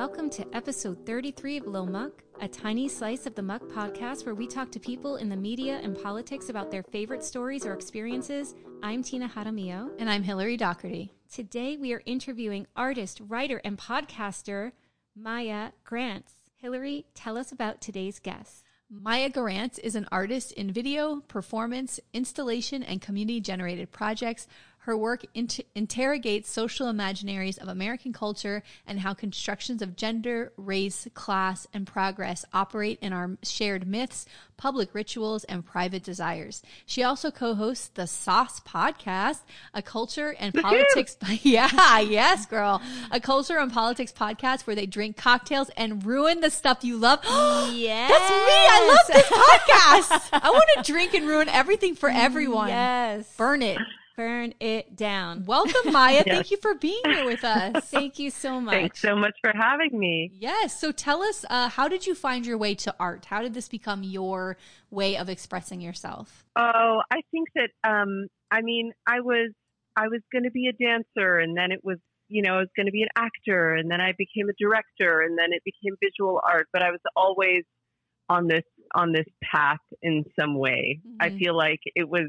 Welcome 0.00 0.30
to 0.30 0.56
episode 0.56 1.04
33 1.04 1.58
of 1.58 1.66
Lil 1.66 1.84
Muck, 1.84 2.24
a 2.40 2.48
tiny 2.48 2.88
slice 2.88 3.26
of 3.26 3.34
the 3.34 3.42
Muck 3.42 3.60
podcast 3.64 4.24
where 4.24 4.34
we 4.34 4.46
talk 4.46 4.72
to 4.72 4.80
people 4.80 5.16
in 5.16 5.28
the 5.28 5.36
media 5.36 5.78
and 5.82 5.94
politics 5.94 6.48
about 6.48 6.70
their 6.70 6.82
favorite 6.82 7.22
stories 7.22 7.66
or 7.66 7.74
experiences. 7.74 8.54
I'm 8.82 9.02
Tina 9.02 9.28
Jaramillo. 9.28 9.90
And 9.98 10.08
I'm 10.08 10.22
Hillary 10.22 10.56
Doherty. 10.56 11.12
Today 11.30 11.76
we 11.76 11.92
are 11.92 12.00
interviewing 12.06 12.66
artist, 12.74 13.20
writer, 13.28 13.60
and 13.62 13.76
podcaster 13.76 14.72
Maya 15.14 15.72
Gurantz. 15.84 16.32
Hillary, 16.56 17.04
tell 17.14 17.36
us 17.36 17.52
about 17.52 17.82
today's 17.82 18.18
guest. 18.20 18.64
Maya 18.88 19.28
Gurantz 19.28 19.78
is 19.78 19.94
an 19.94 20.08
artist 20.10 20.50
in 20.52 20.72
video, 20.72 21.20
performance, 21.28 22.00
installation, 22.14 22.82
and 22.82 23.02
community 23.02 23.38
generated 23.38 23.92
projects. 23.92 24.48
Her 24.84 24.96
work 24.96 25.26
inter- 25.34 25.62
interrogates 25.74 26.50
social 26.50 26.90
imaginaries 26.90 27.58
of 27.58 27.68
American 27.68 28.14
culture 28.14 28.62
and 28.86 29.00
how 29.00 29.12
constructions 29.12 29.82
of 29.82 29.94
gender, 29.94 30.52
race, 30.56 31.06
class, 31.12 31.66
and 31.74 31.86
progress 31.86 32.46
operate 32.54 32.98
in 33.02 33.12
our 33.12 33.36
shared 33.42 33.86
myths, 33.86 34.24
public 34.56 34.94
rituals, 34.94 35.44
and 35.44 35.66
private 35.66 36.02
desires. 36.02 36.62
She 36.86 37.02
also 37.02 37.30
co-hosts 37.30 37.88
the 37.88 38.06
Sauce 38.06 38.60
podcast, 38.60 39.40
a 39.74 39.82
culture 39.82 40.34
and 40.38 40.54
politics. 40.54 41.18
yeah, 41.42 42.00
yes, 42.00 42.46
girl, 42.46 42.80
a 43.10 43.20
culture 43.20 43.58
and 43.58 43.70
politics 43.70 44.12
podcast 44.12 44.66
where 44.66 44.76
they 44.76 44.86
drink 44.86 45.18
cocktails 45.18 45.68
and 45.76 46.06
ruin 46.06 46.40
the 46.40 46.50
stuff 46.50 46.84
you 46.84 46.96
love. 46.96 47.20
yes. 47.22 48.10
That's 48.10 48.30
me. 48.30 48.36
I 48.70 48.88
love 48.88 49.06
this 49.12 49.28
podcast. 49.38 50.40
I 50.42 50.50
want 50.50 50.84
to 50.86 50.92
drink 50.92 51.12
and 51.12 51.28
ruin 51.28 51.50
everything 51.50 51.94
for 51.94 52.08
everyone. 52.08 52.68
Yes. 52.68 53.30
Burn 53.36 53.60
it. 53.60 53.78
Burn 54.16 54.52
it 54.60 54.96
down. 54.96 55.44
Welcome, 55.46 55.74
Maya. 55.92 56.22
Yes. 56.24 56.24
Thank 56.26 56.50
you 56.50 56.56
for 56.58 56.74
being 56.74 57.00
here 57.06 57.24
with 57.24 57.44
us. 57.44 57.84
Thank 57.90 58.18
you 58.18 58.30
so 58.30 58.60
much. 58.60 58.74
Thanks 58.74 59.00
so 59.00 59.16
much 59.16 59.32
for 59.40 59.52
having 59.54 59.98
me. 59.98 60.30
Yes. 60.34 60.78
So 60.78 60.92
tell 60.92 61.22
us, 61.22 61.44
uh, 61.48 61.68
how 61.70 61.88
did 61.88 62.06
you 62.06 62.14
find 62.14 62.44
your 62.44 62.58
way 62.58 62.74
to 62.76 62.94
art? 63.00 63.26
How 63.26 63.40
did 63.40 63.54
this 63.54 63.68
become 63.68 64.02
your 64.02 64.56
way 64.90 65.16
of 65.16 65.28
expressing 65.28 65.80
yourself? 65.80 66.44
Oh, 66.56 67.00
I 67.10 67.20
think 67.30 67.48
that 67.54 67.70
um 67.88 68.26
I 68.50 68.60
mean, 68.62 68.92
I 69.06 69.20
was 69.20 69.52
I 69.96 70.08
was 70.08 70.20
going 70.32 70.44
to 70.44 70.50
be 70.50 70.66
a 70.68 70.72
dancer 70.72 71.38
and 71.38 71.56
then 71.56 71.72
it 71.72 71.80
was, 71.82 71.98
you 72.28 72.42
know, 72.42 72.54
I 72.54 72.58
was 72.58 72.68
going 72.76 72.86
to 72.86 72.92
be 72.92 73.02
an 73.02 73.08
actor 73.16 73.74
and 73.74 73.90
then 73.90 74.00
I 74.00 74.12
became 74.18 74.48
a 74.48 74.54
director 74.58 75.20
and 75.22 75.38
then 75.38 75.52
it 75.52 75.62
became 75.64 75.94
visual 76.02 76.40
art, 76.44 76.68
but 76.72 76.82
I 76.82 76.90
was 76.90 77.00
always 77.16 77.62
on 78.28 78.48
this 78.48 78.64
on 78.94 79.12
this 79.12 79.26
path 79.42 79.78
in 80.02 80.24
some 80.38 80.54
way. 80.58 81.00
I 81.20 81.30
Mhm. 81.30 81.38
feel 81.38 81.56
like 81.56 81.80
it 81.94 82.08
was 82.08 82.28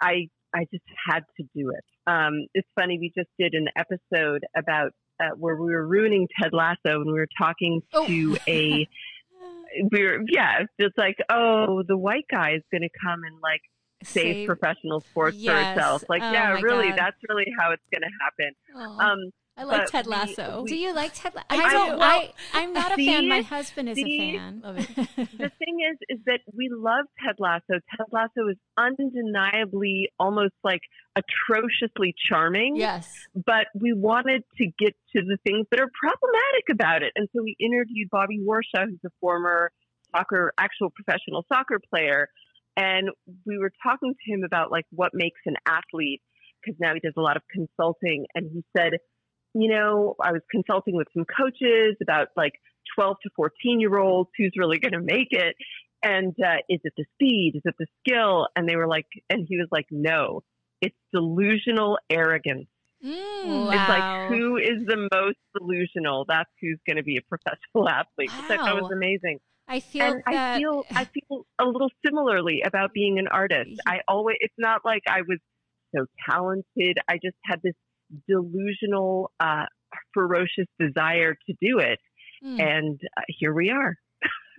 I 0.00 0.28
I 0.54 0.66
just 0.72 0.84
had 1.08 1.20
to 1.38 1.42
do 1.54 1.70
it. 1.70 1.84
Um 2.10 2.46
it's 2.54 2.68
funny 2.78 2.98
we 2.98 3.12
just 3.16 3.30
did 3.38 3.54
an 3.54 3.68
episode 3.76 4.42
about 4.56 4.92
uh, 5.22 5.30
where 5.36 5.54
we 5.56 5.72
were 5.72 5.86
ruining 5.86 6.26
Ted 6.40 6.52
Lasso 6.52 6.78
and 7.02 7.06
we 7.06 7.12
were 7.12 7.28
talking 7.38 7.82
Oh. 7.92 8.06
to 8.06 8.36
a 8.48 8.88
we 9.92 10.02
were 10.02 10.18
yeah 10.28 10.64
it's 10.78 10.96
like 10.98 11.16
oh 11.30 11.82
the 11.86 11.96
white 11.96 12.24
guy 12.30 12.54
is 12.54 12.62
going 12.72 12.82
to 12.82 12.88
come 13.04 13.20
and 13.24 13.36
like 13.42 13.60
save, 14.02 14.34
Save- 14.34 14.46
professional 14.46 15.00
sports 15.00 15.36
Yes. 15.36 15.52
for 15.52 15.70
itself 15.80 16.04
like 16.08 16.22
Oh 16.22 16.32
yeah 16.32 16.60
really 16.60 16.88
God. 16.88 16.98
that's 16.98 17.16
really 17.28 17.46
how 17.58 17.70
it's 17.72 17.82
going 17.92 18.02
to 18.02 18.10
happen 18.20 18.54
Aw, 18.76 19.12
um 19.12 19.18
I 19.60 19.64
like 19.64 19.80
but 19.82 19.90
Ted 19.90 20.06
we- 20.06 20.12
Lasso. 20.12 20.64
Do 20.66 20.74
you 20.74 20.94
like 20.94 21.12
Ted? 21.14 21.34
Lasso? 21.34 21.46
I 21.50 21.56
I 21.56 21.72
don't. 21.72 21.98
do. 21.98 22.02
I, 22.02 22.32
I'm 22.54 22.72
not 22.72 22.92
a 22.92 22.96
fan. 22.96 23.28
My 23.28 23.42
husband 23.42 23.90
is 23.90 23.98
a 23.98 24.02
fan. 24.02 24.62
Love 24.64 24.78
it. 24.78 24.88
the 25.16 25.50
thing 25.58 25.76
is 25.92 25.98
is 26.08 26.18
that 26.26 26.40
we 26.56 26.70
love 26.72 27.04
ted 27.24 27.36
lasso 27.38 27.64
ted 27.68 28.06
lasso 28.12 28.48
is 28.48 28.56
undeniably 28.78 30.08
almost 30.18 30.54
like 30.64 30.80
atrociously 31.16 32.14
charming 32.28 32.76
yes. 32.76 33.28
but 33.34 33.66
we 33.78 33.92
wanted 33.92 34.42
to 34.56 34.64
get 34.78 34.94
to 35.14 35.22
the 35.22 35.36
things 35.46 35.66
that 35.70 35.80
are 35.80 35.90
problematic 36.00 36.68
about 36.70 37.02
it 37.02 37.12
and 37.16 37.28
so 37.34 37.42
we 37.42 37.56
interviewed 37.60 38.08
bobby 38.10 38.38
warshaw 38.38 38.84
who's 38.86 38.98
a 39.04 39.10
former 39.20 39.70
soccer 40.14 40.52
actual 40.58 40.90
professional 40.90 41.44
soccer 41.52 41.80
player 41.92 42.28
and 42.76 43.10
we 43.44 43.58
were 43.58 43.72
talking 43.82 44.14
to 44.14 44.32
him 44.32 44.42
about 44.44 44.70
like 44.70 44.86
what 44.90 45.10
makes 45.12 45.40
an 45.46 45.56
athlete 45.66 46.22
because 46.62 46.78
now 46.80 46.94
he 46.94 47.00
does 47.00 47.14
a 47.16 47.20
lot 47.20 47.36
of 47.36 47.42
consulting 47.50 48.26
and 48.34 48.50
he 48.52 48.62
said 48.76 48.92
you 49.54 49.68
know 49.70 50.14
i 50.22 50.32
was 50.32 50.42
consulting 50.50 50.94
with 50.94 51.08
some 51.14 51.24
coaches 51.24 51.96
about 52.02 52.28
like 52.36 52.54
12 52.96 53.16
to 53.22 53.30
14 53.36 53.80
year 53.80 53.98
olds 53.98 54.30
who's 54.36 54.52
really 54.56 54.78
going 54.78 54.92
to 54.92 55.00
make 55.00 55.28
it 55.30 55.54
and 56.02 56.34
uh, 56.44 56.56
is 56.68 56.80
it 56.84 56.92
the 56.96 57.04
speed 57.14 57.52
is 57.56 57.62
it 57.64 57.74
the 57.78 57.86
skill 58.00 58.48
and 58.56 58.68
they 58.68 58.76
were 58.76 58.88
like 58.88 59.06
and 59.28 59.46
he 59.48 59.56
was 59.56 59.68
like 59.70 59.86
no 59.90 60.42
it's 60.80 60.96
delusional 61.12 61.98
arrogance 62.10 62.66
Mm. 63.02 63.64
Wow. 63.64 63.70
it's 63.70 63.88
like 63.88 64.28
who 64.28 64.58
is 64.58 64.84
the 64.86 65.08
most 65.10 65.38
delusional 65.58 66.26
that's 66.28 66.50
who's 66.60 66.78
going 66.86 66.98
to 66.98 67.02
be 67.02 67.16
a 67.16 67.22
professional 67.30 67.88
athlete 67.88 68.30
i 68.30 68.56
thought 68.58 68.82
was 68.82 68.92
amazing 68.92 69.40
I 69.66 69.78
feel 69.78 70.02
and 70.02 70.22
that. 70.26 70.56
I 70.56 70.58
feel 70.58 70.84
I 70.90 71.04
feel 71.14 71.46
a 71.58 71.64
little 71.64 71.88
similarly 72.04 72.62
about 72.66 72.92
being 72.92 73.18
an 73.18 73.28
artist. 73.28 73.80
I 73.86 74.00
always 74.08 74.36
it's 74.40 74.54
not 74.58 74.84
like 74.84 75.02
I 75.08 75.22
was 75.22 75.38
so 75.94 76.06
talented. 76.28 76.98
I 77.08 77.14
just 77.22 77.36
had 77.44 77.60
this 77.62 77.74
delusional, 78.28 79.30
uh, 79.40 79.66
ferocious 80.14 80.66
desire 80.78 81.34
to 81.46 81.54
do 81.60 81.78
it, 81.78 81.98
Mm. 82.42 82.58
and 82.58 83.00
uh, 83.18 83.22
here 83.28 83.52
we 83.52 83.70
are. 83.70 83.96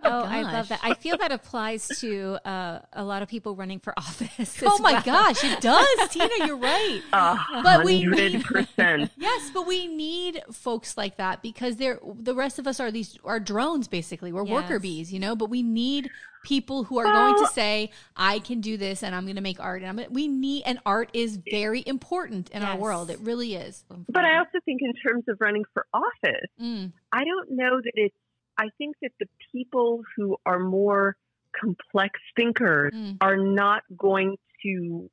Oh, 0.04 0.24
I 0.24 0.42
love 0.42 0.68
that. 0.70 0.80
I 0.84 0.94
feel 0.94 1.18
that 1.18 1.32
applies 1.32 1.88
to 2.00 2.38
uh, 2.48 2.80
a 2.94 3.04
lot 3.04 3.22
of 3.22 3.28
people 3.30 3.56
running 3.56 3.80
for 3.80 3.94
office. 3.98 4.62
Oh 4.66 4.78
my 4.80 4.94
well. 4.94 5.02
gosh, 5.04 5.44
it 5.44 5.62
does, 5.62 5.88
Tina. 6.10 6.46
You're 6.48 6.58
right. 6.58 7.02
A 7.14 7.38
But 7.64 7.86
we- 7.86 8.04
hundred 8.04 8.44
percent. 8.44 9.12
Yes, 9.18 9.52
but 9.54 9.68
we 9.68 9.88
need 9.88 10.42
folks 10.52 10.98
like 10.98 11.18
that 11.18 11.42
because 11.42 11.76
they're 11.78 12.00
the 12.04 12.34
rest 12.36 12.60
of 12.60 12.68
us 12.68 12.80
are 12.80 12.92
these 12.92 13.18
are 13.24 13.40
drones 13.40 13.88
basically. 13.88 14.32
We're 14.32 14.44
worker 14.44 14.80
bees, 14.80 15.12
you 15.14 15.20
know. 15.20 15.36
But 15.36 15.50
we 15.50 15.62
need 15.64 16.10
people 16.44 16.84
who 16.86 16.98
are 16.98 17.04
going 17.06 17.36
to 17.46 17.48
say, 17.54 17.92
"I 18.16 18.40
can 18.40 18.62
do 18.62 18.76
this, 18.78 19.04
and 19.04 19.14
I'm 19.14 19.26
going 19.26 19.36
to 19.36 19.42
make 19.42 19.60
art." 19.60 19.82
And 19.82 19.90
I'm 19.90 19.96
gonna, 19.98 20.10
we 20.10 20.28
need 20.28 20.64
and 20.66 20.80
art 20.86 21.10
is 21.14 21.40
very 21.52 21.84
important 21.86 22.50
in 22.50 22.64
our 22.64 22.78
world. 22.78 23.10
It 23.12 23.20
really 23.20 23.56
is. 23.56 23.84
But 24.10 24.26
I 24.26 24.38
also 24.38 24.60
think 24.66 24.82
in 24.82 24.94
terms 25.08 25.26
of 25.28 25.38
running 25.40 25.64
for 25.74 25.86
office, 25.94 26.48
Mm. 26.60 26.92
I 27.12 27.24
don't 27.24 27.52
know 27.52 27.80
that 27.82 27.92
it's. 27.96 28.16
I 28.62 28.68
think 28.78 28.96
that 29.02 29.12
the 29.20 29.26
people 29.52 30.02
who 30.16 30.38
are 30.46 30.60
more 30.60 31.16
complex 31.60 32.20
thinkers 32.38 32.92
Mm. 32.94 33.18
are 33.22 33.38
not 33.38 33.82
going 33.98 34.38
to 34.64 35.10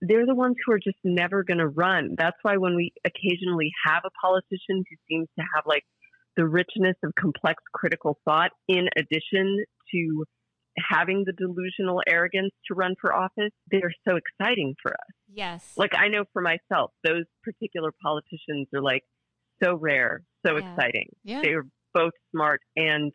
they're 0.00 0.26
the 0.26 0.34
ones 0.34 0.54
who 0.64 0.72
are 0.72 0.78
just 0.78 0.98
never 1.04 1.42
going 1.42 1.58
to 1.58 1.66
run 1.68 2.14
that's 2.16 2.36
why 2.42 2.56
when 2.56 2.74
we 2.76 2.92
occasionally 3.04 3.70
have 3.84 4.02
a 4.06 4.10
politician 4.26 4.76
who 4.88 4.96
seems 5.08 5.28
to 5.38 5.44
have 5.54 5.64
like 5.66 5.82
the 6.36 6.46
richness 6.46 6.94
of 7.04 7.12
complex 7.24 7.56
critical 7.74 8.16
thought 8.24 8.50
in 8.68 8.84
addition 8.96 9.46
to 9.92 10.24
having 10.78 11.24
the 11.26 11.32
delusional 11.32 12.00
arrogance 12.08 12.52
to 12.66 12.74
run 12.74 12.94
for 13.00 13.12
office 13.14 13.52
they're 13.72 13.92
so 14.08 14.16
exciting 14.16 14.74
for 14.82 14.92
us 14.92 15.14
Yes. 15.28 15.72
like 15.76 15.92
i 15.96 16.06
know 16.08 16.24
for 16.32 16.42
myself 16.42 16.92
those 17.04 17.24
particular 17.42 17.90
politicians 18.02 18.68
are 18.74 18.82
like 18.82 19.02
so 19.62 19.74
rare 19.76 20.22
so 20.46 20.52
Yeah. 20.56 20.60
exciting 20.64 21.08
Yeah. 21.24 21.40
they're 21.42 21.66
both 22.00 22.14
smart 22.32 22.60
and 22.76 23.12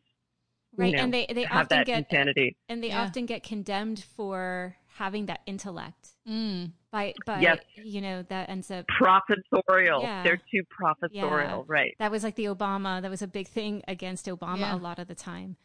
right. 0.78 0.90
you 0.92 0.96
know, 0.98 1.04
and 1.04 1.14
they 1.14 1.26
they 1.38 1.44
have 1.44 1.66
often 1.66 1.78
that 1.80 1.86
get 1.86 1.98
insanity 2.00 2.50
and 2.70 2.84
they 2.84 2.90
Yeah. 2.90 3.04
often 3.04 3.26
get 3.26 3.42
condemned 3.44 4.04
for 4.16 4.76
having 5.02 5.26
that 5.32 5.42
intellect 5.46 6.04
Mm. 6.28 6.72
by 6.92 7.14
by 7.26 7.40
Yes. 7.48 7.60
you 7.76 8.02
know 8.02 8.18
that 8.34 8.50
ends 8.50 8.70
up 8.72 8.86
professorial 8.88 10.02
Yeah. 10.02 10.24
they're 10.24 10.38
too 10.52 10.64
professorial 10.80 11.60
Yeah. 11.68 11.76
right 11.78 11.94
that 12.00 12.12
was 12.12 12.24
like 12.24 12.36
the 12.36 12.46
Obama 12.56 13.02
that 13.02 13.10
was 13.16 13.22
a 13.22 13.28
big 13.40 13.48
thing 13.48 13.74
against 13.88 14.26
Obama 14.28 14.60
Yeah. 14.60 14.76
a 14.76 14.82
lot 14.88 15.00
of 15.00 15.08
the 15.08 15.16
time. 15.16 15.58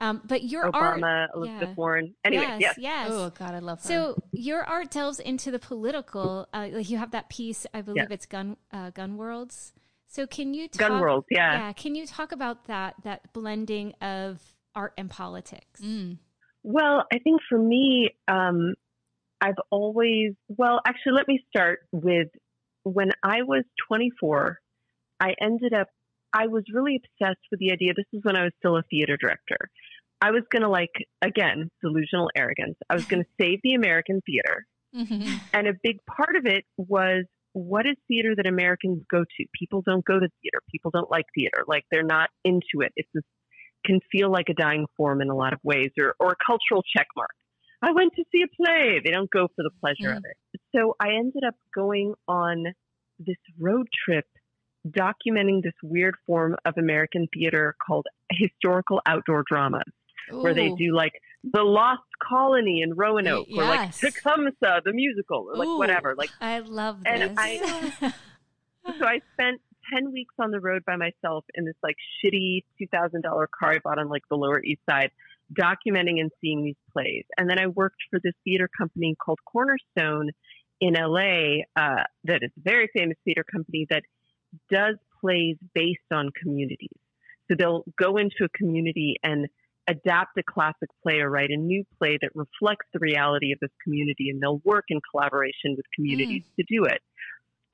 Um, 0.00 0.20
but 0.24 0.42
your 0.42 0.64
art, 0.74 1.00
Obama, 1.00 1.28
Elizabeth 1.32 1.68
yeah. 1.68 1.74
Warren. 1.76 2.06
Anyway, 2.24 2.42
yes, 2.42 2.60
yes. 2.60 2.74
yes. 2.88 3.08
Oh 3.12 3.30
God, 3.30 3.54
I 3.54 3.60
love 3.60 3.78
her. 3.82 3.86
So 3.92 4.20
your 4.32 4.64
art 4.64 4.90
delves 4.90 5.20
into 5.20 5.52
the 5.52 5.60
political. 5.60 6.48
Uh, 6.52 6.68
like 6.72 6.90
you 6.90 6.98
have 6.98 7.12
that 7.12 7.28
piece, 7.28 7.66
I 7.72 7.82
believe 7.82 8.08
Yes. 8.10 8.16
it's 8.16 8.26
Gun 8.26 8.56
uh, 8.72 8.90
Gun 8.90 9.16
Worlds. 9.16 9.72
So 10.12 10.26
can 10.26 10.52
you 10.52 10.68
talk, 10.68 10.90
Gun 10.90 11.00
World, 11.00 11.24
yeah. 11.30 11.54
yeah? 11.54 11.72
Can 11.72 11.94
you 11.94 12.06
talk 12.06 12.32
about 12.32 12.66
that 12.66 12.96
that 13.02 13.32
blending 13.32 13.94
of 14.02 14.42
art 14.74 14.92
and 14.98 15.08
politics? 15.08 15.80
Mm. 15.80 16.18
Well, 16.62 17.04
I 17.10 17.18
think 17.18 17.40
for 17.48 17.58
me, 17.58 18.10
um, 18.28 18.74
I've 19.40 19.56
always, 19.70 20.34
well, 20.48 20.80
actually, 20.86 21.12
let 21.12 21.28
me 21.28 21.42
start 21.48 21.80
with 21.92 22.28
when 22.82 23.10
I 23.22 23.42
was 23.42 23.64
24, 23.88 24.58
I 25.18 25.34
ended 25.40 25.72
up, 25.72 25.88
I 26.32 26.46
was 26.46 26.64
really 26.72 27.00
obsessed 27.02 27.40
with 27.50 27.58
the 27.58 27.72
idea. 27.72 27.94
This 27.96 28.04
is 28.12 28.20
when 28.22 28.36
I 28.36 28.44
was 28.44 28.52
still 28.58 28.76
a 28.76 28.82
theater 28.90 29.16
director. 29.16 29.56
I 30.20 30.30
was 30.30 30.42
going 30.50 30.62
to, 30.62 30.68
like, 30.68 30.92
again, 31.22 31.70
delusional 31.80 32.30
arrogance. 32.36 32.76
I 32.88 32.94
was 32.94 33.06
going 33.06 33.22
to 33.24 33.28
save 33.40 33.60
the 33.64 33.74
American 33.74 34.20
theater. 34.26 34.66
Mhm. 34.94 35.40
And 35.54 35.68
a 35.68 35.72
big 35.82 35.96
part 36.04 36.36
of 36.36 36.44
it 36.44 36.64
was 36.76 37.24
what 37.52 37.86
is 37.86 37.96
theater 38.08 38.34
that 38.36 38.46
Americans 38.46 39.02
go 39.10 39.24
to? 39.24 39.44
People 39.58 39.82
don't 39.82 40.04
go 40.04 40.18
to 40.18 40.28
theater. 40.40 40.58
People 40.70 40.90
don't 40.90 41.10
like 41.10 41.26
theater. 41.34 41.64
Like 41.66 41.84
they're 41.90 42.02
not 42.02 42.30
into 42.44 42.80
it. 42.80 42.92
It's 42.96 43.08
this, 43.14 43.24
can 43.84 44.00
feel 44.10 44.30
like 44.30 44.48
a 44.48 44.54
dying 44.54 44.86
form 44.96 45.20
in 45.20 45.28
a 45.28 45.34
lot 45.34 45.52
of 45.52 45.58
ways 45.62 45.90
or, 45.98 46.14
or 46.20 46.32
a 46.32 46.36
cultural 46.46 46.82
check 46.96 47.08
mark. 47.16 47.30
I 47.82 47.90
went 47.92 48.12
to 48.14 48.24
see 48.30 48.42
a 48.42 48.62
play. 48.62 49.00
They 49.04 49.10
don't 49.10 49.30
go 49.30 49.48
for 49.48 49.62
the 49.64 49.70
pleasure 49.80 50.12
of 50.12 50.18
mm. 50.18 50.30
it. 50.30 50.60
So 50.74 50.94
I 51.00 51.14
ended 51.14 51.42
up 51.46 51.56
going 51.74 52.14
on 52.28 52.64
this 53.18 53.36
road 53.58 53.88
trip 54.04 54.24
documenting 54.88 55.62
this 55.62 55.74
weird 55.82 56.14
form 56.26 56.56
of 56.64 56.74
American 56.76 57.28
theater 57.34 57.74
called 57.84 58.06
historical 58.30 59.00
outdoor 59.06 59.44
dramas, 59.48 59.82
Ooh. 60.32 60.42
where 60.42 60.54
they 60.54 60.70
do 60.70 60.94
like 60.94 61.14
the 61.44 61.62
Lost 61.62 62.02
Colony 62.22 62.82
in 62.82 62.94
Roanoke, 62.94 63.46
yes. 63.48 63.58
or 63.58 63.64
like 63.64 63.96
Tecumseh 63.96 64.82
the 64.84 64.92
musical, 64.92 65.48
or 65.50 65.56
like 65.56 65.68
Ooh, 65.68 65.78
whatever. 65.78 66.14
Like 66.16 66.30
I 66.40 66.60
love 66.60 67.02
this. 67.02 67.12
And 67.12 67.38
I, 67.38 67.92
so 68.98 69.04
I 69.04 69.20
spent 69.32 69.60
ten 69.92 70.12
weeks 70.12 70.34
on 70.38 70.50
the 70.50 70.60
road 70.60 70.84
by 70.84 70.96
myself 70.96 71.44
in 71.54 71.64
this 71.64 71.76
like 71.82 71.96
shitty 72.24 72.64
two 72.78 72.86
thousand 72.92 73.22
dollar 73.22 73.48
car 73.48 73.72
I 73.72 73.78
bought 73.82 73.98
on 73.98 74.08
like 74.08 74.22
the 74.30 74.36
Lower 74.36 74.62
East 74.62 74.82
Side, 74.88 75.10
documenting 75.52 76.20
and 76.20 76.30
seeing 76.40 76.62
these 76.62 76.76
plays. 76.92 77.24
And 77.36 77.48
then 77.50 77.58
I 77.58 77.66
worked 77.66 78.02
for 78.10 78.20
this 78.22 78.34
theater 78.44 78.68
company 78.78 79.16
called 79.20 79.40
Cornerstone 79.44 80.30
in 80.82 80.94
LA, 80.94 81.62
uh, 81.76 82.02
that 82.24 82.42
is 82.42 82.50
a 82.56 82.60
very 82.60 82.90
famous 82.92 83.16
theater 83.24 83.44
company 83.44 83.86
that 83.88 84.02
does 84.68 84.96
plays 85.20 85.56
based 85.74 86.00
on 86.12 86.30
communities. 86.42 86.98
So 87.46 87.54
they'll 87.56 87.84
go 87.96 88.16
into 88.16 88.44
a 88.44 88.48
community 88.48 89.16
and 89.22 89.46
adapt 89.92 90.36
a 90.38 90.42
classic 90.42 90.88
play 91.02 91.20
or 91.20 91.30
write 91.30 91.50
a 91.50 91.56
new 91.56 91.84
play 91.98 92.18
that 92.20 92.30
reflects 92.34 92.86
the 92.92 92.98
reality 92.98 93.52
of 93.52 93.58
this 93.60 93.70
community 93.84 94.30
and 94.30 94.40
they'll 94.40 94.60
work 94.64 94.86
in 94.88 95.00
collaboration 95.10 95.74
with 95.76 95.86
communities 95.94 96.44
mm. 96.44 96.56
to 96.56 96.64
do 96.68 96.84
it. 96.84 97.00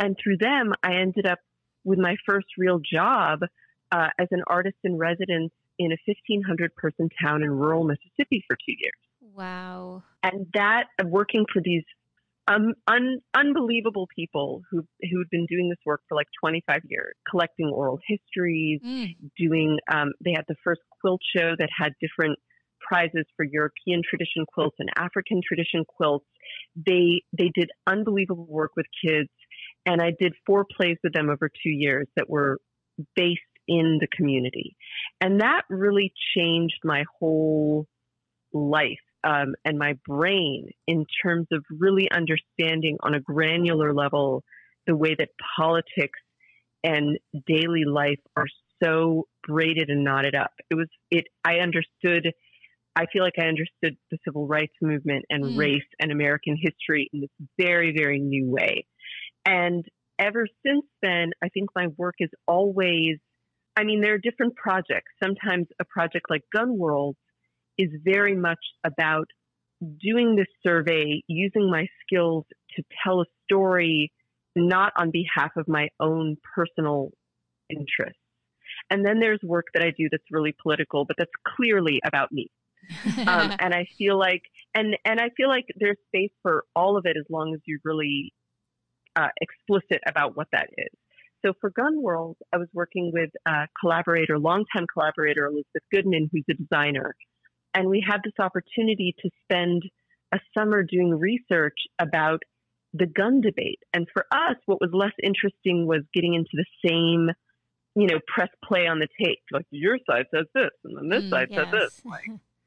And 0.00 0.16
through 0.22 0.36
them, 0.38 0.74
I 0.82 0.96
ended 0.96 1.26
up 1.26 1.38
with 1.84 1.98
my 1.98 2.16
first 2.26 2.46
real 2.56 2.80
job 2.80 3.40
uh, 3.90 4.08
as 4.18 4.28
an 4.30 4.42
artist 4.46 4.76
in 4.84 4.96
residence 4.96 5.52
in 5.78 5.92
a 5.92 5.96
1500 6.06 6.74
person 6.74 7.08
town 7.22 7.42
in 7.42 7.50
rural 7.50 7.84
Mississippi 7.84 8.44
for 8.46 8.56
two 8.56 8.74
years. 8.76 9.34
Wow. 9.34 10.02
And 10.22 10.46
that 10.54 10.84
working 11.04 11.44
for 11.52 11.62
these 11.64 11.84
um, 12.48 12.74
un- 12.86 13.20
unbelievable 13.36 14.08
people 14.14 14.62
who 14.70 14.82
who'd 15.02 15.30
been 15.30 15.46
doing 15.46 15.68
this 15.68 15.78
work 15.84 16.00
for 16.08 16.14
like 16.14 16.28
25 16.40 16.80
years, 16.88 17.14
collecting 17.30 17.66
oral 17.66 17.98
histories, 18.06 18.80
mm. 18.84 19.16
doing. 19.36 19.78
Um, 19.92 20.12
they 20.24 20.32
had 20.34 20.44
the 20.48 20.56
first 20.64 20.80
quilt 21.00 21.20
show 21.36 21.54
that 21.58 21.68
had 21.76 21.92
different 22.00 22.38
prizes 22.80 23.26
for 23.36 23.44
European 23.44 24.02
tradition 24.08 24.46
quilts 24.46 24.76
and 24.78 24.88
African 24.96 25.42
tradition 25.46 25.84
quilts. 25.86 26.26
They 26.74 27.22
they 27.36 27.50
did 27.54 27.70
unbelievable 27.86 28.46
work 28.48 28.72
with 28.76 28.86
kids, 29.04 29.30
and 29.84 30.00
I 30.00 30.12
did 30.18 30.32
four 30.46 30.64
plays 30.64 30.96
with 31.04 31.12
them 31.12 31.28
over 31.28 31.48
two 31.48 31.70
years 31.70 32.08
that 32.16 32.30
were 32.30 32.58
based 33.14 33.40
in 33.66 33.98
the 34.00 34.08
community, 34.10 34.76
and 35.20 35.42
that 35.42 35.62
really 35.68 36.14
changed 36.34 36.80
my 36.82 37.04
whole 37.20 37.86
life 38.54 38.98
um, 39.24 39.54
and 39.64 39.78
my 39.78 39.94
brain 40.06 40.70
in 40.86 41.06
terms 41.22 41.46
of 41.52 41.64
really 41.70 42.08
understanding 42.10 42.96
on 43.02 43.14
a 43.14 43.20
granular 43.20 43.92
level 43.92 44.44
the 44.86 44.96
way 44.96 45.14
that 45.18 45.28
politics 45.56 46.18
and 46.84 47.18
daily 47.46 47.84
life 47.84 48.20
are 48.36 48.46
so 48.82 49.26
braided 49.46 49.90
and 49.90 50.04
knotted 50.04 50.34
up. 50.34 50.52
It 50.70 50.74
was 50.74 50.88
it. 51.10 51.24
I 51.44 51.56
understood. 51.56 52.32
I 52.94 53.06
feel 53.12 53.22
like 53.22 53.38
I 53.38 53.46
understood 53.46 53.96
the 54.10 54.18
civil 54.24 54.46
rights 54.46 54.74
movement 54.80 55.24
and 55.30 55.44
mm. 55.44 55.58
race 55.58 55.86
and 56.00 56.10
American 56.10 56.56
history 56.60 57.08
in 57.12 57.20
this 57.20 57.30
very, 57.58 57.94
very 57.96 58.18
new 58.18 58.50
way. 58.50 58.86
And 59.44 59.84
ever 60.18 60.46
since 60.66 60.84
then, 61.02 61.30
I 61.42 61.48
think 61.48 61.70
my 61.74 61.88
work 61.96 62.16
is 62.20 62.30
always. 62.46 63.18
I 63.76 63.84
mean, 63.84 64.00
there 64.00 64.14
are 64.14 64.18
different 64.18 64.56
projects. 64.56 65.12
Sometimes 65.22 65.68
a 65.80 65.84
project 65.84 66.26
like 66.28 66.42
Gun 66.52 66.76
World 66.76 67.16
is 67.78 67.90
very 68.04 68.34
much 68.34 68.58
about 68.84 69.28
doing 70.00 70.36
this 70.36 70.48
survey, 70.66 71.22
using 71.28 71.70
my 71.70 71.86
skills 72.02 72.44
to 72.76 72.82
tell 73.04 73.20
a 73.20 73.24
story, 73.44 74.12
not 74.56 74.92
on 74.96 75.10
behalf 75.10 75.52
of 75.56 75.68
my 75.68 75.88
own 76.00 76.36
personal 76.54 77.10
interests. 77.70 78.18
And 78.90 79.04
then 79.04 79.20
there's 79.20 79.40
work 79.42 79.66
that 79.74 79.82
I 79.82 79.92
do 79.96 80.08
that's 80.10 80.24
really 80.30 80.54
political, 80.62 81.04
but 81.04 81.16
that's 81.18 81.30
clearly 81.56 82.00
about 82.04 82.32
me. 82.32 82.48
um, 83.26 83.52
and 83.58 83.74
I 83.74 83.86
feel 83.98 84.18
like, 84.18 84.42
and 84.74 84.96
and 85.04 85.20
I 85.20 85.30
feel 85.36 85.48
like 85.48 85.66
there's 85.76 85.96
space 86.06 86.30
for 86.42 86.64
all 86.74 86.96
of 86.96 87.06
it 87.06 87.16
as 87.18 87.24
long 87.28 87.52
as 87.54 87.60
you're 87.66 87.80
really 87.84 88.32
uh, 89.16 89.28
explicit 89.40 90.00
about 90.06 90.36
what 90.36 90.46
that 90.52 90.68
is. 90.76 90.88
So 91.44 91.52
for 91.60 91.70
Gun 91.70 92.02
World, 92.02 92.36
I 92.52 92.56
was 92.56 92.68
working 92.72 93.10
with 93.12 93.30
a 93.46 93.66
collaborator, 93.80 94.38
longtime 94.38 94.86
collaborator 94.92 95.46
Elizabeth 95.46 95.82
Goodman, 95.92 96.28
who's 96.32 96.44
a 96.50 96.54
designer, 96.54 97.14
and 97.78 97.88
we 97.88 98.04
had 98.04 98.18
this 98.24 98.34
opportunity 98.40 99.14
to 99.20 99.30
spend 99.44 99.84
a 100.34 100.38
summer 100.52 100.82
doing 100.82 101.10
research 101.10 101.76
about 102.00 102.42
the 102.92 103.06
gun 103.06 103.40
debate. 103.40 103.78
And 103.94 104.08
for 104.12 104.26
us, 104.32 104.56
what 104.66 104.80
was 104.80 104.90
less 104.92 105.12
interesting 105.22 105.86
was 105.86 106.00
getting 106.12 106.34
into 106.34 106.50
the 106.54 106.64
same, 106.84 107.30
you 107.94 108.08
know, 108.08 108.18
press 108.26 108.48
play 108.64 108.88
on 108.88 108.98
the 108.98 109.06
tape. 109.24 109.38
Like 109.52 109.66
your 109.70 109.96
side 110.10 110.26
says 110.34 110.46
this, 110.56 110.70
and 110.82 110.98
then 110.98 111.08
this 111.08 111.24
mm, 111.24 111.30
side 111.30 111.48
yes. 111.50 111.60
says 111.60 111.72
this. 111.72 112.02
Like, 112.04 112.24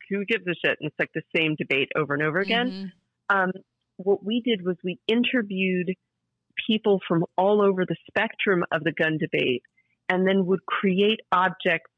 who 0.09 0.23
gives 0.23 0.47
a 0.47 0.55
shit? 0.65 0.77
And 0.79 0.87
it's 0.87 0.95
like 0.97 1.11
the 1.13 1.23
same 1.35 1.55
debate 1.57 1.89
over 1.93 2.13
and 2.13 2.23
over 2.23 2.39
again. 2.39 2.71
Mm-hmm. 3.29 3.37
Um, 3.37 3.51
what 3.97 4.23
we 4.23 4.41
did 4.41 4.65
was 4.65 4.77
we 4.81 4.97
interviewed 5.09 5.93
people 6.67 7.01
from 7.05 7.25
all 7.37 7.61
over 7.61 7.85
the 7.85 7.97
spectrum 8.07 8.63
of 8.71 8.85
the 8.85 8.93
gun 8.93 9.17
debate 9.17 9.63
and 10.07 10.25
then 10.25 10.45
would 10.45 10.65
create 10.65 11.19
objects 11.33 11.91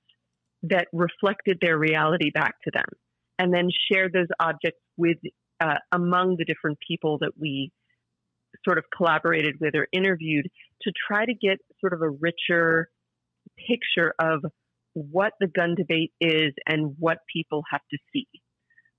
that 0.63 0.88
reflected 0.94 1.60
their 1.62 1.77
reality 1.77 2.31
back 2.33 2.56
to 2.63 2.71
them, 2.74 2.86
and 3.38 3.54
then 3.54 3.69
share 3.92 4.10
those 4.12 4.27
objects 4.39 4.80
with 4.98 5.18
uh, 5.60 5.75
among 5.92 6.36
the 6.38 6.45
different 6.45 6.77
people 6.88 7.18
that 7.19 7.31
we 7.39 7.71
sort 8.65 8.77
of 8.77 8.86
collaborated 8.95 9.56
with 9.60 9.75
or 9.75 9.88
interviewed 9.92 10.48
to 10.81 10.92
try 11.07 11.25
to 11.25 11.33
get 11.33 11.57
sort 11.80 11.94
of 11.94 12.01
a 12.01 12.10
richer 12.10 12.89
picture 13.68 14.13
of 14.19 14.44
what 14.94 15.33
the 15.39 15.48
gun 15.48 15.75
debate 15.75 16.12
is 16.21 16.54
and 16.68 16.95
what 17.00 17.18
people 17.31 17.63
have 17.71 17.81
to 17.92 17.98
see. 18.13 18.27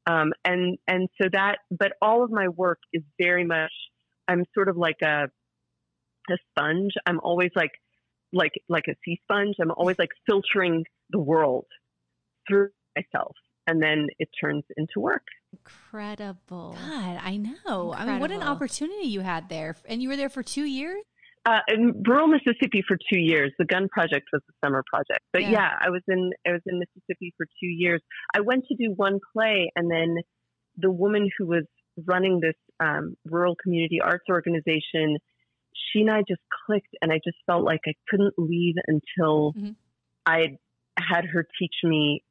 Um, 0.07 0.33
and 0.45 0.77
and 0.87 1.09
so 1.21 1.29
that, 1.33 1.59
but 1.71 1.93
all 2.03 2.25
of 2.25 2.31
my 2.31 2.49
work 2.49 2.79
is 2.93 3.03
very 3.19 3.45
much. 3.45 3.73
I'm 4.29 4.45
sort 4.55 4.69
of 4.69 4.77
like 4.77 5.01
a 5.03 5.29
a 6.31 6.37
sponge. 6.51 6.93
I'm 7.07 7.21
always 7.21 7.51
like 7.55 7.73
like 8.33 8.53
like 8.69 8.85
a 8.89 8.95
sea 9.05 9.19
sponge. 9.23 9.57
I'm 9.61 9.71
always 9.71 9.97
like 9.99 10.11
filtering 10.27 10.85
the 11.11 11.19
world 11.19 11.67
through 12.49 12.71
myself 12.97 13.35
and 13.67 13.83
then 13.83 14.09
it 14.19 14.29
turns 14.41 14.65
into 14.77 15.01
work. 15.01 15.27
Incredible. 15.53 16.77
God, 16.79 17.21
I 17.23 17.37
know. 17.37 17.93
Incredible. 17.93 17.95
I 17.95 18.07
mean, 18.07 18.21
what 18.21 18.31
an 18.31 18.43
opportunity 18.43 19.07
you 19.07 19.21
had 19.21 19.49
there. 19.49 19.77
And 19.87 20.03
you 20.03 20.09
were 20.09 20.17
there 20.17 20.29
for 20.29 20.43
two 20.43 20.65
years? 20.65 21.03
Uh, 21.47 21.61
in 21.69 22.03
rural 22.07 22.27
Mississippi 22.27 22.83
for 22.87 22.97
two 22.97 23.19
years. 23.19 23.53
The 23.59 23.67
gun 23.67 23.89
project 23.89 24.29
was 24.33 24.41
the 24.47 24.55
summer 24.65 24.83
project, 24.89 25.21
but 25.31 25.43
yeah. 25.43 25.51
yeah, 25.51 25.71
I 25.79 25.91
was 25.91 26.01
in 26.09 26.31
I 26.47 26.53
was 26.53 26.63
in 26.65 26.79
Mississippi 26.79 27.35
for 27.37 27.45
two 27.45 27.67
years. 27.67 28.01
I 28.35 28.41
went 28.41 28.65
to 28.69 28.75
do 28.75 28.95
one 28.97 29.21
play, 29.35 29.71
and 29.77 29.91
then 29.91 30.17
the 30.79 30.91
woman 30.91 31.29
who 31.37 31.47
was 31.47 31.65
running 32.07 32.41
this 32.41 32.55
um, 32.81 33.17
rural 33.27 33.57
community 33.63 34.01
arts 34.01 34.25
organization, 34.31 35.19
she 35.75 36.01
and 36.01 36.11
I 36.11 36.23
just 36.27 36.41
clicked, 36.65 36.95
and 37.03 37.13
I 37.13 37.17
just 37.17 37.37
felt 37.45 37.63
like 37.63 37.81
I 37.87 37.93
couldn't 38.09 38.35
leave 38.39 38.77
until 38.87 39.53
mm-hmm. 39.53 39.73
I 40.25 40.57
had 40.99 41.25
her 41.27 41.47
teach 41.59 41.75
me 41.83 42.23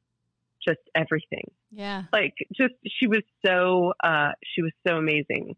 just 0.66 0.80
everything. 0.94 1.50
Yeah. 1.70 2.04
Like 2.12 2.34
just 2.56 2.74
she 2.98 3.06
was 3.06 3.22
so 3.44 3.92
uh 4.02 4.32
she 4.54 4.62
was 4.62 4.72
so 4.86 4.96
amazing. 4.96 5.56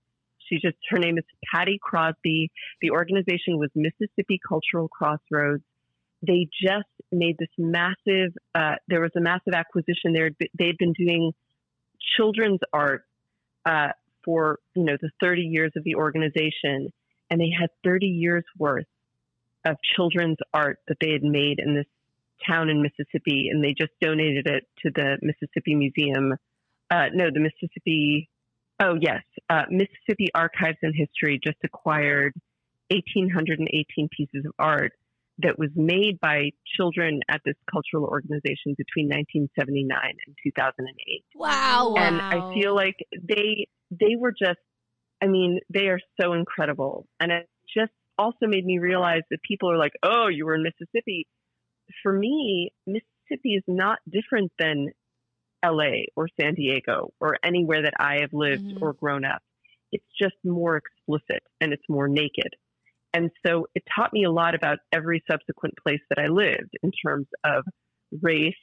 She 0.48 0.56
just 0.56 0.76
her 0.90 0.98
name 0.98 1.18
is 1.18 1.25
Patty 1.52 1.78
Crosby. 1.80 2.50
The 2.80 2.90
organization 2.90 3.58
was 3.58 3.70
Mississippi 3.75 4.40
Cultural 4.46 4.88
Crossroads. 4.88 5.62
They 6.26 6.48
just 6.62 6.88
made 7.12 7.36
this 7.38 7.48
massive 7.58 8.32
uh 8.54 8.76
there 8.88 9.00
was 9.00 9.12
a 9.16 9.20
massive 9.20 9.54
acquisition 9.54 10.12
there. 10.12 10.30
They'd 10.58 10.78
been 10.78 10.94
doing 10.94 11.32
children's 12.16 12.60
art 12.72 13.04
uh 13.64 13.88
for, 14.25 14.58
you 14.75 14.84
know, 14.84 14.96
the 15.00 15.10
30 15.20 15.42
years 15.42 15.72
of 15.76 15.84
the 15.84 15.94
organization 15.94 16.92
and 17.30 17.40
they 17.40 17.50
had 17.58 17.70
30 17.84 18.06
years 18.06 18.44
worth 18.58 18.86
of 19.64 19.76
children's 19.96 20.38
art 20.54 20.78
that 20.88 20.96
they 21.00 21.10
had 21.10 21.22
made 21.22 21.58
in 21.58 21.75
this 21.75 21.86
town 22.47 22.69
in 22.69 22.83
Mississippi, 22.83 23.49
and 23.50 23.62
they 23.62 23.75
just 23.78 23.93
donated 24.00 24.47
it 24.47 24.64
to 24.85 24.90
the 24.95 25.19
Mississippi 25.23 25.75
Museum. 25.75 26.35
Uh, 26.90 27.07
no, 27.12 27.26
the 27.33 27.40
Mississippi. 27.40 28.28
Oh 28.81 28.95
yes, 29.00 29.23
uh, 29.49 29.62
Mississippi 29.71 30.28
Archives 30.35 30.78
and 30.83 30.95
History 30.95 31.40
just 31.43 31.59
acquired 31.64 32.35
1,818 32.90 34.09
pieces 34.16 34.45
of 34.45 34.52
art 34.59 34.93
that 35.38 35.59
was 35.59 35.71
made 35.75 36.19
by 36.21 36.50
children 36.76 37.21
at 37.28 37.40
this 37.45 37.57
cultural 37.71 38.05
organization 38.05 38.75
between 38.76 39.07
1979 39.09 39.99
and 40.26 40.37
2008. 40.43 41.25
Wow! 41.35 41.95
And 41.99 42.21
I 42.21 42.55
feel 42.55 42.75
like 42.75 42.97
they 43.12 43.66
they 43.90 44.16
were 44.19 44.33
just. 44.33 44.61
I 45.23 45.28
mean, 45.28 45.61
they 45.73 45.88
are 45.88 46.00
so 46.21 46.35
incredible, 46.35 47.07
and 47.19 47.33
it 47.33 47.49
just 47.75 47.93
also 48.19 48.47
made 48.47 48.66
me 48.66 48.78
realize 48.78 49.23
that 49.31 49.43
people 49.43 49.71
are 49.71 49.78
like, 49.78 49.93
"Oh, 50.02 50.28
you 50.28 50.45
were 50.45 50.55
in 50.55 50.62
Mississippi." 50.62 51.26
For 52.02 52.12
me, 52.12 52.73
Mississippi 52.87 53.55
is 53.55 53.64
not 53.66 53.99
different 54.11 54.52
than 54.59 54.88
LA 55.64 56.07
or 56.14 56.28
San 56.40 56.55
Diego 56.55 57.12
or 57.21 57.37
anywhere 57.45 57.83
that 57.83 57.95
I 57.99 58.19
have 58.21 58.33
lived 58.33 58.64
mm-hmm. 58.64 58.83
or 58.83 58.93
grown 58.93 59.25
up. 59.25 59.43
It's 59.93 60.05
just 60.21 60.35
more 60.45 60.76
explicit 60.76 61.43
and 61.61 61.73
it's 61.73 61.88
more 61.88 62.09
naked. 62.09 62.55
And 63.14 63.31
so 63.47 63.66
it 63.75 63.83
taught 63.95 64.12
me 64.12 64.25
a 64.25 64.31
lot 64.31 64.55
about 64.55 64.78
every 64.93 65.23
subsequent 65.31 65.75
place 65.83 66.00
that 66.11 66.19
I 66.19 66.26
lived 66.26 66.76
in 66.83 66.90
terms 67.05 67.26
of 67.45 67.64
race, 68.21 68.55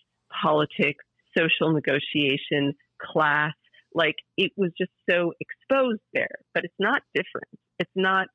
politics, 0.43 1.03
social 1.35 1.73
negotiation, 1.73 2.73
class. 3.01 3.53
Like 3.95 4.15
it 4.37 4.51
was 4.55 4.71
just 4.77 4.91
so 5.09 5.33
exposed 5.39 6.01
there, 6.13 6.35
but 6.53 6.65
it's 6.65 6.73
not 6.79 7.01
different. 7.15 7.49
It's 7.79 7.91
not 7.95 8.27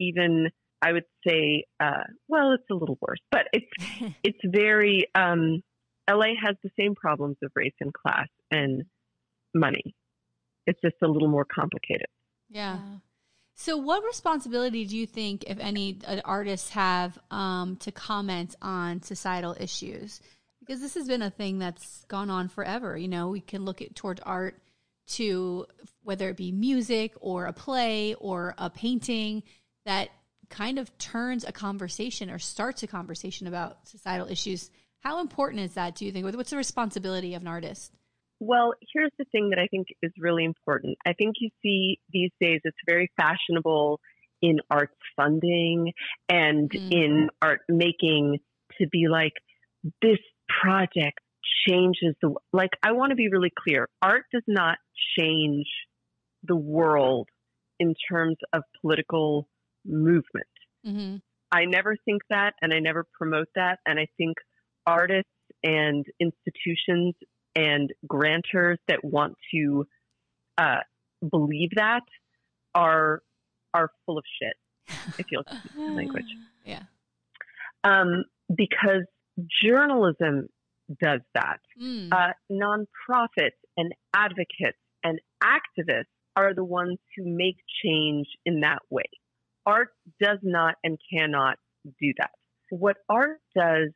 even, 0.00 0.50
I 0.82 0.92
would 0.92 1.04
say, 1.26 1.64
uh, 1.80 2.04
well, 2.28 2.52
it's 2.52 2.68
a 2.70 2.74
little 2.74 2.98
worse, 3.00 3.20
but 3.30 3.46
it's, 3.52 4.14
it's 4.24 4.38
very, 4.44 5.06
um, 5.14 5.62
LA 6.10 6.34
has 6.44 6.56
the 6.62 6.70
same 6.78 6.94
problems 6.94 7.36
of 7.42 7.52
race 7.54 7.74
and 7.80 7.92
class 7.94 8.28
and 8.50 8.84
money. 9.54 9.94
It's 10.66 10.80
just 10.80 10.96
a 11.02 11.08
little 11.08 11.28
more 11.28 11.44
complicated. 11.44 12.08
Yeah. 12.48 12.78
So, 13.54 13.76
what 13.76 14.04
responsibility 14.04 14.84
do 14.84 14.96
you 14.96 15.06
think, 15.06 15.44
if 15.46 15.58
any, 15.60 15.98
artists 16.24 16.70
have 16.70 17.18
um, 17.30 17.76
to 17.76 17.92
comment 17.92 18.56
on 18.62 19.02
societal 19.02 19.56
issues? 19.60 20.20
Because 20.60 20.80
this 20.80 20.94
has 20.94 21.06
been 21.06 21.22
a 21.22 21.30
thing 21.30 21.58
that's 21.58 22.04
gone 22.06 22.30
on 22.30 22.48
forever. 22.48 22.96
You 22.96 23.08
know, 23.08 23.28
we 23.28 23.40
can 23.40 23.64
look 23.64 23.82
at 23.82 23.94
toward 23.94 24.20
art 24.24 24.60
to 25.08 25.66
whether 26.02 26.28
it 26.28 26.36
be 26.36 26.52
music 26.52 27.12
or 27.20 27.46
a 27.46 27.52
play 27.52 28.14
or 28.14 28.54
a 28.58 28.70
painting 28.70 29.42
that 29.84 30.08
kind 30.52 30.78
of 30.78 30.96
turns 30.98 31.44
a 31.44 31.50
conversation 31.50 32.30
or 32.30 32.38
starts 32.38 32.82
a 32.84 32.86
conversation 32.86 33.46
about 33.48 33.88
societal 33.88 34.28
issues. 34.28 34.70
How 35.00 35.20
important 35.20 35.62
is 35.62 35.74
that, 35.74 35.96
do 35.96 36.04
you 36.04 36.12
think? 36.12 36.24
What's 36.24 36.50
the 36.50 36.56
responsibility 36.56 37.34
of 37.34 37.42
an 37.42 37.48
artist? 37.48 37.92
Well, 38.38 38.74
here's 38.92 39.10
the 39.18 39.24
thing 39.32 39.50
that 39.50 39.58
I 39.58 39.66
think 39.68 39.88
is 40.02 40.12
really 40.18 40.44
important. 40.44 40.98
I 41.06 41.14
think 41.14 41.36
you 41.40 41.50
see 41.62 41.98
these 42.12 42.30
days 42.40 42.60
it's 42.64 42.76
very 42.86 43.10
fashionable 43.16 43.98
in 44.40 44.58
arts 44.70 44.94
funding 45.16 45.92
and 46.28 46.70
mm. 46.70 46.92
in 46.92 47.30
art 47.40 47.60
making 47.68 48.38
to 48.78 48.86
be 48.88 49.06
like, 49.08 49.32
this 50.02 50.18
project 50.60 51.18
changes 51.66 52.14
the, 52.20 52.34
like, 52.52 52.70
I 52.82 52.92
want 52.92 53.10
to 53.10 53.16
be 53.16 53.28
really 53.28 53.52
clear. 53.56 53.88
Art 54.02 54.24
does 54.32 54.44
not 54.46 54.78
change 55.18 55.66
the 56.42 56.56
world 56.56 57.28
in 57.78 57.94
terms 58.10 58.36
of 58.52 58.62
political 58.80 59.48
movement. 59.84 60.46
Mm-hmm. 60.86 61.16
I 61.50 61.66
never 61.66 61.96
think 62.04 62.22
that 62.30 62.54
and 62.62 62.72
I 62.72 62.78
never 62.78 63.06
promote 63.18 63.48
that. 63.54 63.78
And 63.86 63.98
I 63.98 64.06
think 64.16 64.36
artists 64.86 65.28
and 65.62 66.04
institutions 66.18 67.14
and 67.54 67.92
grantors 68.10 68.76
that 68.88 69.04
want 69.04 69.34
to 69.54 69.86
uh, 70.58 70.80
believe 71.28 71.70
that 71.76 72.02
are 72.74 73.22
are 73.74 73.90
full 74.06 74.18
of 74.18 74.24
shit. 74.40 74.54
If 75.18 75.26
you'll 75.30 75.44
language, 75.76 76.24
yeah. 76.64 76.82
Um, 77.84 78.24
because 78.54 79.04
journalism 79.62 80.48
does 81.02 81.20
that. 81.34 81.60
Mm. 81.80 82.12
Uh, 82.12 82.32
nonprofits 82.50 83.58
and 83.76 83.92
advocates 84.14 84.78
and 85.04 85.20
activists 85.42 86.04
are 86.36 86.54
the 86.54 86.64
ones 86.64 86.98
who 87.16 87.24
make 87.26 87.56
change 87.84 88.26
in 88.44 88.60
that 88.60 88.80
way. 88.90 89.04
Art 89.66 89.88
does 90.20 90.38
not 90.42 90.74
and 90.82 90.98
cannot 91.12 91.56
do 92.00 92.12
that. 92.18 92.30
What 92.70 92.96
art 93.08 93.40
does 93.54 93.90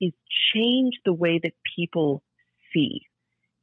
is 0.00 0.12
change 0.54 0.94
the 1.04 1.12
way 1.12 1.40
that 1.42 1.52
people 1.76 2.22
see. 2.72 3.02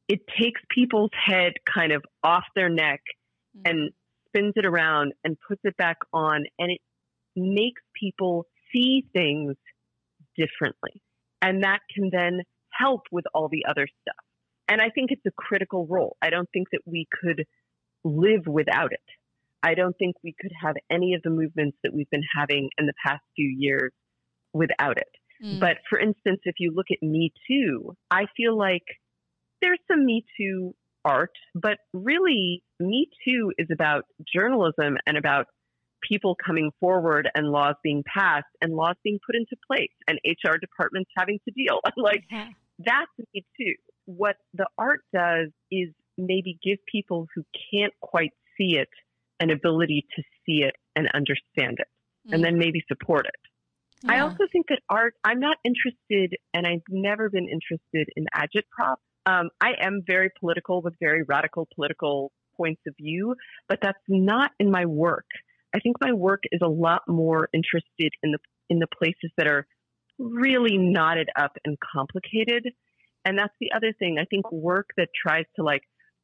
It 0.08 0.20
takes 0.40 0.60
people's 0.70 1.10
head 1.12 1.54
kind 1.72 1.92
of 1.92 2.04
off 2.22 2.44
their 2.54 2.68
neck 2.68 3.00
mm-hmm. 3.56 3.70
and 3.70 3.90
spins 4.28 4.52
it 4.56 4.66
around 4.66 5.12
and 5.24 5.36
puts 5.48 5.60
it 5.64 5.76
back 5.76 5.98
on, 6.12 6.44
and 6.58 6.72
it 6.72 6.80
makes 7.36 7.82
people 7.98 8.46
see 8.72 9.06
things 9.12 9.54
differently. 10.36 11.02
And 11.40 11.62
that 11.62 11.80
can 11.94 12.10
then 12.12 12.40
help 12.70 13.02
with 13.12 13.24
all 13.34 13.48
the 13.48 13.64
other 13.68 13.86
stuff. 14.02 14.16
And 14.68 14.80
I 14.80 14.88
think 14.90 15.10
it's 15.10 15.26
a 15.26 15.30
critical 15.36 15.86
role. 15.86 16.16
I 16.22 16.30
don't 16.30 16.48
think 16.52 16.68
that 16.72 16.80
we 16.86 17.06
could 17.20 17.44
live 18.02 18.46
without 18.46 18.92
it. 18.92 19.00
I 19.64 19.74
don't 19.74 19.96
think 19.96 20.16
we 20.22 20.34
could 20.38 20.52
have 20.62 20.76
any 20.90 21.14
of 21.14 21.22
the 21.22 21.30
movements 21.30 21.78
that 21.82 21.94
we've 21.94 22.10
been 22.10 22.24
having 22.36 22.68
in 22.78 22.84
the 22.84 22.92
past 23.04 23.22
few 23.34 23.48
years 23.48 23.92
without 24.52 24.98
it. 24.98 25.08
Mm. 25.42 25.58
But 25.58 25.78
for 25.88 25.98
instance, 25.98 26.40
if 26.44 26.56
you 26.58 26.72
look 26.74 26.86
at 26.92 27.02
Me 27.02 27.32
Too, 27.48 27.96
I 28.10 28.26
feel 28.36 28.56
like 28.56 28.84
there's 29.62 29.80
some 29.90 30.04
Me 30.04 30.24
Too 30.36 30.74
art, 31.02 31.32
but 31.54 31.78
really, 31.94 32.62
Me 32.78 33.08
Too 33.24 33.52
is 33.56 33.68
about 33.72 34.04
journalism 34.32 34.98
and 35.06 35.16
about 35.16 35.46
people 36.02 36.36
coming 36.46 36.70
forward 36.78 37.30
and 37.34 37.48
laws 37.48 37.76
being 37.82 38.04
passed 38.06 38.44
and 38.60 38.74
laws 38.74 38.96
being 39.02 39.18
put 39.26 39.34
into 39.34 39.56
place 39.66 39.88
and 40.06 40.18
HR 40.26 40.58
departments 40.58 41.10
having 41.16 41.38
to 41.48 41.54
deal. 41.54 41.80
like, 41.96 42.24
that's 42.78 43.10
Me 43.32 43.46
Too. 43.58 43.74
What 44.04 44.36
the 44.52 44.66
art 44.76 45.00
does 45.14 45.48
is 45.70 45.88
maybe 46.18 46.58
give 46.62 46.78
people 46.90 47.26
who 47.34 47.44
can't 47.72 47.94
quite 48.02 48.32
see 48.58 48.76
it 48.76 48.88
an 49.40 49.50
ability 49.50 50.06
to 50.16 50.22
see 50.44 50.62
it 50.62 50.74
and 50.96 51.08
understand 51.14 51.78
it 51.78 51.88
mm. 52.28 52.34
and 52.34 52.44
then 52.44 52.58
maybe 52.58 52.82
support 52.88 53.26
it. 53.26 53.34
Yeah. 54.04 54.12
I 54.12 54.20
also 54.20 54.46
think 54.52 54.66
that 54.68 54.80
art, 54.88 55.14
I'm 55.24 55.40
not 55.40 55.56
interested 55.64 56.36
and 56.52 56.66
I've 56.66 56.82
never 56.88 57.30
been 57.30 57.48
interested 57.48 58.08
in 58.16 58.26
agitprop 58.34 58.96
um, 59.26 59.50
I 59.60 59.72
am 59.80 60.02
very 60.06 60.30
political 60.38 60.82
with 60.82 60.94
very 61.00 61.22
radical 61.22 61.66
political 61.74 62.32
points 62.56 62.82
of 62.86 62.94
view, 62.96 63.34
but 63.68 63.78
that's 63.82 63.98
not 64.08 64.50
in 64.60 64.70
my 64.70 64.86
work. 64.86 65.26
I 65.74 65.80
think 65.80 65.96
my 66.00 66.12
work 66.12 66.42
is 66.52 66.60
a 66.62 66.68
lot 66.68 67.02
more 67.08 67.48
interested 67.52 68.12
in 68.22 68.32
the 68.32 68.38
in 68.70 68.78
the 68.78 68.86
places 68.86 69.30
that 69.36 69.46
are 69.46 69.66
really 70.18 70.78
knotted 70.78 71.28
up 71.36 71.52
and 71.64 71.76
complicated. 71.80 72.68
And 73.24 73.38
that's 73.38 73.54
the 73.60 73.72
other 73.74 73.92
thing. 73.98 74.18
I 74.20 74.24
think 74.24 74.50
work 74.52 74.90
that 74.96 75.08
tries 75.20 75.46
to 75.56 75.64
like 75.64 75.82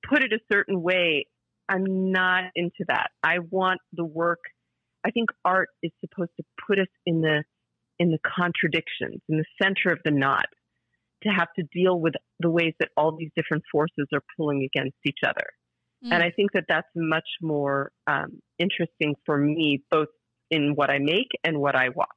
put 0.09 0.23
it 0.23 0.33
a 0.33 0.39
certain 0.53 0.81
way, 0.83 1.27
I'm 1.71 2.11
not 2.11 2.45
into 2.55 2.85
that. 2.89 3.11
I 3.23 3.39
want 3.39 3.81
the 3.93 4.05
work. 4.05 4.41
I 5.07 5.11
think 5.13 5.31
art 5.45 5.69
is 5.83 5.93
supposed 6.01 6.33
to 6.37 6.45
put 6.67 6.79
us 6.79 6.89
in 7.07 7.23
the 7.23 7.45
in 7.99 8.11
the 8.11 8.19
contradictions, 8.37 9.21
in 9.29 9.37
the 9.37 9.45
center 9.63 9.93
of 9.93 9.99
the 10.05 10.11
knot 10.11 10.47
to 11.23 11.29
have 11.29 11.49
to 11.57 11.63
deal 11.73 12.01
with 12.01 12.15
the 12.41 12.51
ways 12.51 12.73
that 12.81 12.89
all 12.97 13.15
these 13.17 13.31
different 13.37 13.63
forces 13.71 14.07
are 14.13 14.23
pulling 14.37 14.65
against 14.65 14.97
each 15.05 15.19
other. 15.25 15.47
Mm. 16.05 16.13
And 16.13 16.23
I 16.23 16.31
think 16.31 16.53
that 16.53 16.65
that's 16.67 16.89
much 16.97 17.29
more 17.43 17.93
um, 18.07 18.41
interesting 18.59 19.15
for 19.27 19.37
me, 19.37 19.83
both 19.91 20.09
in 20.51 20.75
what 20.75 20.91
I 20.91 20.99
make 20.99 21.29
and 21.45 21.61
what 21.61 21.77
I 21.77 21.91
watch. 21.91 22.09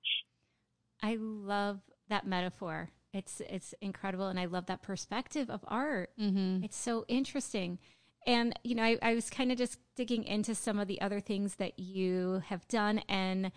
I 1.02 1.18
love 1.20 1.82
that 2.10 2.26
metaphor. 2.26 2.90
It's 3.14 3.42
it's 3.48 3.76
incredible, 3.82 4.28
and 4.28 4.40
I 4.40 4.46
love 4.46 4.66
that 4.68 4.82
perspective 4.82 5.50
of 5.50 5.64
art. 5.68 6.12
Mm-hmm. 6.20 6.64
It's 6.64 6.78
so 6.78 7.06
interesting. 7.08 7.78
And 8.26 8.58
you 8.64 8.76
know, 8.76 8.84
I, 8.84 8.98
I 9.02 9.16
was 9.16 9.30
kind 9.30 9.52
of 9.52 9.58
just 9.58 9.78
digging 9.96 10.24
into 10.24 10.56
some 10.56 10.80
of 10.80 10.88
the 10.88 11.02
other 11.02 11.20
things 11.20 11.56
that 11.56 11.80
you 11.80 12.42
have 12.48 12.68
done, 12.68 13.00
and 13.10 13.52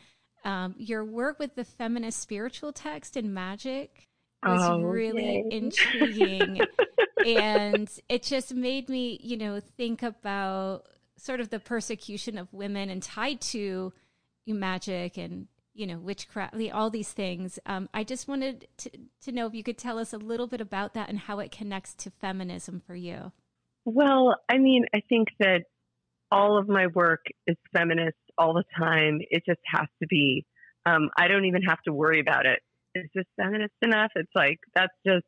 um, 0.45 0.75
your 0.79 1.05
work 1.05 1.39
with 1.39 1.55
the 1.55 1.65
feminist 1.65 2.21
spiritual 2.21 2.73
text 2.73 3.17
and 3.17 3.33
magic 3.35 4.09
was 4.43 4.63
oh, 4.63 4.81
really 4.81 5.37
yay. 5.37 5.45
intriguing. 5.51 6.61
and 7.27 7.91
it 8.09 8.23
just 8.23 8.55
made 8.55 8.89
me, 8.89 9.19
you 9.23 9.37
know, 9.37 9.61
think 9.61 10.03
about 10.03 10.85
sort 11.17 11.41
of 11.41 11.51
the 11.51 11.59
persecution 11.59 12.39
of 12.39 12.53
women 12.53 12.91
and 12.91 13.03
tied 13.03 13.41
to 13.41 13.93
magic 14.47 15.17
and 15.17 15.49
you 15.75 15.87
know 15.87 15.99
witchcraft 15.99 16.55
all 16.73 16.89
these 16.89 17.11
things 17.11 17.59
um, 17.67 17.89
i 17.93 18.05
just 18.05 18.29
wanted 18.29 18.69
to, 18.77 18.91
to 19.21 19.33
know 19.33 19.47
if 19.47 19.55
you 19.55 19.63
could 19.63 19.77
tell 19.77 19.99
us 19.99 20.13
a 20.13 20.19
little 20.19 20.47
bit 20.47 20.61
about 20.61 20.95
that 20.95 21.09
and 21.09 21.19
how 21.19 21.41
it 21.41 21.51
connects 21.51 21.95
to 21.95 22.11
feminism 22.11 22.81
for 22.87 22.95
you 22.95 23.33
well 23.87 24.37
i 24.51 24.59
mean 24.59 24.85
i 24.95 25.01
think 25.09 25.29
that 25.39 25.63
all 26.31 26.59
of 26.59 26.69
my 26.69 26.89
work 26.89 27.25
is 27.47 27.57
feminist 27.73 28.17
all 28.37 28.53
the 28.53 28.65
time 28.79 29.21
it 29.31 29.43
just 29.47 29.61
has 29.65 29.87
to 30.03 30.07
be 30.07 30.45
um, 30.85 31.09
i 31.17 31.29
don't 31.29 31.47
even 31.47 31.63
have 31.63 31.81
to 31.83 31.93
worry 31.93 32.21
about 32.21 32.45
it. 32.45 32.61
is 32.97 33.11
just 33.15 33.29
feminist 33.37 33.75
enough. 33.83 34.11
It's 34.17 34.31
like, 34.35 34.59
that's 34.75 34.95
just 35.07 35.25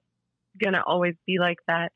going 0.62 0.74
to 0.74 0.82
always 0.82 1.14
be 1.26 1.38
like 1.38 1.58
that. 1.66 1.92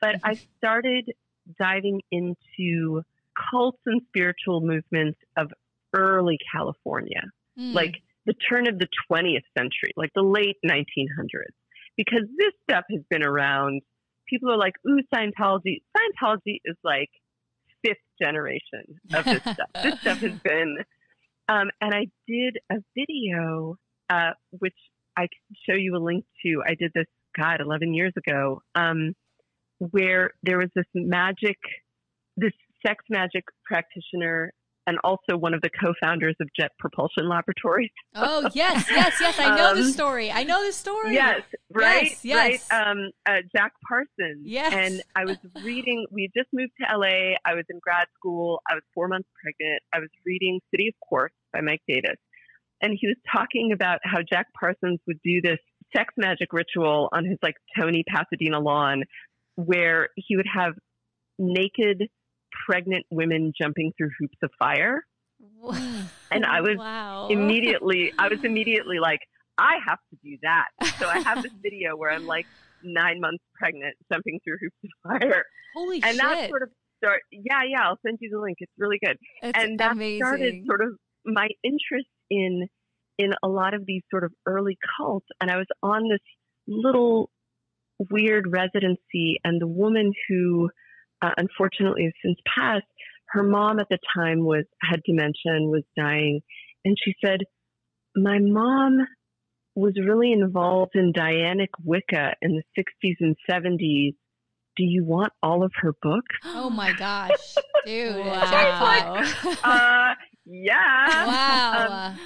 But 0.00 0.16
I 0.24 0.34
started 0.58 1.12
diving 1.58 2.00
into 2.10 3.02
cults 3.50 3.80
and 3.86 4.02
spiritual 4.08 4.60
movements 4.60 5.18
of 5.36 5.50
early 5.94 6.38
California, 6.54 7.22
mm. 7.58 7.74
like 7.74 7.94
the 8.26 8.34
turn 8.34 8.68
of 8.68 8.78
the 8.78 8.88
20th 9.10 9.44
century, 9.56 9.92
like 9.96 10.10
the 10.14 10.22
late 10.22 10.56
1900s, 10.64 11.54
because 11.96 12.22
this 12.38 12.52
stuff 12.68 12.84
has 12.90 13.00
been 13.10 13.24
around. 13.24 13.82
People 14.32 14.50
are 14.50 14.56
like, 14.56 14.74
ooh, 14.88 15.00
Scientology. 15.14 15.82
Scientology 15.94 16.60
is 16.64 16.76
like 16.82 17.10
fifth 17.84 17.98
generation 18.20 18.98
of 19.12 19.24
this 19.24 19.42
stuff. 19.42 19.68
This 19.82 20.00
stuff 20.00 20.18
has 20.20 20.38
been, 20.38 20.78
um, 21.48 21.70
and 21.82 21.94
I 21.94 22.06
did 22.26 22.56
a 22.70 22.76
video, 22.96 23.76
uh, 24.08 24.30
which 24.50 24.76
I 25.18 25.22
can 25.22 25.56
show 25.68 25.76
you 25.76 25.96
a 25.96 26.02
link 26.02 26.24
to. 26.46 26.62
I 26.66 26.74
did 26.74 26.92
this, 26.94 27.06
God, 27.38 27.60
11 27.60 27.92
years 27.92 28.14
ago, 28.16 28.62
um, 28.74 29.12
where 29.78 30.30
there 30.42 30.56
was 30.56 30.68
this 30.74 30.86
magic, 30.94 31.58
this 32.38 32.52
sex 32.86 33.04
magic 33.10 33.44
practitioner 33.66 34.54
and 34.86 34.98
also 35.04 35.36
one 35.36 35.54
of 35.54 35.60
the 35.62 35.70
co-founders 35.70 36.34
of 36.40 36.48
Jet 36.58 36.72
Propulsion 36.78 37.28
Laboratories. 37.28 37.90
Oh 38.14 38.48
yes, 38.54 38.86
yes, 38.90 39.16
yes! 39.20 39.38
I 39.38 39.56
know 39.56 39.70
um, 39.72 39.78
the 39.78 39.92
story. 39.92 40.30
I 40.30 40.42
know 40.42 40.64
the 40.64 40.72
story. 40.72 41.14
Yes, 41.14 41.42
right, 41.70 42.02
yes, 42.02 42.24
yes. 42.24 42.68
right. 42.70 42.88
Um, 42.88 43.10
uh, 43.26 43.38
Jack 43.54 43.72
Parsons. 43.88 44.42
Yes. 44.44 44.72
And 44.72 45.02
I 45.14 45.24
was 45.24 45.38
reading. 45.64 46.06
We 46.10 46.30
just 46.36 46.48
moved 46.52 46.72
to 46.80 46.96
LA. 46.96 47.36
I 47.44 47.54
was 47.54 47.64
in 47.70 47.78
grad 47.80 48.08
school. 48.18 48.60
I 48.68 48.74
was 48.74 48.82
four 48.94 49.08
months 49.08 49.28
pregnant. 49.40 49.82
I 49.92 50.00
was 50.00 50.10
reading 50.26 50.60
City 50.70 50.88
of 50.88 50.94
Quartz 51.00 51.34
by 51.52 51.60
Mike 51.60 51.82
Davis, 51.86 52.18
and 52.80 52.96
he 52.98 53.06
was 53.06 53.16
talking 53.32 53.72
about 53.72 54.00
how 54.02 54.18
Jack 54.28 54.46
Parsons 54.58 55.00
would 55.06 55.20
do 55.24 55.40
this 55.40 55.58
sex 55.96 56.12
magic 56.16 56.52
ritual 56.52 57.08
on 57.12 57.24
his 57.24 57.38
like 57.42 57.56
Tony 57.78 58.04
Pasadena 58.08 58.58
lawn, 58.58 59.04
where 59.56 60.08
he 60.16 60.36
would 60.36 60.48
have 60.52 60.74
naked 61.38 62.08
pregnant 62.66 63.04
women 63.10 63.52
jumping 63.58 63.92
through 63.96 64.10
hoops 64.18 64.38
of 64.42 64.50
fire. 64.58 65.02
And 66.30 66.46
I 66.46 66.60
was 66.60 66.76
wow. 66.78 67.28
immediately, 67.30 68.12
I 68.18 68.28
was 68.28 68.38
immediately 68.42 68.98
like, 68.98 69.20
I 69.58 69.74
have 69.86 69.98
to 70.10 70.18
do 70.24 70.38
that. 70.42 70.68
So 70.98 71.08
I 71.08 71.20
have 71.20 71.42
this 71.42 71.52
video 71.62 71.96
where 71.96 72.10
I'm 72.10 72.26
like 72.26 72.46
nine 72.82 73.20
months 73.20 73.44
pregnant 73.54 73.94
jumping 74.10 74.40
through 74.44 74.56
hoops 74.60 74.76
of 74.84 75.20
fire. 75.20 75.44
Holy 75.74 76.02
and 76.02 76.12
shit. 76.12 76.18
that 76.18 76.48
sort 76.48 76.62
of 76.62 76.70
start, 77.02 77.20
yeah, 77.30 77.62
yeah, 77.68 77.86
I'll 77.86 77.98
send 78.04 78.18
you 78.20 78.30
the 78.32 78.40
link. 78.40 78.56
It's 78.60 78.72
really 78.78 78.98
good. 79.04 79.16
It's 79.42 79.58
and 79.58 79.78
that 79.78 79.92
amazing. 79.92 80.24
started 80.24 80.54
sort 80.66 80.82
of 80.82 80.90
my 81.24 81.48
interest 81.62 82.08
in, 82.30 82.68
in 83.18 83.32
a 83.42 83.48
lot 83.48 83.74
of 83.74 83.84
these 83.86 84.02
sort 84.10 84.24
of 84.24 84.32
early 84.46 84.78
cults. 84.96 85.26
And 85.40 85.50
I 85.50 85.56
was 85.56 85.66
on 85.82 86.08
this 86.08 86.20
little 86.66 87.30
weird 88.10 88.46
residency 88.50 89.38
and 89.44 89.60
the 89.60 89.66
woman 89.66 90.12
who 90.28 90.70
uh, 91.22 91.30
unfortunately 91.36 92.04
has 92.04 92.12
since 92.22 92.38
passed, 92.46 92.84
her 93.28 93.42
mom 93.42 93.78
at 93.78 93.88
the 93.88 93.98
time 94.14 94.44
was 94.44 94.64
had 94.82 95.02
dementia 95.04 95.32
and 95.46 95.70
was 95.70 95.84
dying, 95.96 96.40
and 96.84 96.96
she 97.02 97.14
said, 97.24 97.40
"My 98.14 98.38
mom 98.38 99.06
was 99.74 99.94
really 99.98 100.32
involved 100.32 100.92
in 100.94 101.12
Dianic 101.12 101.70
Wicca 101.82 102.34
in 102.42 102.56
the 102.56 102.62
60s 102.76 103.16
and 103.20 103.36
70s. 103.50 104.14
Do 104.76 104.84
you 104.84 105.04
want 105.04 105.32
all 105.42 105.64
of 105.64 105.72
her 105.76 105.94
books?" 106.02 106.36
Oh 106.44 106.70
my 106.70 106.92
gosh, 106.92 107.56
dude! 107.86 108.16
wow. 108.16 109.14
Like, 109.14 109.64
uh, 109.64 110.14
yeah. 110.44 111.26
Wow. 111.26 112.08
Um, 112.08 112.18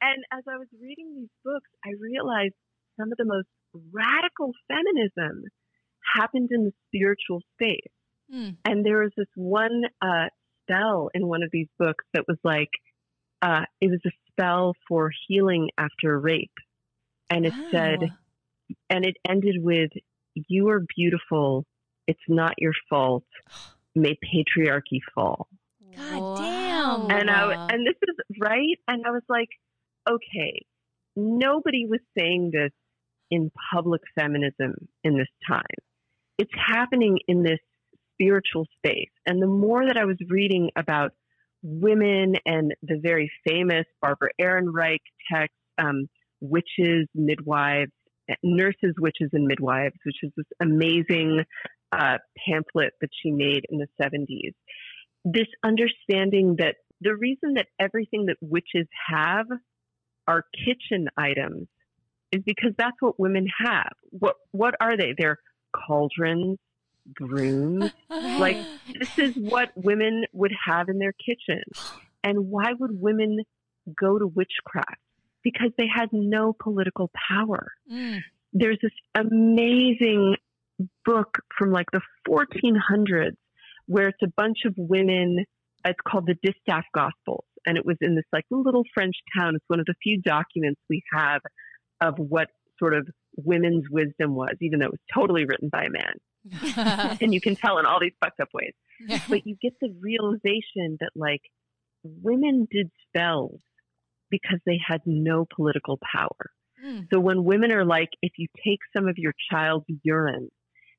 and 0.00 0.24
as 0.32 0.42
I 0.48 0.58
was 0.58 0.66
reading 0.80 1.14
these 1.16 1.30
books, 1.44 1.70
I 1.86 1.90
realized 2.00 2.54
some 2.98 3.12
of 3.12 3.18
the 3.18 3.24
most 3.24 3.46
radical 3.92 4.52
feminism 4.68 5.44
happened 6.16 6.48
in 6.50 6.64
the 6.64 6.72
spiritual 6.88 7.40
space. 7.54 7.92
Mm. 8.32 8.56
And 8.64 8.84
there 8.84 9.00
was 9.00 9.12
this 9.16 9.28
one 9.34 9.82
uh, 10.00 10.26
spell 10.62 11.10
in 11.14 11.26
one 11.26 11.42
of 11.42 11.50
these 11.52 11.68
books 11.78 12.04
that 12.14 12.24
was 12.26 12.38
like, 12.44 12.70
uh, 13.42 13.62
it 13.80 13.90
was 13.90 14.00
a 14.06 14.10
spell 14.30 14.74
for 14.88 15.10
healing 15.26 15.70
after 15.76 16.18
rape. 16.18 16.50
And 17.28 17.46
it 17.46 17.54
said, 17.70 18.00
and 18.90 19.04
it 19.04 19.16
ended 19.28 19.56
with, 19.58 19.90
You 20.34 20.68
are 20.68 20.84
beautiful. 20.96 21.64
It's 22.06 22.20
not 22.28 22.54
your 22.58 22.74
fault. 22.90 23.24
May 23.94 24.18
patriarchy 24.22 25.00
fall. 25.14 25.48
God 25.96 26.38
damn. 26.38 27.10
And 27.10 27.30
I, 27.30 27.68
and 27.70 27.86
this 27.86 27.96
is 28.02 28.38
right. 28.40 28.78
And 28.88 29.04
I 29.06 29.10
was 29.10 29.22
like, 29.28 29.48
okay, 30.08 30.64
nobody 31.16 31.86
was 31.86 32.00
saying 32.16 32.50
this 32.52 32.72
in 33.30 33.50
public 33.72 34.02
feminism 34.14 34.74
in 35.04 35.16
this 35.16 35.28
time. 35.46 35.62
It's 36.38 36.52
happening 36.54 37.18
in 37.28 37.42
this 37.42 37.60
spiritual 38.22 38.66
space. 38.76 39.10
And 39.26 39.42
the 39.42 39.46
more 39.46 39.86
that 39.86 39.96
I 39.96 40.04
was 40.04 40.16
reading 40.28 40.70
about 40.76 41.12
women 41.62 42.34
and 42.44 42.74
the 42.82 42.98
very 43.02 43.30
famous 43.46 43.84
Barbara 44.00 44.30
Ehrenreich 44.40 45.02
text, 45.32 45.54
um, 45.78 46.08
witches, 46.40 47.08
midwives, 47.14 47.92
nurses, 48.42 48.94
witches, 48.98 49.30
and 49.32 49.46
midwives, 49.46 49.94
which 50.04 50.16
is 50.22 50.32
this 50.36 50.46
amazing 50.60 51.44
uh, 51.92 52.18
pamphlet 52.46 52.92
that 53.00 53.10
she 53.22 53.30
made 53.30 53.64
in 53.68 53.78
the 53.78 53.86
70s. 54.00 54.54
This 55.24 55.46
understanding 55.64 56.56
that 56.58 56.76
the 57.00 57.14
reason 57.14 57.54
that 57.54 57.66
everything 57.80 58.26
that 58.26 58.36
witches 58.40 58.88
have 59.08 59.46
are 60.26 60.44
kitchen 60.64 61.08
items 61.16 61.68
is 62.32 62.42
because 62.46 62.72
that's 62.78 62.96
what 63.00 63.20
women 63.20 63.46
have. 63.64 63.92
What 64.10 64.36
what 64.52 64.74
are 64.80 64.96
they? 64.96 65.14
They're 65.16 65.38
cauldrons, 65.72 66.58
brooms. 67.06 67.90
like 68.10 68.56
this 68.98 69.18
is 69.18 69.36
what 69.36 69.70
women 69.76 70.24
would 70.32 70.52
have 70.66 70.88
in 70.88 70.98
their 70.98 71.12
kitchen. 71.12 71.62
And 72.24 72.48
why 72.50 72.72
would 72.78 73.00
women 73.00 73.40
go 73.98 74.18
to 74.18 74.26
witchcraft? 74.26 75.00
Because 75.42 75.70
they 75.76 75.88
had 75.92 76.08
no 76.12 76.52
political 76.52 77.10
power. 77.28 77.72
Mm. 77.90 78.20
There's 78.52 78.78
this 78.80 78.92
amazing 79.14 80.36
book 81.04 81.38
from 81.56 81.72
like 81.72 81.90
the 81.92 82.00
1400s 82.28 83.36
where 83.86 84.08
it's 84.08 84.22
a 84.22 84.32
bunch 84.36 84.58
of 84.66 84.74
women. 84.76 85.44
It's 85.84 85.98
called 86.06 86.26
the 86.26 86.36
Distaff 86.42 86.84
Gospels. 86.94 87.44
And 87.66 87.76
it 87.76 87.84
was 87.84 87.96
in 88.00 88.14
this 88.14 88.24
like 88.32 88.44
little 88.50 88.84
French 88.94 89.16
town. 89.36 89.54
It's 89.56 89.64
one 89.68 89.80
of 89.80 89.86
the 89.86 89.94
few 90.02 90.20
documents 90.20 90.80
we 90.88 91.02
have 91.12 91.40
of 92.00 92.14
what 92.18 92.48
sort 92.78 92.94
of 92.94 93.08
women's 93.36 93.84
wisdom 93.90 94.34
was, 94.34 94.54
even 94.60 94.80
though 94.80 94.86
it 94.86 94.92
was 94.92 95.00
totally 95.12 95.44
written 95.44 95.68
by 95.68 95.84
a 95.84 95.90
man. 95.90 96.14
and 97.20 97.32
you 97.32 97.40
can 97.40 97.56
tell 97.56 97.78
in 97.78 97.86
all 97.86 98.00
these 98.00 98.12
fucked 98.22 98.40
up 98.40 98.48
ways. 98.52 98.74
But 99.28 99.46
you 99.46 99.56
get 99.60 99.74
the 99.80 99.94
realization 100.00 100.96
that 101.00 101.10
like 101.14 101.42
women 102.04 102.66
did 102.70 102.90
spells 103.08 103.60
because 104.30 104.58
they 104.66 104.80
had 104.84 105.00
no 105.06 105.46
political 105.54 105.98
power. 106.14 106.50
Mm. 106.84 107.06
So 107.12 107.20
when 107.20 107.44
women 107.44 107.72
are 107.72 107.84
like, 107.84 108.10
if 108.22 108.32
you 108.38 108.48
take 108.64 108.80
some 108.96 109.08
of 109.08 109.18
your 109.18 109.34
child's 109.50 109.86
urine 110.02 110.48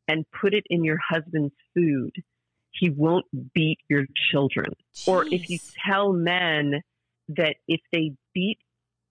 and 0.08 0.26
put 0.40 0.54
it 0.54 0.64
in 0.70 0.84
your 0.84 1.00
husband's 1.10 1.54
food, 1.74 2.12
he 2.72 2.90
won't 2.90 3.26
beat 3.54 3.80
your 3.90 4.06
children. 4.32 4.74
Jeez. 4.96 5.08
Or 5.08 5.26
if 5.26 5.50
you 5.50 5.60
tell 5.86 6.14
men 6.14 6.82
that 7.30 7.56
if 7.68 7.82
they 7.92 8.14
beat 8.34 8.60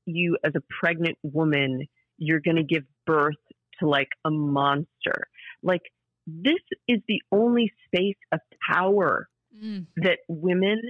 you 0.06 0.36
as 0.44 0.52
a 0.56 0.62
pregnant 0.80 1.18
woman, 1.22 1.86
you're 2.18 2.40
going 2.40 2.56
to 2.56 2.64
give 2.64 2.84
birth 3.06 3.34
to 3.80 3.88
like 3.88 4.08
a 4.24 4.30
monster. 4.30 5.26
Like 5.62 5.82
this 6.26 6.60
is 6.88 7.00
the 7.08 7.20
only 7.32 7.72
space 7.86 8.16
of 8.32 8.40
power 8.70 9.28
mm. 9.56 9.86
that 9.96 10.18
women 10.28 10.80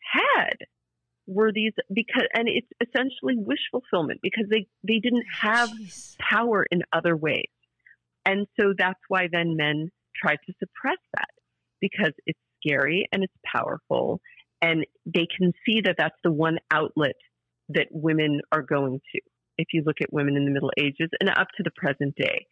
had 0.00 0.56
were 1.26 1.52
these 1.52 1.72
because 1.92 2.24
and 2.32 2.48
it's 2.48 2.68
essentially 2.80 3.36
wish 3.36 3.58
fulfillment 3.70 4.18
because 4.22 4.46
they 4.50 4.66
they 4.82 4.98
didn't 4.98 5.26
have 5.42 5.68
Jeez. 5.70 6.16
power 6.18 6.64
in 6.70 6.82
other 6.92 7.14
ways 7.16 7.50
and 8.24 8.46
so 8.58 8.72
that's 8.76 9.00
why 9.08 9.28
then 9.30 9.56
men 9.56 9.90
try 10.16 10.34
to 10.34 10.52
suppress 10.58 10.98
that 11.14 11.28
because 11.80 12.12
it's 12.26 12.38
scary 12.64 13.06
and 13.12 13.22
it's 13.22 13.32
powerful 13.44 14.20
and 14.62 14.86
they 15.04 15.26
can 15.36 15.52
see 15.66 15.82
that 15.82 15.96
that's 15.98 16.16
the 16.24 16.32
one 16.32 16.58
outlet 16.72 17.16
that 17.68 17.88
women 17.90 18.40
are 18.50 18.62
going 18.62 19.00
to 19.12 19.20
if 19.58 19.68
you 19.74 19.82
look 19.84 20.00
at 20.00 20.12
women 20.12 20.34
in 20.34 20.46
the 20.46 20.50
middle 20.50 20.72
ages 20.78 21.10
and 21.20 21.28
up 21.28 21.48
to 21.56 21.62
the 21.62 21.70
present 21.76 22.14
day 22.16 22.46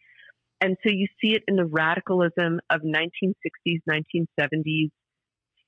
and 0.61 0.75
so 0.83 0.91
you 0.91 1.07
see 1.21 1.33
it 1.33 1.43
in 1.47 1.55
the 1.55 1.65
radicalism 1.65 2.59
of 2.69 2.81
1960s, 2.81 3.81
1970s 3.89 4.89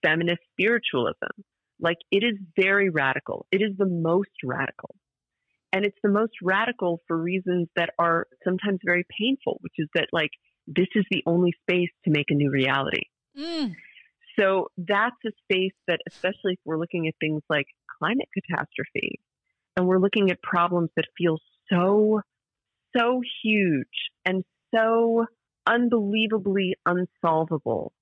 feminist 0.03 0.41
spiritualism. 0.51 1.43
Like 1.79 1.97
it 2.11 2.23
is 2.23 2.37
very 2.59 2.89
radical. 2.89 3.45
It 3.51 3.61
is 3.61 3.77
the 3.77 3.85
most 3.85 4.29
radical. 4.43 4.95
And 5.71 5.85
it's 5.85 5.97
the 6.03 6.09
most 6.09 6.33
radical 6.41 6.99
for 7.07 7.15
reasons 7.15 7.67
that 7.75 7.91
are 7.99 8.25
sometimes 8.43 8.79
very 8.83 9.05
painful, 9.19 9.59
which 9.61 9.75
is 9.77 9.87
that 9.93 10.07
like 10.11 10.31
this 10.65 10.87
is 10.95 11.05
the 11.11 11.23
only 11.25 11.53
space 11.61 11.89
to 12.05 12.11
make 12.11 12.25
a 12.29 12.33
new 12.33 12.49
reality. 12.49 13.03
Mm. 13.37 13.75
So 14.39 14.69
that's 14.77 15.15
a 15.25 15.31
space 15.43 15.73
that, 15.87 15.99
especially 16.07 16.53
if 16.53 16.59
we're 16.65 16.79
looking 16.79 17.07
at 17.07 17.13
things 17.19 17.41
like 17.49 17.67
climate 17.99 18.29
catastrophe 18.33 19.19
and 19.75 19.87
we're 19.87 19.99
looking 19.99 20.31
at 20.31 20.41
problems 20.41 20.89
that 20.95 21.05
feel 21.17 21.37
so, 21.71 22.21
so 22.97 23.21
huge 23.43 23.87
and 24.25 24.43
so 24.73 25.25
unbelievably 25.67 26.75
unsolvable 26.85 27.93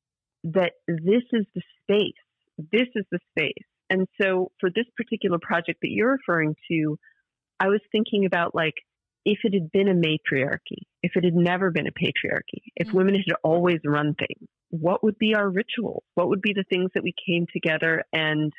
that 0.44 0.74
this 0.88 1.24
is 1.34 1.46
the 1.54 1.62
space. 1.82 2.14
This 2.58 2.88
is 2.96 3.06
the 3.12 3.20
space. 3.32 3.66
And 3.90 4.08
so 4.22 4.52
for 4.60 4.70
this 4.70 4.86
particular 4.96 5.38
project 5.42 5.80
that 5.82 5.90
you're 5.90 6.18
referring 6.18 6.56
to, 6.70 6.98
I 7.60 7.68
was 7.68 7.82
thinking 7.92 8.26
about 8.26 8.54
like, 8.56 8.74
if 9.26 9.40
it 9.44 9.54
had 9.54 9.72
been 9.72 9.90
a 9.90 9.94
matriarchy, 9.94 10.88
if 11.04 11.14
it 11.16 11.24
had 11.26 11.36
never 11.36 11.70
been 11.72 11.88
a 11.88 11.92
patriarchy, 11.92 12.64
if 12.76 12.88
mm-hmm. 12.88 12.98
women 12.98 13.16
had 13.16 13.36
always 13.44 13.80
run 13.86 14.16
things, 14.16 14.48
what 14.70 15.04
would 15.04 15.18
be 15.18 15.36
our 15.36 15.50
rituals? 15.50 16.04
What 16.16 16.30
would 16.30 16.42
be 16.42 16.54
the 16.54 16.64
things 16.70 16.92
that 16.94 17.04
we 17.04 17.14
came 17.28 17.46
together 17.52 18.04
and 18.14 18.54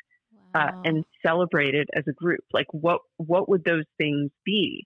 wow. 0.53 0.61
uh, 0.61 0.81
and 0.85 1.05
celebrated 1.25 1.89
as 1.95 2.03
a 2.07 2.13
group? 2.13 2.43
Like 2.53 2.67
what 2.71 3.01
what 3.17 3.49
would 3.49 3.63
those 3.63 3.85
things 3.97 4.31
be? 4.45 4.85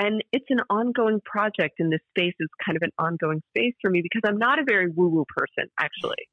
And 0.00 0.24
it's 0.32 0.46
an 0.48 0.60
ongoing 0.70 1.20
project, 1.22 1.74
and 1.78 1.92
this 1.92 2.00
space 2.16 2.32
is 2.40 2.48
kind 2.64 2.76
of 2.76 2.82
an 2.82 2.90
ongoing 2.98 3.42
space 3.50 3.74
for 3.82 3.90
me 3.90 4.00
because 4.02 4.22
I'm 4.24 4.38
not 4.38 4.58
a 4.58 4.64
very 4.66 4.88
woo 4.88 5.08
woo 5.08 5.26
person, 5.36 5.70
actually. 5.78 6.24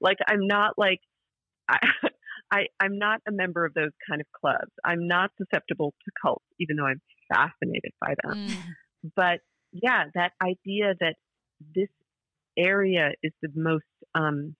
Like, 0.00 0.18
I'm 0.28 0.46
not 0.46 0.74
like, 0.76 1.00
I, 1.68 1.78
I, 2.52 2.66
I'm 2.78 2.98
not 2.98 3.20
a 3.26 3.32
member 3.32 3.64
of 3.64 3.74
those 3.74 3.90
kind 4.08 4.20
of 4.20 4.28
clubs. 4.40 4.70
I'm 4.84 5.08
not 5.08 5.30
susceptible 5.38 5.92
to 6.04 6.12
cults, 6.22 6.44
even 6.60 6.76
though 6.76 6.86
I'm 6.86 7.00
fascinated 7.28 7.90
by 8.00 8.14
them. 8.22 8.46
Mm. 8.46 8.56
But 9.16 9.40
yeah, 9.72 10.04
that 10.14 10.30
idea 10.40 10.94
that 11.00 11.16
this 11.74 11.88
area 12.56 13.10
is 13.24 13.32
the 13.42 13.48
most 13.56 13.84
um, 14.14 14.54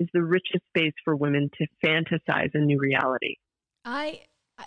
is 0.00 0.08
the 0.14 0.22
richest 0.22 0.64
space 0.74 0.94
for 1.04 1.14
women 1.14 1.50
to 1.58 1.66
fantasize 1.84 2.50
a 2.54 2.58
new 2.58 2.78
reality. 2.78 3.34
I, 3.84 4.22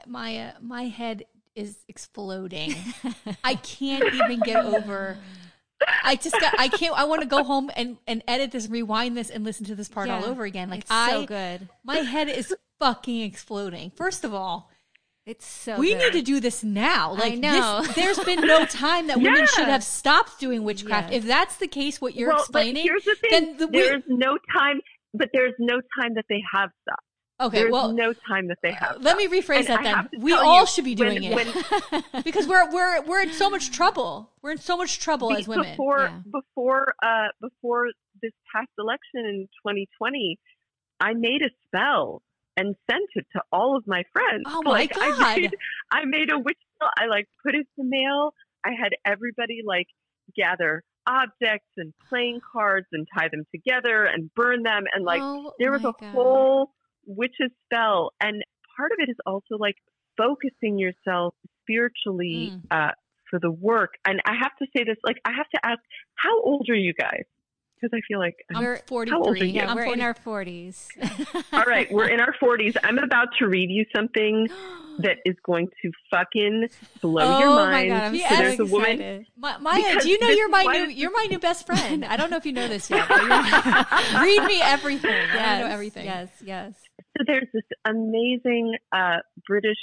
my 0.07 0.37
uh, 0.37 0.51
my 0.61 0.83
head 0.83 1.23
is 1.55 1.77
exploding. 1.87 2.75
I 3.43 3.55
can't 3.55 4.13
even 4.13 4.39
get 4.41 4.63
over. 4.65 5.17
I 6.03 6.15
just 6.15 6.39
got. 6.39 6.53
I 6.59 6.67
can't. 6.67 6.97
I 6.97 7.05
want 7.05 7.21
to 7.21 7.27
go 7.27 7.43
home 7.43 7.71
and 7.75 7.97
and 8.07 8.21
edit 8.27 8.51
this, 8.51 8.67
rewind 8.69 9.17
this, 9.17 9.29
and 9.29 9.43
listen 9.43 9.65
to 9.65 9.75
this 9.75 9.89
part 9.89 10.09
all 10.09 10.23
over 10.25 10.43
again. 10.43 10.69
Like 10.69 10.81
it's 10.81 10.91
I, 10.91 11.11
so 11.11 11.25
good. 11.25 11.67
my 11.83 11.97
head 11.97 12.29
is 12.29 12.53
fucking 12.79 13.21
exploding. 13.21 13.91
First 13.95 14.23
of 14.23 14.33
all, 14.33 14.69
It's 15.25 15.45
so 15.45 15.77
we 15.79 15.93
good. 15.93 15.97
need 15.99 16.13
to 16.13 16.21
do 16.21 16.39
this 16.39 16.63
now. 16.63 17.13
Like. 17.13 17.41
This, 17.41 17.95
there's 17.95 18.19
been 18.19 18.41
no 18.41 18.65
time 18.65 19.07
that 19.07 19.17
women 19.19 19.47
should 19.47 19.67
have 19.67 19.83
stopped 19.83 20.39
doing 20.39 20.63
witchcraft. 20.63 21.11
If 21.13 21.25
that's 21.25 21.55
the 21.57 21.67
case, 21.67 21.99
what 21.99 22.15
you're 22.15 22.29
well, 22.29 22.39
explaining, 22.39 22.85
the 22.85 23.15
then 23.31 23.57
the 23.57 23.67
we- 23.67 23.81
there's 23.81 24.03
no 24.07 24.37
time, 24.55 24.81
but 25.15 25.29
there's 25.33 25.53
no 25.59 25.81
time 25.99 26.13
that 26.15 26.25
they 26.29 26.41
have 26.53 26.69
stopped. 26.83 27.01
Okay. 27.47 27.59
There's 27.59 27.71
well, 27.71 27.91
no 27.93 28.13
time 28.13 28.47
that 28.47 28.57
they 28.61 28.71
have. 28.71 28.97
uh, 28.97 28.99
let 29.01 29.17
me 29.17 29.27
rephrase 29.27 29.67
And 29.69 29.85
that 29.85 30.09
then. 30.11 30.21
We 30.21 30.33
all 30.33 30.61
you, 30.61 30.67
should 30.67 30.85
be 30.85 30.95
when- 30.95 31.15
doing 31.21 31.23
it. 31.23 31.35
when- 31.35 32.03
because 32.23 32.47
we're 32.47 32.71
we're 32.71 33.01
we're 33.03 33.21
in 33.21 33.33
so 33.33 33.49
much 33.49 33.71
trouble. 33.71 34.29
We're 34.41 34.51
in 34.51 34.57
so 34.57 34.77
much 34.77 34.99
trouble 34.99 35.33
as 35.35 35.47
women. 35.47 35.69
Before 35.71 35.99
Yeah. 36.05 36.19
before 36.31 36.93
uh 37.03 37.27
before 37.41 37.87
this 38.21 38.31
past 38.53 38.69
election 38.77 39.25
in 39.25 39.47
2020, 39.65 40.39
I 40.99 41.13
made 41.13 41.41
a 41.41 41.49
spell 41.67 42.21
and 42.57 42.75
sent 42.89 43.09
it 43.15 43.25
to 43.33 43.41
all 43.51 43.77
of 43.77 43.87
my 43.87 44.03
friends. 44.13 44.43
Oh 44.45 44.61
my 44.63 44.71
like, 44.71 44.93
God. 44.93 45.13
I 45.19 45.35
made, 45.39 45.55
I 45.91 46.05
made 46.05 46.31
a 46.31 46.37
witch 46.37 46.57
spell. 46.75 46.89
I 46.97 47.05
like 47.07 47.27
put 47.43 47.55
it 47.55 47.65
in 47.77 47.89
the 47.89 47.89
mail. 47.89 48.33
I 48.65 48.69
had 48.79 48.91
everybody 49.05 49.61
like 49.65 49.87
gather 50.35 50.83
objects 51.07 51.69
and 51.77 51.93
playing 52.09 52.39
cards 52.53 52.85
and 52.91 53.07
tie 53.17 53.27
them 53.31 53.43
together 53.51 54.03
and 54.05 54.31
burn 54.35 54.61
them 54.61 54.83
and 54.93 55.03
like 55.03 55.21
Oh 55.23 55.51
there 55.57 55.71
was 55.71 55.81
a 55.81 55.93
God. 55.99 56.11
whole 56.13 56.71
witch's 57.05 57.51
spell 57.65 58.11
and 58.21 58.43
part 58.77 58.91
of 58.91 58.97
it 58.99 59.09
is 59.09 59.17
also 59.25 59.55
like 59.59 59.75
focusing 60.17 60.77
yourself 60.77 61.35
spiritually 61.63 62.51
Mm. 62.51 62.61
uh, 62.89 62.91
for 63.29 63.39
the 63.39 63.51
work 63.51 63.93
and 64.05 64.21
i 64.25 64.33
have 64.33 64.51
to 64.59 64.65
say 64.75 64.83
this 64.83 64.97
like 65.05 65.17
i 65.25 65.31
have 65.31 65.49
to 65.49 65.59
ask 65.65 65.79
how 66.15 66.41
old 66.41 66.67
are 66.69 66.75
you 66.75 66.93
guys 66.93 67.23
because 67.81 67.97
i 67.97 68.01
feel 68.07 68.19
like 68.19 68.35
I'm 68.53 68.63
We're- 68.63 68.81
43. 68.87 69.11
how 69.11 69.23
old 69.23 69.35
are 69.37 69.45
you? 69.45 69.45
Yeah, 69.45 69.69
I'm 69.69 69.75
we're 69.75 69.85
40. 69.85 69.99
in 69.99 70.05
our 70.05 70.13
forties. 70.13 70.87
all 71.53 71.63
right 71.63 71.91
we're 71.91 72.07
in 72.09 72.19
our 72.19 72.35
40s 72.41 72.75
i'm 72.83 72.99
about 72.99 73.29
to 73.39 73.47
read 73.47 73.69
you 73.71 73.85
something 73.95 74.47
that 74.99 75.17
is 75.25 75.35
going 75.45 75.67
to 75.81 75.91
fucking 76.11 76.67
blow 77.01 77.23
oh 77.23 77.39
your 77.39 77.49
my 77.55 77.71
mind 77.71 77.89
god, 77.89 78.03
I'm 78.03 78.17
so 78.17 78.27
so 78.29 78.35
there's 78.35 78.59
a 78.59 78.65
woman 78.65 78.91
excited. 78.91 79.25
Ma- 79.37 79.57
Maya, 79.59 79.99
do 79.99 80.09
you 80.09 80.19
know 80.19 80.27
you're 80.29 80.49
my 80.49 80.63
new 80.63 80.87
this- 80.87 80.95
you're 80.95 81.11
my 81.11 81.25
new 81.29 81.39
best 81.39 81.65
friend? 81.65 82.03
I 82.05 82.17
don't 82.17 82.29
know 82.29 82.37
if 82.37 82.45
you 82.45 82.51
know 82.53 82.67
this 82.67 82.89
yet. 82.89 83.07
But 83.07 83.21
you're, 83.21 83.29
read 84.21 84.45
me 84.45 84.61
everything. 84.61 85.09
I 85.11 85.33
Yes, 85.33 85.61
know 85.61 85.67
everything. 85.67 86.05
Yes, 86.05 86.29
yes. 86.43 86.73
So 87.17 87.23
there's 87.25 87.47
this 87.53 87.63
amazing 87.85 88.75
uh, 88.91 89.17
British 89.47 89.77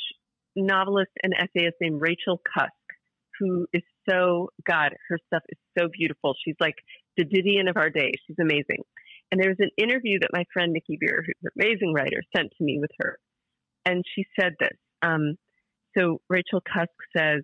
novelist 0.54 1.10
and 1.22 1.32
essayist 1.34 1.76
named 1.80 2.00
Rachel 2.00 2.40
Cusk, 2.54 2.70
who 3.40 3.66
is 3.72 3.82
so 4.08 4.50
God. 4.66 4.92
Her 5.08 5.18
stuff 5.26 5.42
is 5.48 5.58
so 5.76 5.88
beautiful. 5.96 6.34
She's 6.44 6.56
like 6.60 6.76
the 7.18 7.24
Didion 7.24 7.68
of 7.68 7.76
our 7.76 7.90
day. 7.90 8.12
She's 8.26 8.38
amazing. 8.40 8.84
And 9.30 9.38
there 9.40 9.50
was 9.50 9.60
an 9.60 9.70
interview 9.76 10.20
that 10.20 10.30
my 10.32 10.44
friend 10.52 10.72
Nikki 10.72 10.96
Beer, 10.98 11.22
who's 11.26 11.34
an 11.42 11.50
amazing 11.60 11.92
writer, 11.92 12.22
sent 12.34 12.50
to 12.56 12.64
me 12.64 12.78
with 12.80 12.90
her, 13.00 13.18
and 13.84 14.02
she 14.14 14.24
said 14.40 14.54
this. 14.58 14.78
Um, 15.02 15.36
so 15.96 16.22
Rachel 16.30 16.62
Cusk 16.62 16.94
says, 17.14 17.42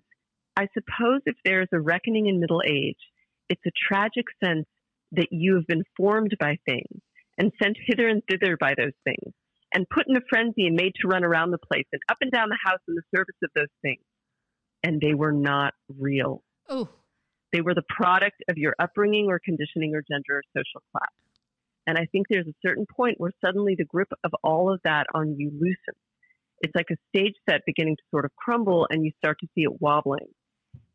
"I 0.57 0.67
suppose 0.73 1.21
if 1.27 1.35
there 1.45 1.61
is 1.61 1.67
a 1.71 1.79
reckoning 1.79 2.25
in 2.25 2.39
middle 2.39 2.63
age, 2.65 2.97
it's 3.49 3.61
a 3.67 3.71
tragic 3.87 4.25
sense 4.43 4.65
that 5.11 5.27
you 5.31 5.55
have 5.55 5.67
been 5.67 5.83
formed 5.95 6.35
by 6.39 6.57
things." 6.65 7.01
And 7.37 7.51
sent 7.61 7.75
hither 7.85 8.07
and 8.07 8.23
thither 8.29 8.55
by 8.55 8.75
those 8.77 8.95
things 9.03 9.33
and 9.73 9.89
put 9.89 10.07
in 10.07 10.15
a 10.15 10.21
frenzy 10.29 10.67
and 10.67 10.75
made 10.77 10.93
to 11.01 11.09
run 11.09 11.25
around 11.25 11.51
the 11.51 11.57
place 11.57 11.85
and 11.91 12.01
up 12.07 12.15
and 12.21 12.31
down 12.31 12.47
the 12.47 12.57
house 12.63 12.79
in 12.87 12.95
the 12.95 13.03
service 13.13 13.35
of 13.43 13.49
those 13.53 13.67
things. 13.81 14.01
And 14.83 15.01
they 15.01 15.13
were 15.13 15.33
not 15.33 15.73
real. 15.99 16.43
Oh, 16.69 16.87
They 17.51 17.61
were 17.61 17.73
the 17.73 17.83
product 17.89 18.43
of 18.49 18.57
your 18.57 18.75
upbringing 18.79 19.27
or 19.27 19.39
conditioning 19.43 19.95
or 19.95 20.03
gender 20.09 20.39
or 20.39 20.43
social 20.55 20.81
class. 20.91 21.11
And 21.87 21.97
I 21.97 22.07
think 22.11 22.27
there's 22.29 22.47
a 22.47 22.67
certain 22.67 22.85
point 22.85 23.19
where 23.19 23.31
suddenly 23.43 23.75
the 23.77 23.85
grip 23.85 24.09
of 24.23 24.31
all 24.43 24.73
of 24.73 24.81
that 24.83 25.05
on 25.13 25.35
you 25.37 25.51
loosens. 25.51 26.01
It's 26.61 26.73
like 26.75 26.87
a 26.91 26.95
stage 27.09 27.35
set 27.49 27.61
beginning 27.65 27.97
to 27.97 28.03
sort 28.11 28.25
of 28.25 28.31
crumble 28.35 28.87
and 28.89 29.05
you 29.05 29.11
start 29.17 29.37
to 29.41 29.47
see 29.53 29.61
it 29.61 29.81
wobbling. 29.81 30.27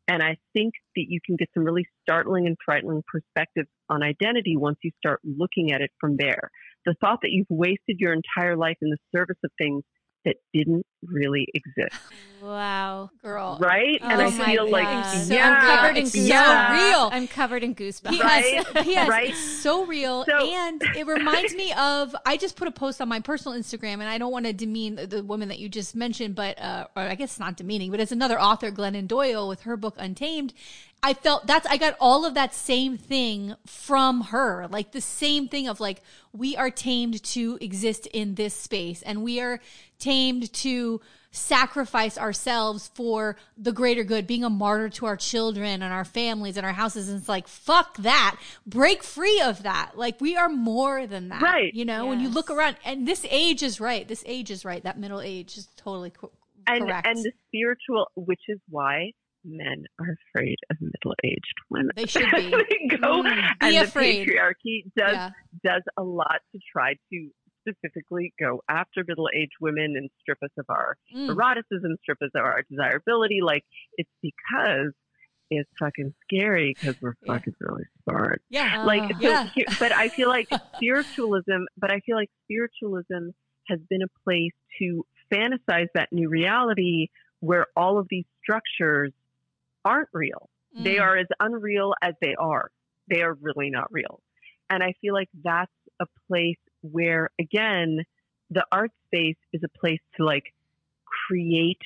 And 0.07 0.21
I 0.21 0.35
think 0.53 0.73
that 0.95 1.05
you 1.07 1.19
can 1.25 1.37
get 1.37 1.47
some 1.53 1.63
really 1.63 1.85
startling 2.01 2.45
and 2.47 2.57
frightening 2.65 3.03
perspectives 3.07 3.69
on 3.89 4.03
identity 4.03 4.57
once 4.57 4.77
you 4.83 4.91
start 4.97 5.21
looking 5.23 5.71
at 5.71 5.79
it 5.79 5.91
from 6.01 6.17
there. 6.17 6.49
The 6.85 6.95
thought 6.99 7.19
that 7.21 7.31
you've 7.31 7.47
wasted 7.49 7.97
your 7.99 8.13
entire 8.13 8.57
life 8.57 8.77
in 8.81 8.89
the 8.89 8.97
service 9.15 9.37
of 9.45 9.51
things 9.57 9.83
that 10.25 10.35
didn't 10.53 10.85
really 11.03 11.47
exist. 11.53 12.01
Wow. 12.41 13.09
girl. 13.21 13.57
Right? 13.61 13.99
and 14.01 14.21
Oh 14.21 14.25
I 14.25 14.29
my 14.31 14.45
feel 14.45 14.69
like, 14.69 14.85
God. 14.85 15.11
So 15.11 15.33
yeah, 15.33 15.49
I'm 15.51 15.61
covered 15.77 15.97
in 15.97 16.03
it's 16.05 16.15
goosebumps. 16.15 16.27
yeah. 16.27 16.67
So 16.67 16.87
real. 16.89 17.09
I'm 17.13 17.27
covered 17.27 17.63
in 17.63 17.75
goosebumps. 17.75 18.09
P.S. 18.11 18.23
Right? 18.23 18.65
P.S. 18.83 19.07
Right? 19.09 19.29
It's 19.29 19.39
so 19.61 19.85
real, 19.85 20.25
So- 20.25 20.45
and 20.51 20.81
it 20.95 21.05
reminds 21.05 21.53
me 21.53 21.71
of. 21.73 22.15
I 22.25 22.37
just 22.37 22.55
put 22.55 22.67
a 22.67 22.71
post 22.71 22.99
on 23.01 23.07
my 23.09 23.19
personal 23.19 23.57
Instagram, 23.57 23.93
and 23.93 24.03
I 24.03 24.17
don't 24.17 24.31
want 24.31 24.45
to 24.47 24.53
demean 24.53 24.95
the, 24.95 25.07
the 25.07 25.23
woman 25.23 25.49
that 25.49 25.59
you 25.59 25.69
just 25.69 25.95
mentioned, 25.95 26.35
but 26.35 26.59
uh, 26.59 26.87
or 26.95 27.03
I 27.03 27.15
guess 27.15 27.31
it's 27.31 27.39
not 27.39 27.57
demeaning, 27.57 27.91
but 27.91 27.99
it's 27.99 28.11
another 28.11 28.39
author, 28.39 28.71
Glennon 28.71 29.07
Doyle, 29.07 29.47
with 29.47 29.61
her 29.61 29.77
book 29.77 29.95
Untamed. 29.97 30.53
I 31.03 31.13
felt 31.15 31.47
that's 31.47 31.65
I 31.65 31.77
got 31.77 31.95
all 31.99 32.25
of 32.25 32.35
that 32.35 32.53
same 32.53 32.95
thing 32.97 33.55
from 33.65 34.21
her, 34.25 34.67
like 34.69 34.91
the 34.91 35.01
same 35.01 35.47
thing 35.47 35.67
of 35.67 35.79
like 35.79 36.01
we 36.31 36.55
are 36.55 36.69
tamed 36.69 37.23
to 37.23 37.57
exist 37.59 38.05
in 38.07 38.35
this 38.35 38.53
space, 38.53 39.01
and 39.01 39.23
we 39.23 39.39
are 39.41 39.59
tamed 39.99 40.51
to 40.53 41.01
sacrifice 41.31 42.17
ourselves 42.17 42.91
for 42.93 43.37
the 43.57 43.71
greater 43.71 44.03
good, 44.03 44.27
being 44.27 44.43
a 44.43 44.49
martyr 44.49 44.89
to 44.89 45.05
our 45.05 45.15
children 45.15 45.81
and 45.81 45.93
our 45.93 46.03
families 46.05 46.57
and 46.57 46.65
our 46.65 46.73
houses. 46.73 47.07
And 47.09 47.17
it's 47.19 47.29
like, 47.29 47.47
fuck 47.47 47.97
that. 47.97 48.37
Break 48.65 49.01
free 49.03 49.41
of 49.41 49.63
that. 49.63 49.93
Like 49.95 50.19
we 50.21 50.35
are 50.35 50.49
more 50.49 51.07
than 51.07 51.29
that. 51.29 51.41
Right. 51.41 51.73
You 51.73 51.85
know, 51.85 52.07
when 52.07 52.19
you 52.19 52.29
look 52.29 52.49
around 52.51 52.75
and 52.85 53.07
this 53.07 53.25
age 53.29 53.63
is 53.63 53.79
right. 53.79 54.07
This 54.07 54.23
age 54.27 54.51
is 54.51 54.65
right. 54.65 54.83
That 54.83 54.99
middle 54.99 55.21
age 55.21 55.57
is 55.57 55.67
totally 55.77 56.09
co- 56.11 56.31
and 56.67 56.85
correct. 56.85 57.07
and 57.07 57.17
the 57.17 57.31
spiritual, 57.47 58.07
which 58.15 58.41
is 58.49 58.59
why 58.69 59.11
men 59.43 59.85
are 59.99 60.15
afraid 60.35 60.57
of 60.69 60.77
middle-aged 60.79 61.55
women. 61.71 61.89
They 61.95 62.05
should 62.05 62.25
be. 62.35 62.49
they 62.51 62.97
go, 62.97 63.23
Mm, 63.23 63.49
and 63.61 63.71
be 63.71 63.71
the 63.71 63.83
afraid. 63.83 64.27
patriarchy 64.27 64.83
does 64.95 65.13
yeah. 65.13 65.29
does 65.63 65.81
a 65.97 66.03
lot 66.03 66.41
to 66.53 66.59
try 66.71 66.93
to 67.11 67.29
specifically 67.61 68.33
go 68.39 68.61
after 68.69 69.03
middle-aged 69.07 69.53
women 69.61 69.95
and 69.97 70.09
strip 70.21 70.39
us 70.43 70.49
of 70.57 70.65
our 70.69 70.97
Mm. 71.15 71.29
eroticism, 71.29 71.97
strip 72.01 72.21
us 72.21 72.31
of 72.35 72.43
our 72.43 72.63
desirability. 72.69 73.41
Like 73.41 73.63
it's 73.97 74.09
because 74.21 74.93
it's 75.53 75.69
fucking 75.79 76.13
scary 76.23 76.73
because 76.73 76.99
we're 77.01 77.15
Yeah. 77.23 77.33
fucking 77.33 77.55
really 77.59 77.83
smart. 78.03 78.41
Yeah. 78.49 78.83
like 78.85 79.11
Oh. 79.15 79.19
so 79.21 79.49
Yeah. 79.55 79.63
but 79.79 79.91
i 79.91 80.07
feel 80.09 80.29
like 80.29 80.47
spiritualism 80.75 81.63
but 81.77 81.91
i 81.91 81.99
feel 82.01 82.15
like 82.15 82.29
spiritualism 82.45 83.31
has 83.67 83.79
been 83.89 84.01
a 84.01 84.07
place 84.23 84.53
to 84.79 85.05
fantasize 85.31 85.87
that 85.93 86.07
new 86.13 86.29
reality 86.29 87.07
where 87.41 87.65
all 87.75 87.97
of 87.97 88.07
these 88.09 88.25
structures 88.41 89.11
aren't 89.85 90.09
real 90.13 90.49
they 90.73 90.95
Mm. 90.95 91.01
are 91.01 91.17
as 91.17 91.27
unreal 91.41 91.93
as 92.01 92.13
they 92.21 92.33
are 92.35 92.69
they 93.09 93.21
are 93.21 93.33
really 93.41 93.69
not 93.69 93.91
real 93.91 94.21
and 94.69 94.81
i 94.81 94.93
feel 95.01 95.13
like 95.13 95.29
that's 95.43 95.71
a 95.99 96.05
place 96.29 96.57
where 96.81 97.29
again 97.39 97.99
the 98.49 98.65
art 98.71 98.91
space 99.07 99.37
is 99.53 99.61
a 99.63 99.79
place 99.79 99.99
to 100.17 100.25
like 100.25 100.53
create 101.27 101.81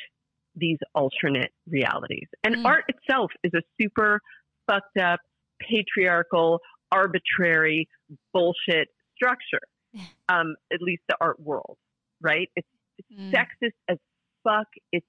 these 0.55 0.77
alternate 0.93 1.51
realities 1.69 2.27
and 2.43 2.55
Mm. 2.55 2.65
art 2.65 2.85
itself 2.87 3.31
is 3.43 3.51
a 3.53 3.61
super 3.79 4.21
fucked 4.67 4.97
up 4.97 5.19
patriarchal 5.59 6.59
arbitrary 6.91 7.87
bullshit 8.33 8.87
structure 9.15 9.61
um 10.29 10.55
at 10.71 10.81
least 10.81 11.01
the 11.09 11.15
art 11.19 11.39
world 11.39 11.77
right 12.21 12.49
it's, 12.55 12.67
it's 12.97 13.07
Mm. 13.11 13.31
sexist 13.33 13.73
as 13.89 13.97
fuck 14.43 14.67
it's 14.91 15.05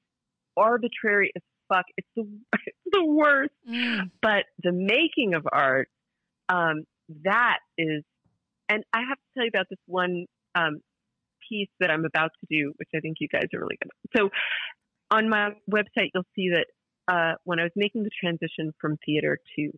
arbitrary 0.56 1.30
as 1.36 1.42
fuck 1.68 1.84
it's 1.96 2.08
the 2.16 2.22
it's 2.66 2.76
the 2.92 3.04
worst 3.04 3.50
Mm. 3.68 4.10
but 4.22 4.44
the 4.62 4.72
making 4.72 5.34
of 5.34 5.46
art 5.52 5.88
um 6.48 6.84
that 7.24 7.58
is 7.78 8.02
and 8.68 8.84
i 8.92 9.00
have 9.00 9.16
to 9.16 9.24
tell 9.34 9.44
you 9.44 9.50
about 9.52 9.66
this 9.70 9.78
one 9.86 10.26
um 10.54 10.80
piece 11.48 11.68
that 11.80 11.90
i'm 11.90 12.04
about 12.04 12.30
to 12.40 12.46
do 12.50 12.72
which 12.76 12.88
i 12.94 13.00
think 13.00 13.16
you 13.20 13.28
guys 13.28 13.46
are 13.54 13.60
really 13.60 13.78
gonna 13.82 13.92
so 14.16 14.30
on 15.10 15.28
my 15.28 15.50
website 15.70 16.10
you'll 16.14 16.24
see 16.34 16.50
that 16.50 16.66
uh 17.12 17.34
when 17.44 17.60
i 17.60 17.62
was 17.62 17.72
making 17.76 18.02
the 18.02 18.10
transition 18.20 18.72
from 18.80 18.96
theater 19.04 19.38
to 19.54 19.70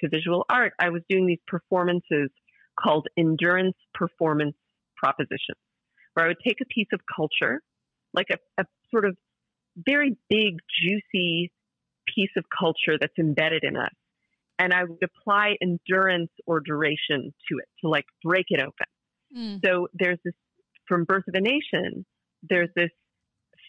to 0.00 0.08
visual 0.08 0.44
art 0.48 0.72
i 0.78 0.88
was 0.88 1.02
doing 1.08 1.26
these 1.26 1.42
performances 1.46 2.30
called 2.78 3.06
endurance 3.16 3.76
performance 3.94 4.56
propositions 4.96 5.58
where 6.14 6.26
I 6.26 6.28
would 6.28 6.40
take 6.46 6.60
a 6.60 6.66
piece 6.66 6.88
of 6.92 7.00
culture, 7.14 7.60
like 8.12 8.28
a, 8.30 8.62
a 8.62 8.64
sort 8.90 9.04
of 9.04 9.16
very 9.76 10.16
big, 10.28 10.58
juicy 10.82 11.50
piece 12.14 12.30
of 12.36 12.44
culture 12.56 12.98
that's 13.00 13.18
embedded 13.18 13.64
in 13.64 13.76
us, 13.76 13.92
and 14.62 14.72
I 14.72 14.84
would 14.84 15.02
apply 15.02 15.56
endurance 15.60 16.30
or 16.46 16.60
duration 16.60 17.34
to 17.48 17.58
it 17.58 17.68
to 17.80 17.88
like 17.88 18.04
break 18.22 18.46
it 18.48 18.60
open. 18.60 18.86
Mm. 19.36 19.60
So 19.64 19.88
there's 19.92 20.18
this 20.24 20.34
from 20.86 21.04
Birth 21.04 21.24
of 21.28 21.34
a 21.34 21.40
Nation, 21.40 22.04
there's 22.48 22.68
this 22.76 22.90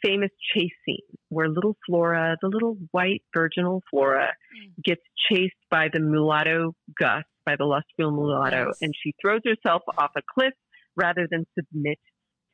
famous 0.05 0.29
chase 0.53 0.71
scene 0.85 0.97
where 1.29 1.47
little 1.47 1.77
Flora, 1.87 2.37
the 2.41 2.49
little 2.49 2.77
white 2.91 3.23
virginal 3.33 3.81
Flora, 3.89 4.27
mm. 4.27 4.83
gets 4.83 5.01
chased 5.31 5.53
by 5.71 5.87
the 5.91 5.99
mulatto 5.99 6.75
Gus, 6.99 7.23
by 7.45 7.55
the 7.57 7.65
lustful 7.65 8.11
mulatto, 8.11 8.67
yes. 8.67 8.77
and 8.81 8.93
she 9.01 9.15
throws 9.21 9.41
herself 9.45 9.81
off 9.97 10.11
a 10.15 10.21
cliff 10.31 10.53
rather 10.95 11.27
than 11.31 11.45
submit 11.57 11.97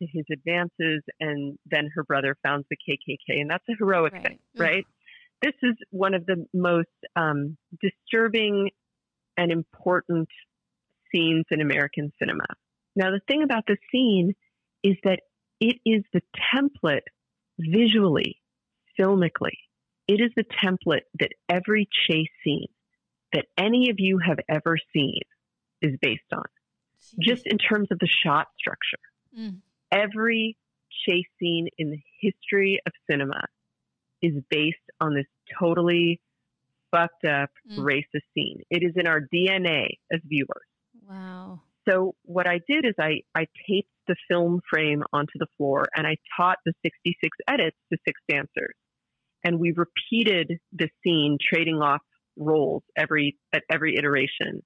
to 0.02 0.08
his 0.13 0.25
advances. 0.32 1.04
And 1.19 1.58
then 1.65 1.89
her 1.95 2.04
brother 2.04 2.38
founds 2.41 2.67
the 2.69 2.78
KKK, 2.78 3.41
and 3.41 3.49
that's 3.49 3.65
a 3.69 3.73
heroic 3.78 4.13
right. 4.13 4.23
thing, 4.23 4.39
right? 4.56 4.86
This 5.41 5.54
is 5.63 5.75
one 5.91 6.13
of 6.13 6.25
the 6.25 6.45
most 6.54 6.88
um, 7.15 7.58
disturbing 7.82 8.71
and 9.38 9.52
important 9.52 10.28
scenes 11.13 11.45
in 11.49 11.62
American 11.62 12.12
cinema. 12.19 12.45
Now, 12.95 13.12
the 13.12 13.21
thing 13.28 13.43
about 13.43 13.63
the 13.67 13.78
scene 13.91 14.34
is 14.84 14.95
that 15.04 15.21
it 15.60 15.78
is 15.86 16.04
the 16.13 16.21
template 16.54 17.08
visually, 17.58 18.38
filmically. 18.99 19.58
It 20.08 20.21
is 20.21 20.32
the 20.36 20.43
template 20.43 21.04
that 21.19 21.32
every 21.47 21.88
chase 22.08 22.30
scene 22.43 22.67
that 23.34 23.45
any 23.58 23.89
of 23.91 23.97
you 23.99 24.19
have 24.19 24.39
ever 24.49 24.78
seen 24.93 25.21
is 25.82 25.95
based 26.02 26.23
on, 26.34 26.43
Jeez. 27.02 27.19
just 27.21 27.45
in 27.45 27.58
terms 27.58 27.89
of 27.91 27.99
the 27.99 28.10
shot 28.25 28.47
structure. 28.58 28.97
Mm. 29.38 29.58
Every 29.91 30.58
chase 31.08 31.28
scene 31.39 31.67
in 31.78 31.91
the 31.91 31.99
history 32.19 32.80
of 32.86 32.93
cinema 33.10 33.41
is 34.21 34.34
based 34.49 34.77
on 34.99 35.15
this 35.15 35.25
totally 35.60 36.19
fucked 36.91 37.25
up 37.25 37.49
mm. 37.71 37.79
racist 37.79 38.23
scene. 38.34 38.62
It 38.69 38.84
is 38.84 38.93
in 38.95 39.08
our 39.08 39.21
DNA 39.21 39.88
as 40.12 40.19
viewers. 40.25 40.65
Wow. 41.08 41.62
So 41.88 42.15
what 42.23 42.47
I 42.47 42.60
did 42.67 42.86
is 42.86 42.93
I, 42.99 43.21
I 43.36 43.47
taped 43.67 43.89
the 44.08 44.15
film 44.29 44.62
frame 44.69 45.03
onto 45.13 45.38
the 45.38 45.47
floor 45.58 45.86
and 45.95 46.05
I 46.05 46.17
taught 46.38 46.58
the 46.65 46.73
66 46.84 47.38
edits 47.47 47.77
to 47.91 47.97
six 48.05 48.19
dancers. 48.29 48.75
And 49.43 49.60
we 49.60 49.73
repeated 49.75 50.60
the 50.73 50.89
scene, 51.03 51.38
trading 51.41 51.77
off 51.77 52.01
roles 52.36 52.84
every, 52.97 53.38
at 53.53 53.63
every 53.71 53.95
iteration 53.97 54.62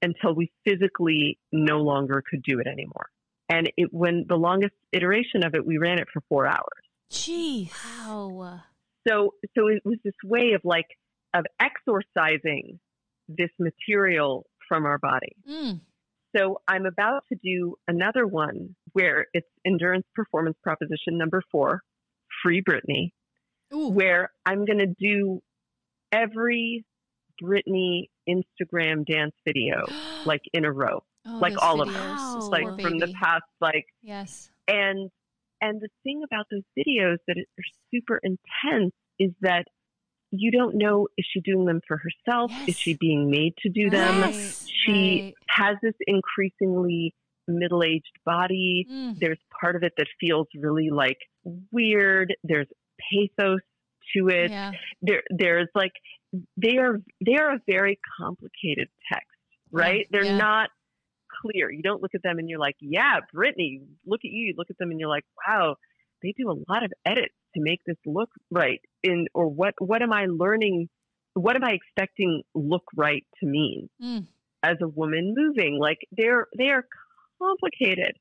until 0.00 0.34
we 0.34 0.50
physically 0.64 1.38
no 1.52 1.78
longer 1.78 2.22
could 2.28 2.42
do 2.42 2.60
it 2.60 2.66
anymore. 2.66 3.10
And 3.48 3.70
it, 3.76 3.88
when 3.92 4.26
the 4.28 4.36
longest 4.36 4.74
iteration 4.92 5.44
of 5.44 5.54
it, 5.54 5.66
we 5.66 5.78
ran 5.78 5.98
it 5.98 6.08
for 6.12 6.22
four 6.28 6.46
hours. 6.46 6.62
Jeez. 7.10 7.70
Wow. 8.06 8.60
So, 9.06 9.34
so 9.56 9.68
it 9.68 9.82
was 9.84 9.98
this 10.04 10.14
way 10.24 10.52
of 10.54 10.62
like, 10.64 10.86
of 11.34 11.44
exorcising 11.60 12.80
this 13.28 13.50
material 13.58 14.46
from 14.68 14.86
our 14.86 14.98
body. 14.98 15.36
Mm. 15.48 15.80
So 16.36 16.60
I'm 16.68 16.86
about 16.86 17.24
to 17.32 17.38
do 17.42 17.76
another 17.86 18.26
one 18.26 18.74
where 18.92 19.26
it's 19.32 19.46
endurance 19.66 20.06
performance 20.14 20.56
proposition 20.62 21.16
number 21.16 21.42
four, 21.50 21.82
free 22.42 22.62
Britney, 22.62 23.12
Ooh. 23.74 23.88
where 23.88 24.30
I'm 24.44 24.64
going 24.64 24.78
to 24.78 24.94
do 24.98 25.40
every 26.12 26.84
Britney 27.42 28.08
Instagram 28.28 29.06
dance 29.06 29.34
video 29.46 29.86
like 30.26 30.42
in 30.52 30.64
a 30.64 30.72
row, 30.72 31.02
oh, 31.26 31.38
like 31.38 31.54
all 31.62 31.78
videos. 31.78 31.88
of 31.88 31.92
them, 31.94 32.16
wow. 32.16 32.48
like 32.50 32.64
Poor 32.64 32.78
from 32.78 32.98
baby. 32.98 33.06
the 33.06 33.12
past, 33.18 33.44
like 33.60 33.86
yes. 34.02 34.50
And 34.66 35.10
and 35.60 35.80
the 35.80 35.88
thing 36.04 36.22
about 36.24 36.46
those 36.50 36.62
videos 36.78 37.18
that 37.26 37.36
are 37.36 37.64
super 37.92 38.20
intense 38.22 38.92
is 39.18 39.32
that 39.40 39.64
you 40.30 40.50
don't 40.50 40.76
know 40.76 41.08
is 41.16 41.26
she 41.30 41.40
doing 41.40 41.66
them 41.66 41.80
for 41.86 41.98
herself? 41.98 42.50
Yes. 42.50 42.68
Is 42.68 42.78
she 42.78 42.94
being 42.94 43.30
made 43.30 43.54
to 43.60 43.70
do 43.70 43.90
them? 43.90 44.18
Yes. 44.18 44.66
She 44.68 45.22
right. 45.22 45.34
has 45.48 45.76
this 45.82 45.94
increasingly 46.06 47.14
middle 47.46 47.82
aged 47.82 48.12
body. 48.24 48.86
Mm. 48.90 49.18
There's 49.18 49.38
part 49.60 49.74
of 49.74 49.82
it 49.82 49.92
that 49.96 50.06
feels 50.20 50.46
really 50.54 50.90
like 50.90 51.18
weird. 51.72 52.34
There's 52.44 52.68
pathos 53.10 53.60
to 54.16 54.28
it. 54.28 54.50
Yeah. 54.50 54.72
There 55.02 55.22
there's 55.30 55.68
like 55.74 55.92
they 56.56 56.76
are 56.76 57.00
they 57.24 57.36
are 57.36 57.54
a 57.54 57.60
very 57.66 57.98
complicated 58.20 58.88
text, 59.10 59.26
right? 59.72 60.00
Yeah. 60.00 60.06
They're 60.10 60.24
yeah. 60.24 60.36
not 60.36 60.70
clear. 61.40 61.70
You 61.70 61.82
don't 61.82 62.02
look 62.02 62.14
at 62.14 62.22
them 62.22 62.38
and 62.38 62.48
you're 62.48 62.58
like, 62.58 62.76
yeah, 62.80 63.20
Britney, 63.34 63.82
look 64.06 64.20
at 64.24 64.30
you. 64.30 64.46
You 64.46 64.54
look 64.56 64.70
at 64.70 64.78
them 64.78 64.90
and 64.90 65.00
you're 65.00 65.08
like, 65.08 65.24
wow, 65.46 65.76
they 66.22 66.34
do 66.36 66.50
a 66.50 66.58
lot 66.70 66.84
of 66.84 66.92
edits 67.04 67.34
to 67.54 67.60
make 67.62 67.80
this 67.86 67.96
look 68.06 68.30
right 68.50 68.80
in 69.02 69.26
or 69.34 69.48
what 69.48 69.74
what 69.78 70.02
am 70.02 70.12
i 70.12 70.26
learning 70.26 70.88
what 71.34 71.56
am 71.56 71.64
i 71.64 71.72
expecting 71.72 72.42
look 72.54 72.84
right 72.96 73.24
to 73.40 73.46
mean 73.46 73.88
mm. 74.02 74.26
as 74.62 74.76
a 74.82 74.88
woman 74.88 75.34
moving 75.36 75.78
like 75.80 75.98
they're 76.12 76.46
they 76.56 76.68
are 76.68 76.84
complicated 77.40 78.12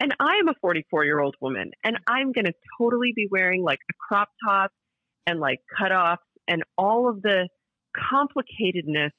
and 0.00 0.14
i 0.20 0.36
am 0.36 0.48
a 0.48 0.54
44 0.60 1.04
year 1.04 1.20
old 1.20 1.36
woman 1.40 1.70
and 1.84 1.98
i'm 2.06 2.32
going 2.32 2.44
to 2.44 2.54
totally 2.78 3.12
be 3.14 3.28
wearing 3.30 3.62
like 3.62 3.80
a 3.90 3.94
crop 3.98 4.28
top 4.46 4.70
and 5.26 5.40
like 5.40 5.60
cutoffs 5.78 6.18
and 6.48 6.62
all 6.78 7.08
of 7.08 7.22
the 7.22 7.48
complicatedness 8.12 9.10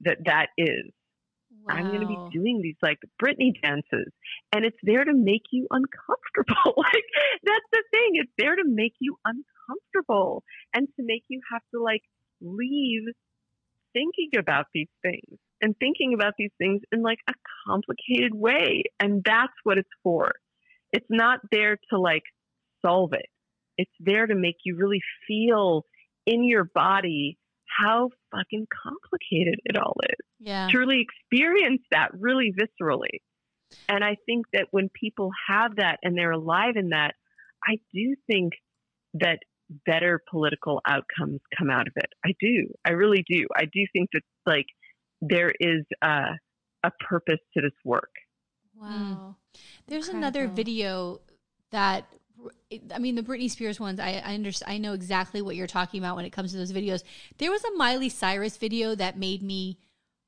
that 0.00 0.18
that 0.26 0.48
is 0.58 0.90
Wow. 1.68 1.76
I'm 1.76 1.88
going 1.88 2.00
to 2.00 2.06
be 2.06 2.20
doing 2.32 2.60
these 2.62 2.76
like 2.82 2.98
Britney 3.22 3.52
dances 3.62 4.12
and 4.52 4.64
it's 4.64 4.76
there 4.82 5.04
to 5.04 5.14
make 5.14 5.42
you 5.50 5.66
uncomfortable. 5.70 6.74
like 6.76 7.04
that's 7.44 7.68
the 7.72 7.82
thing. 7.92 8.10
It's 8.14 8.32
there 8.38 8.56
to 8.56 8.64
make 8.64 8.94
you 9.00 9.16
uncomfortable 9.24 10.42
and 10.74 10.86
to 10.86 11.02
make 11.04 11.24
you 11.28 11.40
have 11.52 11.62
to 11.74 11.82
like 11.82 12.02
leave 12.40 13.02
thinking 13.92 14.38
about 14.38 14.66
these 14.72 14.88
things 15.02 15.38
and 15.60 15.74
thinking 15.78 16.14
about 16.14 16.34
these 16.38 16.52
things 16.58 16.80
in 16.92 17.02
like 17.02 17.18
a 17.28 17.32
complicated 17.66 18.32
way. 18.34 18.84
And 19.00 19.22
that's 19.24 19.52
what 19.64 19.78
it's 19.78 19.88
for. 20.02 20.32
It's 20.92 21.06
not 21.10 21.40
there 21.50 21.78
to 21.90 21.98
like 21.98 22.22
solve 22.84 23.12
it. 23.12 23.26
It's 23.76 23.90
there 24.00 24.26
to 24.26 24.34
make 24.34 24.56
you 24.64 24.76
really 24.76 25.00
feel 25.26 25.84
in 26.26 26.44
your 26.44 26.64
body 26.64 27.38
how 27.78 28.10
fucking 28.30 28.66
complicated 28.82 29.60
it 29.64 29.76
all 29.76 29.94
is. 30.04 30.26
Yeah. 30.40 30.68
Truly 30.70 31.00
experience 31.06 31.82
that 31.90 32.08
really 32.18 32.52
viscerally. 32.52 33.20
And 33.88 34.02
I 34.02 34.16
think 34.26 34.46
that 34.52 34.66
when 34.70 34.88
people 34.88 35.30
have 35.48 35.76
that 35.76 35.98
and 36.02 36.16
they're 36.16 36.32
alive 36.32 36.76
in 36.76 36.90
that, 36.90 37.14
I 37.62 37.76
do 37.92 38.14
think 38.26 38.54
that 39.14 39.38
better 39.84 40.22
political 40.30 40.80
outcomes 40.86 41.40
come 41.58 41.70
out 41.70 41.86
of 41.86 41.92
it. 41.96 42.10
I 42.24 42.30
do. 42.40 42.72
I 42.84 42.92
really 42.92 43.24
do. 43.28 43.46
I 43.56 43.64
do 43.64 43.84
think 43.92 44.08
that 44.12 44.22
like 44.46 44.66
there 45.20 45.52
is 45.60 45.84
a, 46.02 46.38
a 46.84 46.90
purpose 47.08 47.40
to 47.54 47.60
this 47.60 47.72
work. 47.84 48.10
Wow. 48.74 48.88
Hmm. 48.88 49.60
There's 49.86 50.08
Incredible. 50.08 50.18
another 50.18 50.46
hmm. 50.48 50.54
video 50.54 51.20
that 51.70 52.06
I 52.94 52.98
mean, 52.98 53.14
the 53.14 53.22
Britney 53.22 53.50
Spears 53.50 53.80
ones, 53.80 53.98
I, 53.98 54.22
I 54.24 54.34
understand. 54.34 54.72
I 54.72 54.78
know 54.78 54.92
exactly 54.92 55.42
what 55.42 55.56
you're 55.56 55.66
talking 55.66 56.00
about 56.00 56.16
when 56.16 56.24
it 56.24 56.30
comes 56.30 56.52
to 56.52 56.58
those 56.58 56.72
videos. 56.72 57.02
There 57.38 57.50
was 57.50 57.64
a 57.64 57.76
Miley 57.76 58.08
Cyrus 58.08 58.56
video 58.56 58.94
that 58.94 59.18
made 59.18 59.42
me 59.42 59.78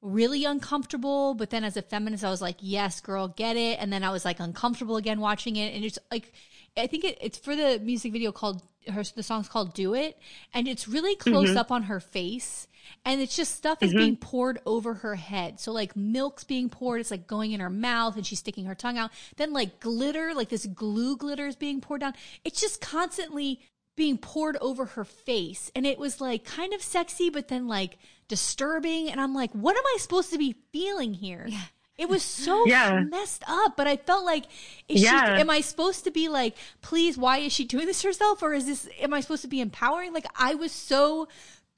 really 0.02 0.44
uncomfortable, 0.44 1.34
but 1.34 1.50
then 1.50 1.64
as 1.64 1.76
a 1.76 1.82
feminist, 1.82 2.24
I 2.24 2.30
was 2.30 2.40
like, 2.40 2.56
yes, 2.60 3.00
girl, 3.00 3.28
get 3.28 3.56
it. 3.56 3.78
And 3.78 3.92
then 3.92 4.02
I 4.02 4.10
was 4.10 4.24
like 4.24 4.40
uncomfortable 4.40 4.96
again 4.96 5.20
watching 5.20 5.56
it. 5.56 5.74
And 5.74 5.84
it's 5.84 5.98
like, 6.10 6.32
I 6.76 6.86
think 6.86 7.04
it, 7.04 7.18
it's 7.20 7.38
for 7.38 7.54
the 7.54 7.78
music 7.82 8.12
video 8.12 8.32
called 8.32 8.62
her, 8.88 9.02
the 9.02 9.22
song's 9.22 9.48
called 9.48 9.74
Do 9.74 9.94
It. 9.94 10.18
And 10.54 10.66
it's 10.66 10.88
really 10.88 11.16
close 11.16 11.50
mm-hmm. 11.50 11.58
up 11.58 11.70
on 11.70 11.84
her 11.84 12.00
face 12.00 12.66
and 13.04 13.20
it's 13.20 13.36
just 13.36 13.54
stuff 13.54 13.82
is 13.82 13.90
mm-hmm. 13.90 13.98
being 13.98 14.16
poured 14.16 14.60
over 14.66 14.94
her 14.94 15.14
head. 15.14 15.60
So 15.60 15.72
like 15.72 15.96
milk's 15.96 16.44
being 16.44 16.68
poured, 16.68 17.00
it's 17.00 17.10
like 17.10 17.26
going 17.26 17.52
in 17.52 17.60
her 17.60 17.70
mouth 17.70 18.16
and 18.16 18.26
she's 18.26 18.38
sticking 18.38 18.66
her 18.66 18.74
tongue 18.74 18.98
out. 18.98 19.10
Then 19.36 19.52
like 19.52 19.80
glitter, 19.80 20.32
like 20.34 20.48
this 20.48 20.66
glue 20.66 21.16
glitter 21.16 21.46
is 21.46 21.56
being 21.56 21.80
poured 21.80 22.00
down. 22.00 22.14
It's 22.44 22.60
just 22.60 22.80
constantly 22.80 23.60
being 23.96 24.18
poured 24.18 24.56
over 24.60 24.86
her 24.86 25.04
face. 25.04 25.70
And 25.74 25.86
it 25.86 25.98
was 25.98 26.20
like 26.20 26.44
kind 26.44 26.72
of 26.72 26.82
sexy, 26.82 27.30
but 27.30 27.48
then 27.48 27.68
like 27.68 27.98
disturbing. 28.28 29.10
And 29.10 29.20
I'm 29.20 29.34
like, 29.34 29.52
what 29.52 29.76
am 29.76 29.82
I 29.86 29.96
supposed 29.98 30.32
to 30.32 30.38
be 30.38 30.56
feeling 30.72 31.14
here? 31.14 31.46
Yeah. 31.48 31.64
It 32.00 32.08
was 32.08 32.22
so 32.22 32.66
yeah. 32.66 32.98
messed 33.00 33.44
up, 33.46 33.76
but 33.76 33.86
I 33.86 33.98
felt 33.98 34.24
like, 34.24 34.46
is 34.88 35.02
yeah. 35.02 35.36
she, 35.36 35.40
am 35.42 35.50
I 35.50 35.60
supposed 35.60 36.04
to 36.04 36.10
be 36.10 36.30
like, 36.30 36.56
please, 36.80 37.18
why 37.18 37.38
is 37.38 37.52
she 37.52 37.66
doing 37.66 37.86
this 37.86 38.02
herself? 38.02 38.42
Or 38.42 38.54
is 38.54 38.64
this, 38.64 38.88
am 39.02 39.12
I 39.12 39.20
supposed 39.20 39.42
to 39.42 39.48
be 39.48 39.60
empowering? 39.60 40.14
Like, 40.14 40.26
I 40.34 40.54
was 40.54 40.72
so 40.72 41.28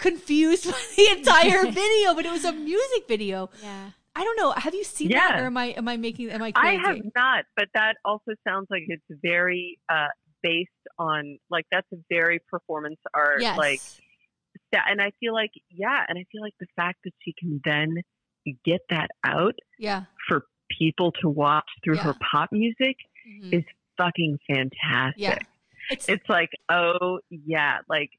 confused 0.02 0.64
by 0.70 0.78
the 0.96 1.08
entire 1.18 1.66
video, 1.70 2.14
but 2.14 2.26
it 2.26 2.32
was 2.32 2.44
a 2.44 2.52
music 2.52 3.08
video. 3.08 3.50
Yeah. 3.62 3.90
I 4.14 4.24
don't 4.24 4.36
know. 4.36 4.52
Have 4.52 4.74
you 4.74 4.84
seen 4.84 5.08
yeah. 5.08 5.28
that, 5.30 5.40
or 5.40 5.46
am 5.46 5.56
I 5.56 5.66
am 5.68 5.88
I 5.88 5.96
making 5.96 6.28
am 6.30 6.42
I? 6.42 6.52
Crazy? 6.52 6.76
I 6.76 6.86
have 6.86 6.98
not, 7.16 7.44
but 7.56 7.68
that 7.72 7.96
also 8.04 8.32
sounds 8.46 8.66
like 8.70 8.82
it's 8.86 9.02
very 9.22 9.78
uh, 9.88 10.08
based 10.42 10.68
on 10.98 11.38
like 11.48 11.64
that's 11.72 11.86
a 11.94 11.96
very 12.10 12.40
performance 12.50 13.00
art, 13.14 13.40
yes. 13.40 13.56
like. 13.56 13.80
And 14.74 15.00
I 15.00 15.12
feel 15.20 15.32
like 15.34 15.50
yeah, 15.70 16.00
and 16.08 16.18
I 16.18 16.24
feel 16.30 16.42
like 16.42 16.54
the 16.60 16.66
fact 16.76 16.98
that 17.04 17.12
she 17.22 17.34
can 17.38 17.60
then 17.64 18.02
get 18.64 18.80
that 18.90 19.08
out, 19.24 19.54
yeah, 19.78 20.04
for 20.28 20.44
people 20.78 21.12
to 21.22 21.28
watch 21.28 21.68
through 21.84 21.96
yeah. 21.96 22.02
her 22.02 22.14
pop 22.30 22.50
music 22.52 22.96
mm-hmm. 23.26 23.54
is 23.54 23.64
fucking 23.96 24.38
fantastic. 24.46 25.14
Yeah. 25.16 25.38
It's, 25.90 26.08
It's 26.08 26.28
like, 26.28 26.50
oh 26.70 27.18
yeah, 27.30 27.78
like 27.88 28.10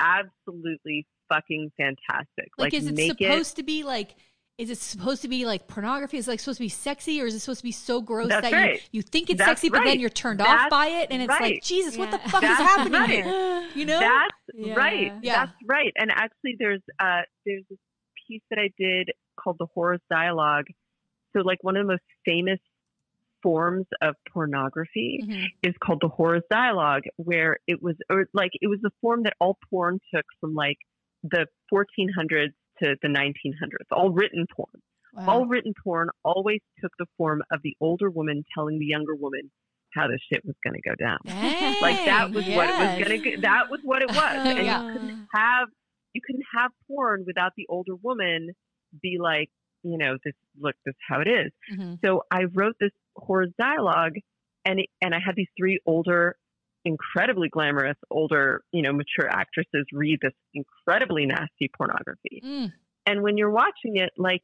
absolutely 0.00 1.06
fucking 1.28 1.70
fantastic. 1.76 2.48
like, 2.58 2.72
Like, 2.72 2.74
is 2.74 2.86
it 2.86 2.94
make 2.96 3.18
supposed 3.18 3.56
to 3.56 3.62
be 3.62 3.82
like 3.84 4.14
is 4.58 4.68
it 4.68 4.76
supposed 4.76 5.22
to 5.22 5.28
be 5.28 5.46
like 5.46 5.66
pornography? 5.68 6.18
Is 6.18 6.28
it 6.28 6.32
like 6.32 6.40
supposed 6.40 6.58
to 6.58 6.64
be 6.64 6.68
sexy 6.68 7.22
or 7.22 7.24
is 7.24 7.34
it 7.34 7.40
supposed 7.40 7.60
to 7.60 7.64
be 7.64 7.72
so 7.72 8.02
gross 8.02 8.28
That's 8.28 8.42
that 8.50 8.52
right. 8.52 8.74
you, 8.92 8.98
you 8.98 9.02
think 9.02 9.30
it's 9.30 9.38
That's 9.38 9.48
sexy, 9.52 9.70
but 9.70 9.84
then 9.84 9.98
you're 10.00 10.10
turned 10.10 10.42
off 10.42 10.68
by 10.68 10.88
it 10.88 11.08
and 11.10 11.22
it's 11.22 11.30
like, 11.30 11.40
right. 11.40 11.62
Jesus, 11.62 11.96
what 11.96 12.10
the 12.10 12.18
Yeah. 12.18 12.28
fuck 12.28 12.42
is 12.42 12.48
happening 12.50 12.92
right. 12.92 13.08
here? 13.08 13.68
You 13.74 13.86
know? 13.86 14.00
That's 14.00 14.32
Yeah. 14.52 14.74
right. 14.74 15.12
Yeah. 15.22 15.46
That's 15.46 15.56
right. 15.66 15.92
And 15.96 16.10
actually, 16.10 16.56
there's 16.58 16.82
uh, 16.98 17.22
there's 17.46 17.64
this 17.70 17.78
piece 18.28 18.42
that 18.50 18.58
I 18.58 18.68
did 18.78 19.08
called 19.42 19.56
the 19.58 19.66
Whores 19.74 20.00
Dialogue. 20.10 20.66
So, 21.34 21.40
like 21.42 21.58
one 21.62 21.76
of 21.78 21.86
the 21.86 21.92
most 21.92 22.02
famous 22.26 22.58
forms 23.42 23.86
of 24.02 24.14
pornography 24.32 25.20
Mhm. 25.22 25.44
is 25.62 25.74
called 25.82 26.00
the 26.00 26.08
Whores 26.08 26.42
Dialogue, 26.50 27.04
where 27.16 27.58
it 27.66 27.82
was, 27.82 27.96
or 28.10 28.26
like 28.32 28.50
it 28.60 28.66
was 28.68 28.80
the 28.82 28.90
form 29.00 29.22
that 29.24 29.34
all 29.40 29.58
porn 29.70 29.98
took 30.14 30.24
from 30.40 30.54
like 30.54 30.78
the 31.22 31.46
1400s 31.72 32.52
to 32.82 32.96
the 33.02 33.08
1900s, 33.08 33.86
all 33.92 34.10
written 34.10 34.46
porn. 34.54 34.80
Wow. 35.12 35.24
All 35.28 35.46
written 35.46 35.74
porn 35.82 36.08
always 36.24 36.60
took 36.80 36.92
the 36.98 37.06
form 37.16 37.42
of 37.50 37.60
the 37.62 37.76
older 37.80 38.10
woman 38.10 38.44
telling 38.54 38.78
the 38.78 38.86
younger 38.86 39.14
woman 39.14 39.50
how 39.92 40.06
the 40.06 40.18
shit 40.32 40.44
was 40.44 40.54
going 40.62 40.74
to 40.80 40.88
go 40.88 40.94
down. 40.94 41.18
like 41.82 42.04
that 42.04 42.30
was 42.30 42.46
what 42.46 42.68
it 42.70 42.78
was 42.78 43.08
going 43.08 43.22
to. 43.22 43.40
That 43.40 43.70
was 43.70 43.80
what 43.82 44.02
it 44.02 44.08
was, 44.08 44.18
and 44.46 44.64
Yeah. 44.66 44.86
you 44.86 44.92
couldn't 44.92 45.26
have 45.34 45.68
you 46.12 46.20
couldn't 46.26 46.44
have 46.56 46.72
porn 46.88 47.22
without 47.26 47.52
the 47.56 47.66
older 47.68 47.94
woman 47.94 48.50
be 49.00 49.18
like, 49.20 49.48
you 49.82 49.98
know, 49.98 50.16
this 50.24 50.34
look, 50.58 50.74
this 50.84 50.92
is 50.92 51.00
how 51.08 51.20
it 51.20 51.28
is. 51.28 51.52
Mhm. 51.72 51.98
So 52.04 52.24
I 52.30 52.44
wrote 52.52 52.76
this 52.80 52.92
whore 53.16 53.46
dialogue, 53.58 54.14
and 54.64 54.80
it, 54.80 54.86
and 55.00 55.14
I 55.14 55.18
had 55.24 55.36
these 55.36 55.48
three 55.56 55.80
older, 55.86 56.36
incredibly 56.84 57.48
glamorous, 57.48 57.96
older, 58.10 58.62
you 58.72 58.82
know, 58.82 58.92
mature 58.92 59.28
actresses 59.28 59.86
read 59.92 60.18
this 60.22 60.32
incredibly 60.54 61.26
nasty 61.26 61.70
pornography. 61.76 62.40
Mm. 62.44 62.72
And 63.06 63.22
when 63.22 63.36
you're 63.36 63.50
watching 63.50 63.96
it, 63.96 64.10
like 64.16 64.42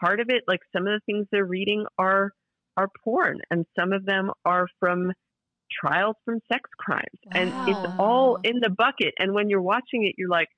part 0.00 0.20
of 0.20 0.28
it, 0.30 0.44
like 0.48 0.60
some 0.72 0.86
of 0.86 0.92
the 0.92 1.00
things 1.06 1.26
they're 1.30 1.44
reading 1.44 1.86
are 1.98 2.30
are 2.76 2.88
porn, 3.04 3.40
and 3.50 3.66
some 3.78 3.92
of 3.92 4.04
them 4.04 4.32
are 4.44 4.66
from 4.80 5.12
trials 5.80 6.16
from 6.24 6.40
sex 6.52 6.68
crimes, 6.78 7.18
and 7.34 7.54
it's 7.66 7.80
all 7.98 8.38
in 8.44 8.60
the 8.60 8.70
bucket. 8.70 9.14
And 9.18 9.32
when 9.34 9.48
you're 9.48 9.62
watching 9.62 10.04
it, 10.06 10.14
you're 10.18 10.28
like, 10.28 10.48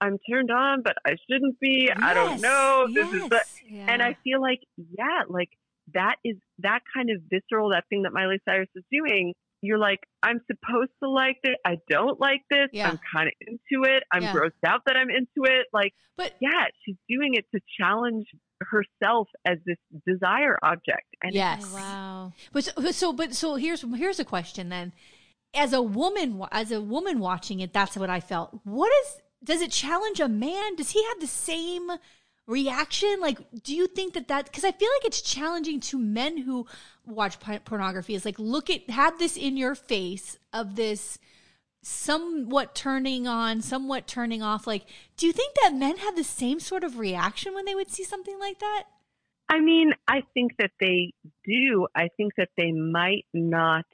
I'm 0.00 0.18
turned 0.30 0.50
on, 0.50 0.82
but 0.82 0.94
I 1.06 1.16
shouldn't 1.30 1.58
be. 1.60 1.90
I 2.02 2.14
don't 2.14 2.32
Yes, 2.32 2.40
know. 2.40 2.86
This 2.94 3.08
is 3.08 3.28
the. 3.30 3.40
Yeah. 3.70 3.92
and 3.92 4.02
I 4.02 4.14
feel 4.24 4.40
like, 4.40 4.60
yeah, 4.76 5.22
like 5.28 5.50
that 5.94 6.16
is 6.24 6.36
that 6.60 6.80
kind 6.94 7.10
of 7.10 7.22
visceral, 7.30 7.70
that 7.70 7.84
thing 7.90 8.02
that 8.02 8.12
Miley 8.12 8.40
Cyrus 8.48 8.68
is 8.74 8.84
doing. 8.90 9.34
You're 9.62 9.78
like, 9.78 10.00
I'm 10.22 10.40
supposed 10.46 10.90
to 11.02 11.08
like 11.08 11.36
this. 11.42 11.54
I 11.64 11.76
don't 11.88 12.20
like 12.20 12.42
this. 12.50 12.68
Yeah. 12.72 12.88
I'm 12.88 12.98
kind 13.14 13.28
of 13.28 13.32
into 13.46 13.88
it. 13.88 14.02
I'm 14.12 14.24
Yeah. 14.24 14.32
grossed 14.34 14.50
out 14.66 14.82
that 14.86 14.96
I'm 14.96 15.08
into 15.08 15.50
it. 15.50 15.66
Like, 15.72 15.92
But 16.18 16.32
yeah, 16.40 16.66
she's 16.84 16.96
doing 17.08 17.32
it 17.34 17.46
to 17.54 17.60
challenge 17.80 18.26
herself 18.70 19.28
as 19.44 19.58
this 19.66 19.76
desire 20.06 20.58
object. 20.62 21.06
And 21.22 21.34
yes. 21.34 21.64
Oh, 21.70 21.74
wow. 21.74 22.32
But 22.52 22.64
so, 22.64 22.90
so, 22.92 23.12
but 23.12 23.34
so 23.34 23.56
here's 23.56 23.84
here's 23.96 24.20
a 24.20 24.24
question 24.24 24.68
then. 24.68 24.92
As 25.54 25.72
a 25.72 25.82
woman, 25.82 26.42
as 26.50 26.72
a 26.72 26.80
woman 26.80 27.20
watching 27.20 27.60
it, 27.60 27.72
that's 27.72 27.96
what 27.96 28.10
I 28.10 28.20
felt. 28.20 28.58
What 28.64 28.90
is 29.04 29.20
does 29.44 29.60
it 29.60 29.70
challenge 29.70 30.20
a 30.20 30.28
man? 30.28 30.76
Does 30.76 30.90
he 30.90 31.04
have 31.04 31.20
the 31.20 31.26
same 31.26 31.90
reaction? 32.46 33.20
Like, 33.20 33.38
do 33.62 33.74
you 33.74 33.86
think 33.86 34.14
that 34.14 34.28
that? 34.28 34.46
Because 34.46 34.64
I 34.64 34.72
feel 34.72 34.88
like 34.98 35.04
it's 35.04 35.20
challenging 35.20 35.80
to 35.80 35.98
men 35.98 36.38
who 36.38 36.66
watch 37.06 37.38
p- 37.40 37.58
pornography. 37.60 38.14
Is 38.14 38.24
like, 38.24 38.38
look 38.38 38.70
at 38.70 38.88
have 38.90 39.18
this 39.18 39.36
in 39.36 39.56
your 39.56 39.74
face 39.74 40.38
of 40.52 40.76
this 40.76 41.18
somewhat 41.84 42.74
turning 42.74 43.26
on, 43.28 43.60
somewhat 43.62 44.06
turning 44.06 44.42
off. 44.42 44.66
Like, 44.66 44.86
do 45.16 45.26
you 45.26 45.32
think 45.32 45.54
that 45.62 45.74
men 45.74 45.98
have 45.98 46.16
the 46.16 46.24
same 46.24 46.58
sort 46.60 46.82
of 46.84 46.98
reaction 46.98 47.54
when 47.54 47.64
they 47.64 47.74
would 47.74 47.90
see 47.90 48.04
something 48.04 48.38
like 48.40 48.58
that? 48.60 48.84
I 49.48 49.60
mean, 49.60 49.92
I 50.08 50.22
think 50.32 50.52
that 50.58 50.70
they 50.80 51.12
do. 51.44 51.86
I 51.94 52.08
think 52.16 52.32
that 52.38 52.48
they 52.56 52.72
might 52.72 53.26
not 53.32 53.84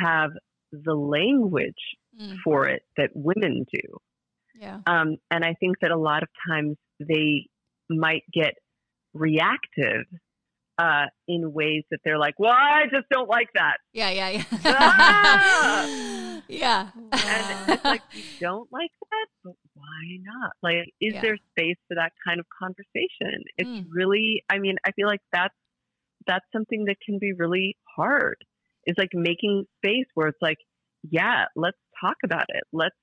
have 0.00 0.30
the 0.70 0.94
language 0.94 1.74
Mm. 2.20 2.36
for 2.44 2.68
it 2.68 2.82
that 2.98 3.08
women 3.14 3.64
do. 3.72 3.80
Yeah. 4.54 4.80
Um, 4.86 5.16
and 5.30 5.46
I 5.46 5.54
think 5.54 5.78
that 5.80 5.90
a 5.90 5.96
lot 5.96 6.22
of 6.22 6.28
times 6.46 6.76
they 7.00 7.46
might 7.88 8.22
get 8.30 8.52
reactive 9.14 10.04
uh, 10.76 11.06
in 11.26 11.54
ways 11.54 11.84
that 11.90 12.00
they're 12.04 12.18
like, 12.18 12.34
well, 12.38 12.52
I 12.52 12.82
just 12.92 13.06
don't 13.10 13.30
like 13.30 13.48
that. 13.54 13.78
Yeah, 13.94 14.10
yeah, 14.10 14.28
yeah. 14.28 14.44
Ah! 14.64 16.18
yeah. 16.60 16.90
And 17.26 17.50
it's 17.68 17.84
like, 17.88 18.02
you 18.12 18.24
don't 18.40 18.68
like 18.72 18.90
that? 19.10 19.26
But 19.44 19.54
why 19.74 20.18
not? 20.22 20.52
Like, 20.62 20.86
is 21.00 21.14
Yeah. 21.14 21.20
there 21.22 21.36
space 21.52 21.76
for 21.88 21.94
that 21.96 22.12
kind 22.26 22.40
of 22.40 22.46
conversation? 22.58 23.44
It's 23.58 23.70
Mm. 23.70 23.86
really, 23.90 24.42
I 24.50 24.58
mean, 24.58 24.76
I 24.86 24.92
feel 24.92 25.06
like 25.06 25.20
that's, 25.32 25.54
that's 26.26 26.44
something 26.52 26.84
that 26.86 26.96
can 27.04 27.18
be 27.18 27.32
really 27.32 27.76
hard. 27.96 28.36
It's 28.84 28.98
like 28.98 29.10
making 29.14 29.64
space 29.78 30.06
where 30.14 30.28
it's 30.28 30.42
like, 30.42 30.58
yeah, 31.10 31.46
let's 31.56 31.78
talk 32.00 32.16
about 32.24 32.46
it. 32.48 32.64
Let's, 32.72 32.96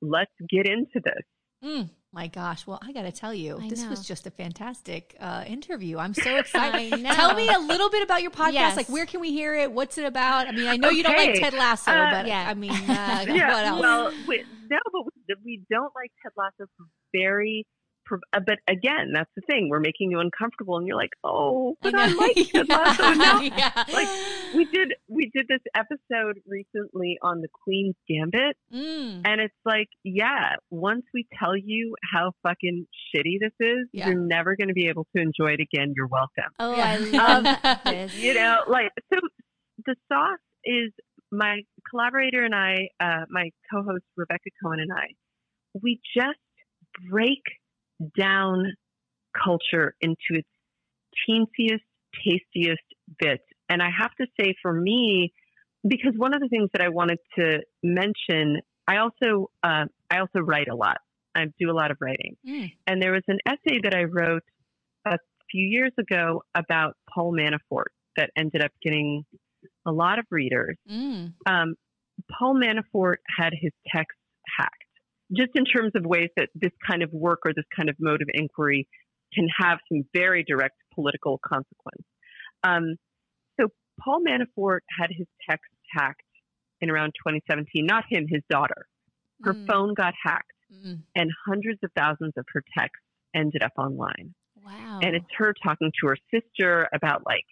let's 0.00 0.32
get 0.48 0.66
into 0.66 1.00
this. 1.04 1.24
Mm, 1.64 1.90
my 2.14 2.28
gosh. 2.28 2.66
Well, 2.66 2.78
I 2.82 2.92
got 2.92 3.02
to 3.02 3.12
tell 3.12 3.34
you, 3.34 3.58
I 3.60 3.68
this 3.68 3.82
know. 3.82 3.90
was 3.90 4.06
just 4.06 4.26
a 4.26 4.30
fantastic 4.30 5.16
uh, 5.20 5.44
interview. 5.46 5.98
I'm 5.98 6.14
so 6.14 6.36
excited. 6.38 6.92
I 6.94 6.96
know. 6.96 7.12
Tell 7.12 7.34
me 7.34 7.48
a 7.48 7.58
little 7.58 7.90
bit 7.90 8.02
about 8.02 8.22
your 8.22 8.30
podcast. 8.30 8.52
Yes. 8.52 8.76
Like, 8.76 8.88
where 8.88 9.04
can 9.04 9.20
we 9.20 9.32
hear 9.32 9.54
it? 9.54 9.72
What's 9.72 9.98
it 9.98 10.04
about? 10.04 10.46
I 10.46 10.52
mean, 10.52 10.68
I 10.68 10.76
know 10.76 10.90
you 10.90 11.02
don't 11.02 11.16
like 11.16 11.34
Ted 11.40 11.52
Lasso, 11.54 11.90
Uh, 11.90 12.10
but 12.12 12.26
yeah. 12.26 12.46
I 12.48 12.54
mean, 12.54 12.70
uh, 12.88 13.24
yeah, 13.28 13.52
what 13.52 13.64
else? 13.66 13.80
well, 13.80 14.12
we, 14.28 14.44
no, 14.70 14.78
but 14.92 15.02
we, 15.04 15.34
we 15.44 15.60
don't 15.70 15.92
like 15.94 16.12
Ted 16.22 16.32
Lasso 16.36 16.70
for 16.76 16.86
very. 17.12 17.66
For, 18.08 18.20
uh, 18.32 18.40
but 18.46 18.58
again, 18.68 19.12
that's 19.14 19.30
the 19.34 19.42
thing. 19.42 19.68
We're 19.70 19.80
making 19.80 20.10
you 20.10 20.20
uncomfortable, 20.20 20.76
and 20.76 20.86
you're 20.86 20.96
like, 20.96 21.12
"Oh, 21.24 21.76
but 21.82 21.94
I, 21.96 22.08
know. 22.08 22.16
like 22.16 22.36
Ted 22.52 22.68
Lasso." 22.68 23.12
No, 23.14 23.40
yeah. 23.40 23.84
like 23.92 24.08
we 24.54 24.66
did. 24.66 24.94
We 25.08 25.30
did 25.34 25.46
this 25.48 25.60
episode 25.74 26.38
recently 26.46 27.18
on 27.22 27.40
the 27.40 27.48
Queen's 27.64 27.94
Gambit, 28.08 28.56
Mm. 28.72 29.22
and 29.24 29.40
it's 29.40 29.54
like, 29.64 29.88
yeah, 30.02 30.56
once 30.70 31.04
we 31.14 31.26
tell 31.38 31.56
you 31.56 31.94
how 32.12 32.32
fucking 32.42 32.86
shitty 33.14 33.38
this 33.40 33.52
is, 33.60 33.88
Yeah. 33.92 34.08
you're 34.08 34.18
never 34.20 34.56
going 34.56 34.68
to 34.68 34.74
be 34.74 34.88
able 34.88 35.06
to 35.16 35.22
enjoy 35.22 35.52
it 35.54 35.60
again. 35.60 35.92
You're 35.96 36.08
welcome. 36.08 36.52
Oh, 36.58 36.76
Yeah. 36.76 36.84
I 36.84 36.96
love 37.76 37.84
this. 37.84 38.14
you 38.22 38.34
know, 38.34 38.58
like 38.68 38.90
so 39.12 39.20
the 39.86 39.94
sauce 40.12 40.38
is 40.64 40.92
my 41.32 41.62
collaborator 41.90 42.42
and 42.44 42.54
I, 42.54 42.88
uh, 43.00 43.24
my 43.28 43.50
co-host 43.72 44.04
Rebecca 44.16 44.50
Cohen 44.62 44.80
and 44.80 44.92
I, 44.92 45.06
we 45.82 46.00
just 46.16 46.38
break 47.10 47.42
down 48.18 48.72
culture 49.42 49.94
into 50.00 50.16
its 50.30 50.48
teensiest, 51.28 51.80
tastiest 52.24 52.82
bits. 53.18 53.42
And 53.68 53.82
I 53.82 53.88
have 53.98 54.10
to 54.20 54.26
say, 54.38 54.54
for 54.62 54.72
me, 54.72 55.32
because 55.86 56.12
one 56.16 56.34
of 56.34 56.40
the 56.40 56.48
things 56.48 56.70
that 56.72 56.82
I 56.82 56.88
wanted 56.88 57.18
to 57.38 57.60
mention, 57.82 58.60
I 58.86 58.98
also 58.98 59.50
uh, 59.62 59.84
I 60.10 60.18
also 60.18 60.40
write 60.40 60.68
a 60.68 60.74
lot. 60.74 60.98
I 61.34 61.46
do 61.58 61.70
a 61.70 61.72
lot 61.74 61.90
of 61.90 61.96
writing, 62.00 62.36
Mm. 62.46 62.72
and 62.86 63.02
there 63.02 63.12
was 63.12 63.22
an 63.26 63.38
essay 63.46 63.80
that 63.82 63.94
I 63.94 64.04
wrote 64.04 64.44
a 65.04 65.18
few 65.50 65.66
years 65.66 65.92
ago 65.98 66.42
about 66.54 66.96
Paul 67.12 67.32
Manafort 67.32 67.90
that 68.16 68.30
ended 68.36 68.62
up 68.62 68.70
getting 68.82 69.24
a 69.84 69.90
lot 69.92 70.18
of 70.20 70.26
readers. 70.30 70.76
Mm. 70.88 71.32
Um, 71.46 71.74
Paul 72.30 72.54
Manafort 72.54 73.16
had 73.36 73.52
his 73.60 73.72
hacked, 73.88 74.12
just 75.32 75.50
in 75.54 75.64
terms 75.64 75.92
of 75.94 76.04
ways 76.04 76.28
that 76.36 76.48
this 76.54 76.72
kind 76.86 77.02
of 77.02 77.10
work 77.12 77.40
or 77.44 77.52
this 77.54 77.64
kind 77.74 77.88
of 77.88 77.96
mode 77.98 78.22
of 78.22 78.28
inquiry 78.34 78.86
can 79.32 79.48
have 79.58 79.78
some 79.90 80.04
very 80.14 80.44
direct 80.44 80.76
political 80.94 81.40
consequence. 81.44 82.04
Um, 82.62 82.96
so 83.60 83.68
Paul 84.00 84.20
Manafort 84.26 84.80
had 84.98 85.10
his 85.10 85.26
texts 85.48 85.74
hacked 85.90 86.22
in 86.80 86.90
around 86.90 87.12
2017. 87.26 87.86
Not 87.86 88.04
him, 88.08 88.26
his 88.28 88.42
daughter. 88.50 88.86
Her 89.42 89.54
Mm. 89.54 89.66
phone 89.66 89.94
got 89.94 90.14
hacked, 90.22 90.52
Mm. 90.72 91.02
and 91.14 91.30
hundreds 91.46 91.82
of 91.82 91.90
thousands 91.96 92.32
of 92.36 92.44
her 92.52 92.62
texts 92.76 93.04
ended 93.34 93.62
up 93.62 93.72
online 93.76 94.34
Wow. 94.64 95.00
and 95.02 95.14
it's 95.16 95.26
her 95.36 95.52
talking 95.62 95.92
to 96.00 96.06
her 96.08 96.16
sister 96.32 96.88
about 96.92 97.26
like 97.26 97.44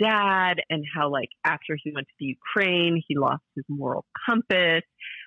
dad 0.00 0.60
and 0.70 0.84
how 0.94 1.08
like 1.08 1.28
after 1.44 1.76
he 1.82 1.90
went 1.92 2.06
to 2.06 2.14
the 2.20 2.26
Ukraine 2.26 3.02
he 3.06 3.16
lost 3.16 3.42
his 3.56 3.64
moral 3.68 4.04
compass. 4.26 4.82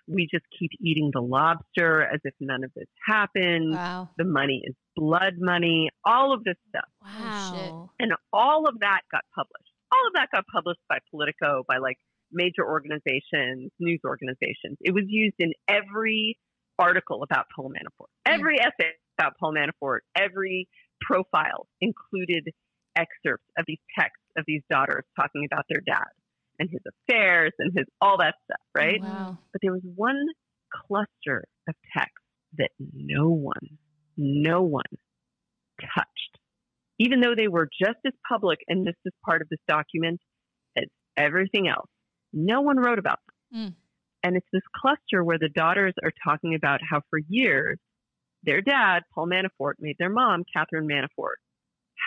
We 0.08 0.28
just 0.32 0.46
keep 0.58 0.72
eating 0.80 1.12
the 1.14 1.22
lobster 1.22 2.02
as 2.02 2.20
if 2.24 2.34
none 2.40 2.64
of 2.64 2.72
this 2.76 2.88
happened. 3.06 3.74
Wow. 3.74 4.10
The 4.18 4.24
money 4.24 4.62
is 4.66 4.76
blood 4.96 5.34
money, 5.38 5.90
all 6.06 6.34
of 6.34 6.44
this 6.44 6.56
stuff. 6.70 6.90
wow. 7.02 7.54
Oh, 7.56 7.90
and 8.00 8.14
all 8.32 8.68
of 8.68 8.80
that 8.80 9.02
got 9.12 9.24
published. 9.36 9.72
All 9.92 10.08
of 10.08 10.14
that 10.16 10.30
got 10.34 10.46
published 10.52 10.82
by 10.90 10.98
Politico, 11.12 11.64
by 11.68 11.78
like 11.78 11.98
major 12.32 12.66
organizations, 12.66 13.72
news 13.80 14.00
organizations. 14.06 14.78
It 14.82 14.94
was 14.94 15.04
used 15.08 15.36
in 15.40 15.54
every 15.68 16.38
article 16.80 17.24
about 17.24 17.46
Paul 17.56 17.72
Manafort. 17.72 18.08
Every 18.26 18.60
essay 18.60 18.92
about 19.18 19.34
Paul 19.40 19.54
Manafort, 19.54 20.00
every 20.16 20.68
profile 21.02 21.68
included 21.82 22.50
excerpts 22.96 23.46
of 23.58 23.66
these 23.68 23.80
texts 23.98 24.24
of 24.38 24.44
these 24.48 24.62
daughters 24.70 25.04
talking 25.16 25.48
about 25.52 25.66
their 25.70 25.82
dad. 25.82 26.10
And 26.60 26.70
his 26.70 26.82
affairs 26.88 27.54
and 27.60 27.72
his 27.76 27.86
all 28.02 28.18
that 28.18 28.36
stuff, 28.46 28.62
right? 28.76 29.02
Wow. 29.02 29.38
But 29.52 29.62
there 29.62 29.72
was 29.72 29.82
one 29.96 30.26
cluster 30.74 31.44
of 31.68 31.76
texts 31.96 32.18
that 32.58 32.70
no 32.80 33.30
one, 33.30 33.78
no 34.18 34.64
one 34.64 34.84
touched, 35.82 36.40
even 37.00 37.22
though 37.22 37.36
they 37.36 37.48
were 37.48 37.70
just 37.80 38.00
as 38.06 38.14
public 38.28 38.60
and 38.68 38.86
this 38.86 38.96
is 39.06 39.14
part 39.26 39.42
of 39.42 39.50
this 39.50 39.60
document 39.68 40.20
as 40.78 40.86
everything 41.16 41.68
else. 41.68 41.90
No 42.34 42.62
one 42.62 42.78
wrote 42.78 43.00
about 43.00 43.20
them. 43.52 43.60
Mm. 43.60 43.76
And 44.24 44.36
it's 44.36 44.48
this 44.52 44.64
cluster 44.76 45.24
where 45.24 45.38
the 45.40 45.50
daughters 45.50 45.94
are 46.04 46.12
talking 46.24 46.56
about 46.56 46.82
how 46.88 47.02
for 47.10 47.20
years 47.30 47.78
their 48.44 48.62
dad, 48.62 49.02
Paul 49.14 49.28
Manafort, 49.28 49.74
made 49.80 49.96
their 50.00 50.10
mom, 50.10 50.44
Catherine 50.54 50.88
Manafort, 50.88 51.38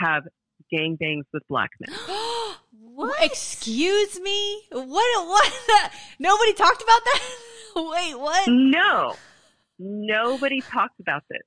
have 0.01 0.25
gangbangs 0.73 1.25
with 1.33 1.43
black 1.49 1.71
men. 1.81 1.97
what? 2.73 3.23
Excuse 3.23 4.21
me? 4.21 4.63
What? 4.71 4.87
What? 5.29 5.53
Nobody 6.19 6.53
talked 6.55 6.83
about 6.83 7.01
that? 7.05 7.21
Wait, 7.77 8.19
what? 8.19 8.49
No, 8.49 9.15
nobody 9.79 10.61
talks 10.61 10.95
about 11.01 11.23
this 11.31 11.43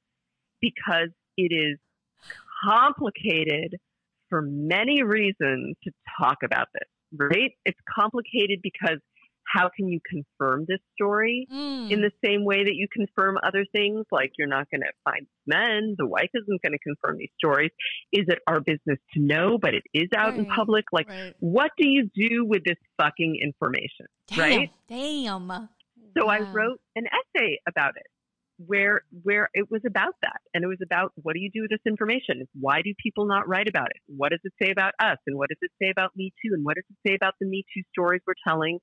because 0.61 1.09
it 1.37 1.53
is 1.53 1.77
complicated 2.63 3.75
for 4.29 4.41
many 4.41 5.03
reasons 5.03 5.75
to 5.83 5.91
talk 6.19 6.37
about 6.43 6.67
this, 6.73 6.89
right? 7.11 7.51
It's 7.65 7.79
complicated 7.93 8.59
because 8.63 8.99
how 9.53 9.69
can 9.75 9.87
you 9.87 9.99
confirm 10.09 10.65
this 10.67 10.79
story 10.95 11.47
Mm. 11.51 11.91
in 11.91 12.01
the 12.01 12.11
same 12.25 12.43
way 12.43 12.63
that 12.63 12.75
you 12.75 12.87
confirm 12.91 13.37
other 13.43 13.65
things? 13.71 14.05
Like 14.11 14.31
you're 14.37 14.47
not 14.47 14.69
going 14.71 14.81
to 14.81 14.91
find 15.03 15.27
men. 15.45 15.95
The 15.97 16.07
wife 16.07 16.29
isn't 16.33 16.61
going 16.61 16.73
to 16.73 16.79
confirm 16.79 17.17
these 17.17 17.31
stories. 17.37 17.71
Is 18.11 18.25
it 18.27 18.39
our 18.47 18.59
business 18.61 18.99
to 19.13 19.19
know, 19.19 19.57
but 19.59 19.73
it 19.75 19.83
is 19.93 20.09
out 20.15 20.35
in 20.35 20.45
public? 20.45 20.85
Like, 20.91 21.09
right. 21.09 21.33
what 21.39 21.71
do 21.77 21.87
you 21.87 22.09
do 22.15 22.45
with 22.45 22.63
this 22.65 22.77
fucking 22.97 23.37
information? 23.41 24.07
Damn, 24.27 24.39
Right? 24.39 24.71
Damn. 24.87 25.69
So 26.17 26.27
I 26.27 26.39
wrote 26.39 26.79
an 26.95 27.05
essay 27.07 27.59
about 27.67 27.93
it 27.97 28.05
where 28.57 29.01
where 29.23 29.49
it 29.53 29.69
was 29.71 29.81
about 29.85 30.13
that 30.21 30.39
and 30.53 30.63
it 30.63 30.67
was 30.67 30.77
about 30.83 31.11
what 31.15 31.33
do 31.33 31.39
you 31.39 31.49
do 31.51 31.61
with 31.61 31.71
this 31.71 31.81
information 31.87 32.47
why 32.59 32.81
do 32.83 32.93
people 33.01 33.25
not 33.25 33.47
write 33.47 33.67
about 33.67 33.87
it 33.87 33.97
what 34.05 34.29
does 34.29 34.39
it 34.43 34.53
say 34.61 34.69
about 34.71 34.93
us 34.99 35.17
and 35.25 35.35
what 35.37 35.49
does 35.49 35.57
it 35.61 35.71
say 35.81 35.89
about 35.89 36.11
me 36.15 36.31
too 36.43 36.53
and 36.53 36.63
what 36.63 36.75
does 36.75 36.83
it 36.89 37.09
say 37.09 37.15
about 37.15 37.33
the 37.41 37.47
me 37.47 37.63
too 37.73 37.81
stories 37.91 38.21
we're 38.27 38.33
telling 38.47 38.77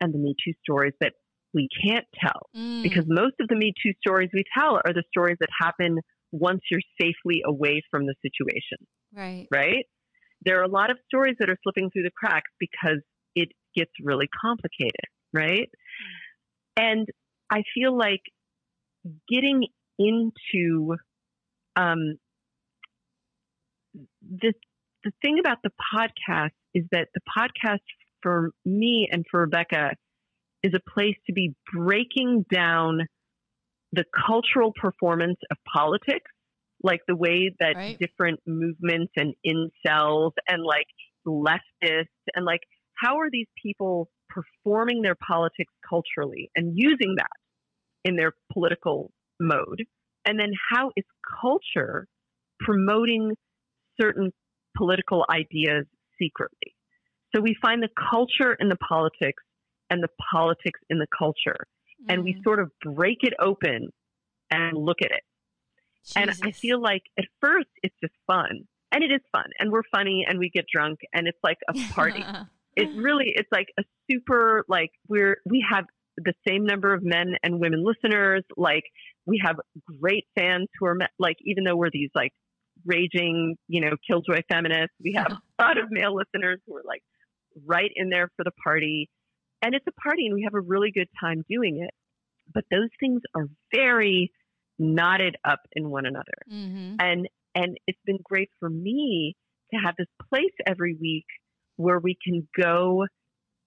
and 0.00 0.12
the 0.14 0.18
me 0.18 0.34
too 0.44 0.52
stories 0.62 0.94
that 1.00 1.12
we 1.54 1.68
can't 1.86 2.04
tell 2.20 2.50
Mm. 2.54 2.82
because 2.82 3.04
most 3.06 3.34
of 3.40 3.48
the 3.48 3.56
me 3.56 3.72
too 3.82 3.92
stories 4.00 4.30
we 4.32 4.44
tell 4.56 4.76
are 4.76 4.92
the 4.92 5.04
stories 5.10 5.36
that 5.40 5.48
happen 5.58 5.98
once 6.32 6.60
you're 6.70 6.80
safely 7.00 7.42
away 7.44 7.82
from 7.90 8.06
the 8.06 8.14
situation 8.22 8.78
Right. 9.12 9.48
right? 9.50 9.86
There 10.44 10.58
are 10.60 10.64
a 10.64 10.68
lot 10.68 10.90
of 10.90 10.98
stories 11.06 11.36
that 11.40 11.48
are 11.48 11.56
slipping 11.62 11.90
through 11.90 12.02
the 12.02 12.10
cracks 12.16 12.50
because 12.60 13.00
it 13.34 13.48
gets 13.74 13.90
really 14.02 14.28
complicated, 14.40 15.06
right? 15.32 15.70
And 16.76 17.08
I 17.50 17.62
feel 17.74 17.96
like 17.96 18.20
getting 19.28 19.66
into 19.98 20.96
um, 21.76 22.18
the 24.20 24.52
the 25.04 25.12
thing 25.22 25.38
about 25.38 25.58
the 25.62 25.70
podcast 25.94 26.50
is 26.74 26.84
that 26.90 27.08
the 27.14 27.20
podcast 27.38 27.78
for 28.22 28.50
me 28.64 29.08
and 29.10 29.24
for 29.30 29.40
Rebecca 29.40 29.90
is 30.62 30.74
a 30.74 30.90
place 30.90 31.16
to 31.26 31.32
be 31.32 31.54
breaking 31.74 32.44
down 32.52 33.00
the 33.92 34.04
cultural 34.26 34.72
performance 34.80 35.38
of 35.50 35.56
politics, 35.72 36.30
like 36.82 37.00
the 37.08 37.16
way 37.16 37.52
that 37.60 37.76
Right. 37.76 37.98
different 38.00 38.40
movements 38.46 39.12
and 39.16 39.34
incels 39.46 40.32
and 40.48 40.62
like 40.62 40.86
leftists 41.26 42.06
and 42.34 42.44
like 42.44 42.60
how 42.96 43.18
are 43.18 43.30
these 43.30 43.48
people 43.62 44.08
performing 44.28 45.02
their 45.02 45.16
politics 45.16 45.72
culturally 45.88 46.50
and 46.54 46.72
using 46.76 47.16
that 47.16 47.30
in 48.04 48.16
their 48.16 48.32
political 48.52 49.12
mode? 49.40 49.84
And 50.26 50.38
then 50.40 50.52
how 50.72 50.92
is 50.96 51.04
culture 51.42 52.06
promoting 52.60 53.32
certain 54.00 54.32
political 54.76 55.26
ideas 55.30 55.86
secretly? 56.20 56.75
So 57.36 57.42
we 57.42 57.54
find 57.60 57.82
the 57.82 57.90
culture 58.10 58.54
in 58.58 58.70
the 58.70 58.76
politics 58.76 59.42
and 59.90 60.02
the 60.02 60.08
politics 60.32 60.80
in 60.88 60.98
the 60.98 61.06
culture, 61.16 61.66
and 62.08 62.24
we 62.24 62.32
Mm. 62.34 62.42
sort 62.42 62.60
of 62.60 62.72
break 62.80 63.18
it 63.22 63.34
open 63.38 63.92
and 64.50 64.78
look 64.78 65.02
at 65.02 65.10
it. 65.10 65.22
And 66.16 66.30
I 66.42 66.52
feel 66.52 66.80
like 66.80 67.02
at 67.18 67.26
first 67.40 67.68
it's 67.82 67.94
just 68.00 68.14
fun. 68.26 68.66
And 68.92 69.02
it 69.04 69.10
is 69.12 69.20
fun. 69.32 69.50
And 69.58 69.70
we're 69.70 69.82
funny 69.90 70.24
and 70.26 70.38
we 70.38 70.48
get 70.48 70.64
drunk 70.72 71.00
and 71.12 71.26
it's 71.28 71.38
like 71.42 71.58
a 71.68 71.74
party. 71.92 72.24
it 72.76 72.88
really 72.94 73.32
it's 73.34 73.50
like 73.50 73.68
a 73.78 73.82
super 74.10 74.64
like 74.68 74.90
we're 75.08 75.38
we 75.44 75.66
have 75.68 75.86
the 76.16 76.32
same 76.48 76.64
number 76.64 76.94
of 76.94 77.02
men 77.02 77.34
and 77.42 77.60
women 77.60 77.84
listeners. 77.84 78.44
Like 78.56 78.84
we 79.26 79.42
have 79.44 79.56
great 80.00 80.26
fans 80.38 80.68
who 80.78 80.86
are 80.86 80.96
like 81.18 81.36
even 81.44 81.64
though 81.64 81.76
we're 81.76 81.90
these 81.90 82.10
like 82.14 82.32
raging, 82.84 83.56
you 83.66 83.80
know, 83.80 83.96
killjoy 84.08 84.42
feminists, 84.48 84.94
we 85.02 85.14
have 85.14 85.32
a 85.58 85.62
lot 85.62 85.76
of 85.76 85.90
male 85.90 86.14
listeners 86.14 86.60
who 86.66 86.76
are 86.76 86.82
like 86.84 87.02
right 87.64 87.90
in 87.94 88.10
there 88.10 88.30
for 88.36 88.44
the 88.44 88.52
party. 88.62 89.08
And 89.62 89.74
it's 89.74 89.86
a 89.86 90.00
party 90.00 90.26
and 90.26 90.34
we 90.34 90.42
have 90.42 90.54
a 90.54 90.60
really 90.60 90.90
good 90.92 91.08
time 91.20 91.44
doing 91.48 91.82
it. 91.82 91.90
But 92.52 92.64
those 92.70 92.90
things 93.00 93.22
are 93.34 93.48
very 93.74 94.32
knotted 94.78 95.36
up 95.44 95.60
in 95.72 95.90
one 95.90 96.06
another. 96.06 96.38
Mhm. 96.50 96.96
And 97.00 97.28
and 97.54 97.78
it's 97.86 98.00
been 98.04 98.18
great 98.22 98.50
for 98.60 98.68
me 98.68 99.34
to 99.72 99.78
have 99.78 99.94
this 99.96 100.08
place 100.28 100.52
every 100.66 100.94
week 100.94 101.24
where 101.76 101.98
we 101.98 102.14
can 102.22 102.46
go 102.54 103.06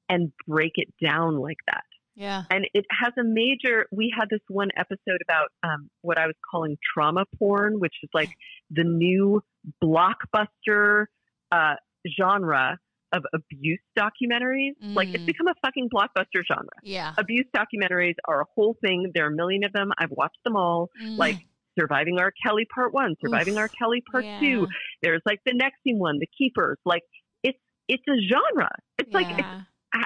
and 0.08 0.32
break 0.48 0.74
it 0.76 0.94
down 1.02 1.38
like 1.38 1.58
that. 1.68 1.84
Yeah. 2.16 2.44
And 2.50 2.68
it 2.74 2.86
has 2.92 3.14
a 3.18 3.24
major. 3.24 3.88
We 3.92 4.14
had 4.16 4.28
this 4.30 4.42
one 4.48 4.70
episode 4.76 5.22
about 5.24 5.50
um, 5.64 5.90
what 6.02 6.18
I 6.18 6.28
was 6.28 6.36
calling 6.52 6.78
trauma 6.94 7.26
porn, 7.38 7.80
which 7.80 7.96
is 8.04 8.10
like 8.14 8.30
the 8.70 8.84
new 8.84 9.42
blockbuster 9.82 11.06
uh, 11.52 11.76
genre 12.20 12.78
of 13.12 13.24
abuse 13.34 13.80
documentaries. 13.98 14.74
Like 14.82 15.10
it's 15.10 15.24
Mm. 15.24 15.28
become 15.28 15.48
a 15.48 15.56
fucking 15.66 15.90
blockbuster 15.90 16.44
genre. 16.48 16.68
Yeah. 16.84 17.14
Abuse 17.18 17.46
documentaries 17.56 18.16
are 18.28 18.42
a 18.42 18.46
whole 18.56 18.76
thing. 18.86 19.12
There 19.16 19.26
are 19.26 19.30
a 19.32 19.36
million 19.36 19.64
of 19.64 19.74
them. 19.74 19.92
I've 19.98 20.12
watched 20.12 20.38
them 20.44 20.56
all. 20.56 20.90
Mm. 21.02 21.18
Like 21.18 21.38
Surviving 21.80 22.20
R. 22.20 22.34
Kelly 22.46 22.66
Part 22.74 22.94
One, 22.94 23.16
Surviving 23.22 23.54
Oof. 23.54 23.60
R. 23.62 23.68
Kelly 23.70 24.04
Part 24.12 24.26
Yeah. 24.26 24.40
Two. 24.40 24.68
There's 25.02 25.22
like 25.26 25.40
the 25.46 25.54
next 25.54 25.80
one, 25.86 26.20
The 26.20 26.28
Keepers. 26.38 26.78
Like 26.86 27.04
it's 27.44 27.60
it's 27.88 28.04
a 28.08 28.18
genre. 28.32 28.70
It's 28.98 29.12
like 29.14 29.28
it's 29.40 29.48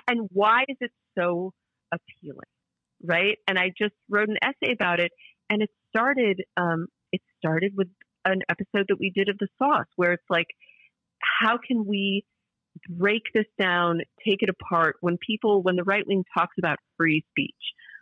and 0.07 0.29
why 0.31 0.63
is 0.69 0.77
it 0.79 0.91
so 1.17 1.51
appealing 1.91 2.39
right 3.03 3.37
and 3.47 3.59
i 3.59 3.69
just 3.77 3.93
wrote 4.09 4.29
an 4.29 4.37
essay 4.41 4.71
about 4.71 4.99
it 5.01 5.11
and 5.49 5.61
it 5.61 5.69
started 5.89 6.41
um, 6.57 6.87
it 7.11 7.21
started 7.37 7.73
with 7.75 7.89
an 8.25 8.41
episode 8.49 8.85
that 8.87 8.95
we 8.99 9.11
did 9.13 9.27
of 9.29 9.37
the 9.39 9.47
sauce 9.59 9.85
where 9.97 10.13
it's 10.13 10.23
like 10.29 10.47
how 11.41 11.57
can 11.67 11.85
we 11.85 12.23
break 12.89 13.23
this 13.33 13.45
down 13.59 13.99
take 14.25 14.41
it 14.41 14.49
apart 14.49 14.95
when 15.01 15.17
people 15.17 15.61
when 15.61 15.75
the 15.75 15.83
right 15.83 16.05
wing 16.07 16.23
talks 16.37 16.55
about 16.57 16.77
free 16.97 17.23
speech 17.31 17.55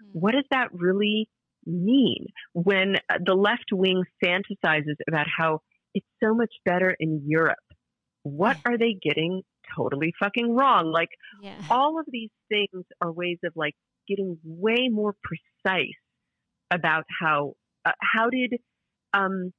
Mm. 0.04 0.20
what 0.22 0.32
does 0.34 0.46
that 0.52 0.70
really 0.74 1.30
mean 1.66 2.26
when 2.54 2.96
uh, 3.10 3.18
the 3.24 3.36
left 3.36 3.66
wing 3.72 4.04
fantasizes 4.24 4.96
about 5.08 5.28
how 5.38 5.60
it's 5.94 6.08
so 6.24 6.34
much 6.34 6.54
better 6.66 6.96
in 7.00 7.22
europe 7.28 7.60
what 8.24 8.58
are 8.66 8.78
they 8.78 8.94
getting 9.02 9.44
totally 9.76 10.12
fucking 10.20 10.50
wrong 10.56 10.92
like 10.92 11.10
Yeah. 11.44 11.62
all 11.70 12.00
of 12.00 12.06
these 12.10 12.32
things 12.50 12.86
are 13.02 13.12
ways 13.12 13.38
of 13.44 13.54
like 13.56 13.76
getting 14.08 14.38
way 14.44 14.88
more 14.90 15.14
precise 15.24 15.90
about 16.72 17.04
how 17.22 17.54
uh, 17.86 17.92
how 18.02 18.30
did 18.30 18.54
um 19.14 19.52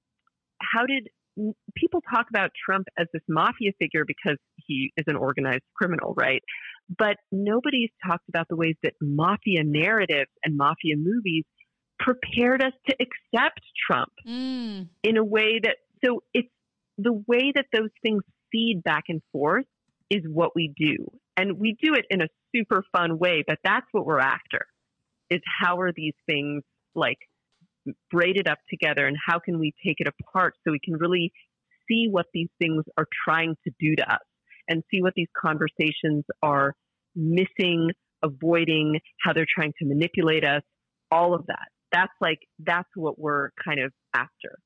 how 0.61 0.87
did 0.87 1.09
people 1.75 2.03
talk 2.15 2.27
about 2.29 2.51
Trump 2.65 2.87
as 2.99 3.07
this 3.13 3.23
mafia 3.29 3.73
figure 3.79 4.05
because 4.07 4.37
he 4.67 4.93
is 4.97 5.05
an 5.07 5.17
organized 5.17 5.65
criminal, 5.75 6.15
right? 6.17 6.43
But 6.97 7.17
nobody's 7.31 7.91
talked 8.07 8.29
about 8.29 8.49
the 8.49 8.57
ways 8.57 8.77
that 8.83 8.95
mafia 9.01 9.63
narratives 9.65 10.31
and 10.45 10.57
mafia 10.57 10.97
movies 10.97 11.45
prepared 11.99 12.63
us 12.63 12.73
to 12.89 12.97
accept 13.01 13.61
Trump 13.87 14.13
Mm. 14.27 14.89
in 15.03 15.17
a 15.17 15.25
way 15.25 15.61
that 15.63 15.77
so 16.05 16.23
it's 16.35 16.49
the 16.99 17.13
way 17.13 17.53
that 17.55 17.67
those 17.73 17.91
things 18.03 18.23
feed 18.51 18.83
back 18.85 19.05
and 19.09 19.23
forth 19.31 19.67
is 20.11 20.23
what 20.29 20.51
we 20.55 20.73
do 20.77 20.97
and 21.37 21.59
we 21.59 21.77
do 21.81 21.95
it 21.95 22.05
in 22.11 22.21
a 22.21 22.27
super 22.55 22.85
fun 22.95 23.19
way 23.19 23.45
but 23.47 23.59
that's 23.65 23.87
what 23.93 24.05
we're 24.05 24.19
after 24.19 24.67
is 25.31 25.41
how 25.61 25.79
are 25.81 25.93
these 25.93 26.15
things 26.27 26.63
like 26.95 27.19
braided 28.11 28.49
up 28.49 28.59
together 28.71 29.07
and 29.07 29.17
how 29.27 29.39
can 29.39 29.59
we 29.59 29.73
take 29.85 29.97
it 29.99 30.07
apart 30.07 30.55
so 30.65 30.73
we 30.73 30.81
can 30.83 30.95
really 30.95 31.33
see 31.89 32.07
what 32.11 32.27
these 32.33 32.49
things 32.61 32.85
are 32.97 33.07
trying 33.25 33.55
to 33.65 33.73
do 33.81 33.97
to 33.97 34.13
us 34.13 34.21
and 34.69 34.83
see 34.91 35.03
what 35.03 35.13
these 35.15 35.29
conversations 35.37 36.25
are 36.43 36.75
missing 37.15 37.91
avoiding 38.23 39.01
how 39.21 39.33
they're 39.33 39.47
trying 39.53 39.73
to 39.79 39.85
manipulate 39.85 40.45
us 40.45 40.63
all 41.11 41.35
of 41.35 41.45
that 41.47 41.69
that's 41.91 42.13
like 42.21 42.39
that's 42.61 42.89
what 42.95 43.19
we're 43.19 43.51
kind 43.65 43.81
of 43.81 43.93
after 44.15 44.59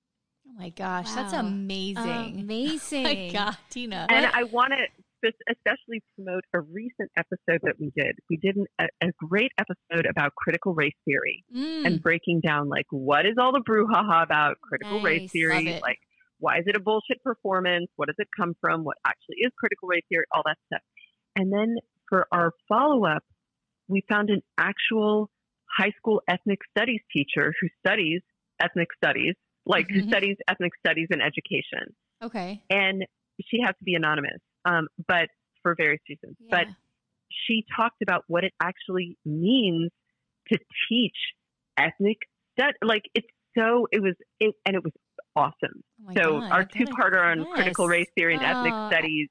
Oh 0.49 0.63
my 0.63 0.69
gosh, 0.71 1.13
that's 1.13 1.33
amazing. 1.33 2.41
Amazing. 2.41 2.87
Oh 3.07 3.09
my 3.09 3.31
God, 3.33 3.57
Tina. 3.69 4.07
And 4.09 4.27
I 4.27 4.45
want 4.45 4.73
to 4.73 5.05
especially 5.51 6.03
promote 6.15 6.45
a 6.55 6.61
recent 6.61 7.11
episode 7.17 7.61
that 7.63 7.75
we 7.79 7.91
did. 7.97 8.15
We 8.31 8.37
did 8.37 8.57
an, 8.57 8.67
a, 8.79 8.87
a 9.09 9.13
great 9.19 9.53
episode 9.59 10.07
about 10.07 10.35
critical 10.37 10.75
race 10.75 10.95
theory 11.05 11.45
Mm. 11.55 11.87
and 11.87 12.03
breaking 12.03 12.41
down 12.41 12.69
like 12.69 12.87
what 12.91 13.27
is 13.27 13.35
all 13.39 13.53
the 13.53 13.61
brouhaha 13.69 14.23
about 14.23 14.57
critical 14.63 15.01
race 15.01 15.31
theory, 15.33 15.79
like 15.83 15.99
why 16.39 16.59
is 16.59 16.65
it 16.67 16.77
a 16.77 16.81
bullshit 16.81 17.23
performance? 17.23 17.87
What 17.97 18.07
does 18.07 18.17
it 18.19 18.29
come 18.39 18.55
from? 18.61 18.85
What 18.85 18.97
actually 19.07 19.37
is 19.41 19.53
critical 19.59 19.89
race 19.89 20.05
theory? 20.09 20.25
All 20.33 20.43
that 20.45 20.59
stuff. 20.67 20.83
And 21.35 21.53
then 21.53 21.77
for 22.09 22.27
our 22.33 22.53
follow 22.69 23.05
up, 23.07 23.23
we 23.89 24.03
found 24.09 24.31
an 24.31 24.43
actual 24.59 25.31
high 25.79 25.93
school 25.99 26.21
ethnic 26.29 26.59
studies 26.77 27.01
teacher 27.13 27.53
who 27.61 27.69
studies 27.85 28.21
ethnic 28.61 28.89
studies, 28.97 29.35
like 29.65 29.87
Mhm. 29.89 29.95
who 30.03 30.09
studies 30.09 30.37
ethnic 30.49 30.73
studies 30.79 31.09
in 31.11 31.21
education. 31.21 31.95
okay. 32.23 32.63
And 32.71 33.05
she 33.51 33.61
has 33.61 33.77
to 33.77 33.85
be 33.85 33.95
anonymous, 33.95 34.39
um, 34.67 34.89
but 35.09 35.29
for 35.63 35.75
various 35.77 36.01
reasons. 36.09 36.37
But 36.51 36.67
she 37.47 37.65
talked 37.77 38.03
about 38.03 38.25
what 38.29 38.45
it 38.45 38.53
actually 38.63 39.17
means 39.25 39.91
to 40.53 40.59
teach 40.89 41.17
ethnic 41.79 42.19
stud. 42.53 42.75
Like 42.83 43.03
it's 43.15 43.27
so 43.57 43.87
it 43.91 44.03
was 44.03 44.15
it, 44.41 44.55
and 44.67 44.77
it 44.77 44.85
was 44.85 44.93
awesome. 45.35 45.83
Oh 46.09 46.13
so 46.17 46.41
God, 46.41 46.53
our 46.53 46.65
two-parter 46.65 47.23
on 47.23 47.39
yes. 47.41 47.49
critical 47.55 47.89
race 47.89 48.07
theory 48.17 48.35
and 48.35 48.43
ethnic 48.45 48.73
Oh. 48.75 48.91
studies. 48.91 49.29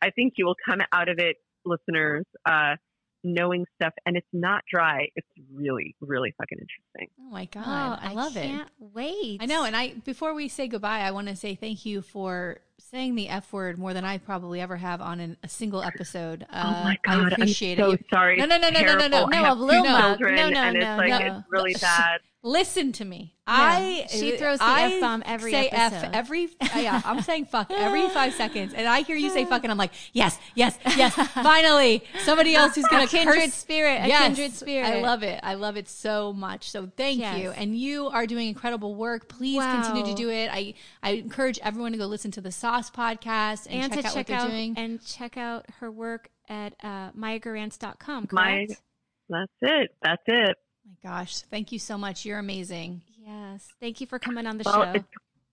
I 0.00 0.10
think 0.10 0.34
you 0.36 0.46
will 0.46 0.56
come 0.68 0.80
out 0.92 1.08
of 1.08 1.18
it, 1.18 1.36
listeners, 1.64 2.24
uh, 2.46 2.76
knowing 3.24 3.64
stuff, 3.74 3.92
and 4.06 4.16
it's 4.16 4.28
not 4.32 4.62
dry. 4.72 5.08
It's 5.16 5.26
really, 5.52 5.96
really 6.00 6.32
fucking 6.38 6.58
interesting. 6.58 7.08
Oh 7.20 7.30
my 7.30 7.46
god, 7.46 7.98
Oh, 8.00 8.08
I 8.08 8.12
love 8.12 8.36
it. 8.36 8.46
can't 8.46 8.70
wait. 8.78 9.38
I 9.42 9.46
know, 9.46 9.64
and 9.64 9.74
I 9.74 9.94
before 10.04 10.34
we 10.34 10.48
say 10.48 10.68
goodbye, 10.68 11.00
I 11.00 11.10
want 11.10 11.28
to 11.28 11.34
say 11.36 11.54
thank 11.56 11.84
you 11.84 12.02
for 12.02 12.60
saying 12.78 13.14
the 13.16 13.28
F 13.28 13.52
word 13.52 13.78
more 13.78 13.92
than 13.94 14.04
I 14.04 14.18
probably 14.18 14.60
ever 14.60 14.76
have 14.76 15.00
on 15.00 15.20
an, 15.20 15.36
a 15.42 15.48
single 15.48 15.82
episode. 15.82 16.46
Uh, 16.50 16.62
oh 16.80 16.84
my 16.84 16.98
god, 17.02 17.32
I 17.32 17.34
appreciate 17.34 17.78
I'm 17.80 17.86
so 17.86 17.90
it. 17.92 18.04
sorry. 18.10 18.36
No, 18.36 18.46
no, 18.46 18.56
no, 18.58 18.70
no, 18.70 18.80
no, 18.80 18.94
no, 18.96 19.08
no, 19.08 19.26
no, 19.26 19.28
I 19.32 19.36
have 19.36 19.52
of 19.54 19.58
Lil 19.60 19.82
two 19.84 19.90
Mug. 19.90 20.02
children, 20.18 20.36
No, 20.36 20.48
no, 20.50 20.60
and 20.60 20.76
it's 20.76 20.84
no, 20.86 20.96
like 20.96 21.08
no. 21.10 21.18
it's 21.38 21.46
really 21.50 21.74
bad. 21.74 22.20
Listen 22.44 22.92
to 22.92 23.04
me. 23.04 23.34
I 23.50 24.06
she 24.10 24.36
throws 24.36 24.58
the 24.58 24.64
I 24.64 24.92
F-bomb 24.92 25.22
every 25.26 25.50
say 25.50 25.68
episode. 25.70 26.04
F 26.08 26.10
every 26.12 26.44
uh, 26.60 26.68
yeah. 26.78 27.00
I'm 27.04 27.22
saying 27.22 27.46
fuck 27.46 27.70
every 27.70 28.06
five 28.10 28.34
seconds, 28.34 28.74
and 28.74 28.86
I 28.86 29.00
hear 29.00 29.16
you 29.16 29.30
say 29.30 29.44
fuck, 29.46 29.64
and 29.64 29.72
I'm 29.72 29.78
like 29.78 29.90
yes, 30.12 30.38
yes, 30.54 30.78
yes. 30.96 31.14
Finally, 31.32 32.04
somebody 32.24 32.54
else 32.54 32.74
who's 32.74 32.84
gonna 32.88 33.04
A 33.04 33.06
kindred 33.08 33.36
curse- 33.44 33.54
spirit, 33.54 34.04
a 34.04 34.08
Yes, 34.08 34.22
kindred 34.36 34.52
spirit. 34.52 34.86
I 34.86 35.00
love 35.00 35.22
it. 35.22 35.40
I 35.42 35.54
love 35.54 35.76
it 35.78 35.88
so 35.88 36.32
much. 36.34 36.70
So 36.70 36.90
thank 36.96 37.20
Yes. 37.20 37.38
you, 37.40 37.50
and 37.52 37.76
you 37.76 38.06
are 38.08 38.26
doing 38.26 38.48
incredible 38.48 38.94
work. 38.94 39.28
Please 39.28 39.62
continue 39.62 40.04
to 40.04 40.14
do 40.14 40.28
it. 40.30 40.50
I 40.52 40.74
I 41.02 41.12
encourage 41.12 41.58
everyone 41.62 41.92
to 41.92 41.98
go 41.98 42.06
listen 42.06 42.30
to 42.32 42.40
the 42.42 42.52
Sauce 42.68 42.90
podcast 42.90 43.66
and, 43.70 43.84
and 43.84 43.92
check 43.94 44.02
to 44.02 44.08
out 44.08 44.14
what 44.14 44.14
check 44.14 44.26
they're 44.26 44.36
out 44.36 44.50
doing. 44.50 44.74
and 44.76 45.02
check 45.06 45.36
out 45.38 45.64
her 45.80 45.90
work 45.90 46.28
at 46.50 46.74
uh, 46.82 47.10
mayagurantz.com. 47.12 48.28
My- 48.30 48.66
Correct? 48.66 48.82
That's 49.30 49.52
it. 49.62 49.90
That's 50.02 50.22
it. 50.26 50.56
my 50.86 51.10
gosh, 51.10 51.40
thank 51.42 51.72
you 51.72 51.78
so 51.78 51.96
much. 51.98 52.24
You're 52.26 52.38
amazing. 52.38 53.00
yes. 53.26 53.68
Thank 53.80 54.00
you 54.02 54.06
for 54.06 54.18
coming 54.18 54.46
on 54.46 54.58
the 54.58 54.64
Well, 54.66 54.84
show. 54.84 54.90
it's, 54.96 55.08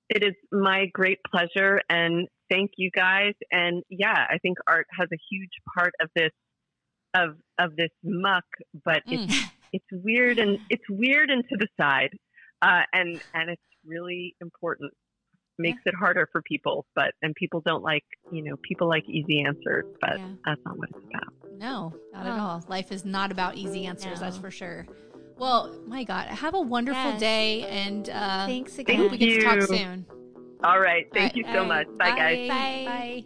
it 0.10 0.24
is 0.26 0.34
my 0.52 0.86
great 0.94 1.20
pleasure, 1.30 1.82
and 1.90 2.28
thank 2.52 2.72
you 2.78 2.90
guys. 2.92 3.34
And 3.52 3.84
yeah, 3.90 4.14
I 4.30 4.38
think 4.42 4.58
art 4.68 4.88
has 4.98 5.08
a 5.14 5.18
huge 5.32 5.52
part 5.78 5.94
of 6.02 6.10
this 6.16 6.32
of 7.14 7.38
of 7.60 7.76
this 7.78 7.90
muck, 8.04 8.44
but 8.86 9.02
it's 9.08 9.34
Mm. 9.36 9.52
it's 9.74 9.86
weird 9.92 10.38
and 10.40 10.60
it's 10.70 10.84
weird 10.90 11.30
and 11.30 11.44
to 11.50 11.58
the 11.58 11.68
side, 11.80 12.12
uh, 12.62 12.82
and 12.94 13.20
and 13.34 13.50
it's 13.50 13.62
really 13.86 14.36
important. 14.42 14.94
Makes 15.58 15.84
it 15.86 15.96
harder 15.96 16.28
for 16.32 16.42
people, 16.42 16.86
but 16.96 17.14
and 17.22 17.34
people 17.36 17.62
don't 17.66 17.82
like 17.84 18.04
you 18.32 18.44
know 18.44 18.56
people 18.62 18.90
like 18.90 19.08
easy 19.08 19.42
answers, 19.44 19.86
but 20.02 20.18
Yeah. 20.20 20.28
that's 20.46 20.60
not 20.66 20.78
what 20.78 20.90
it's 20.90 21.00
about. 21.06 21.34
No, 21.58 21.94
not 22.14 22.26
at 22.28 22.38
Oh. 22.38 22.42
all. 22.44 22.62
Life 22.68 22.92
is 22.92 23.06
not 23.06 23.32
about 23.32 23.56
easy 23.56 23.86
answers, 23.86 24.20
that's 24.20 24.38
for 24.38 24.52
sure. 24.52 24.86
Well, 25.38 25.74
my 25.88 26.04
God, 26.04 26.28
have 26.28 26.54
a 26.56 26.62
wonderful 26.62 27.12
Yes. 27.12 27.20
day, 27.20 27.62
and 27.64 28.10
uh, 28.10 28.46
Thanks 28.48 28.78
I 28.78 28.82
again. 28.82 28.98
hope 28.98 29.12
we 29.12 29.18
get 29.18 29.40
to 29.40 29.44
talk 29.44 29.62
soon. 29.64 30.06
All 30.64 30.80
right, 30.80 31.08
thank 31.14 31.34
All 31.34 31.38
you 31.38 31.44
so 31.46 31.50
all 31.64 31.70
right. 31.70 31.88
much. 31.88 31.98
Bye, 31.98 32.16
guys. 32.18 32.48
Bye. 32.50 32.84
Bye. 32.86 33.24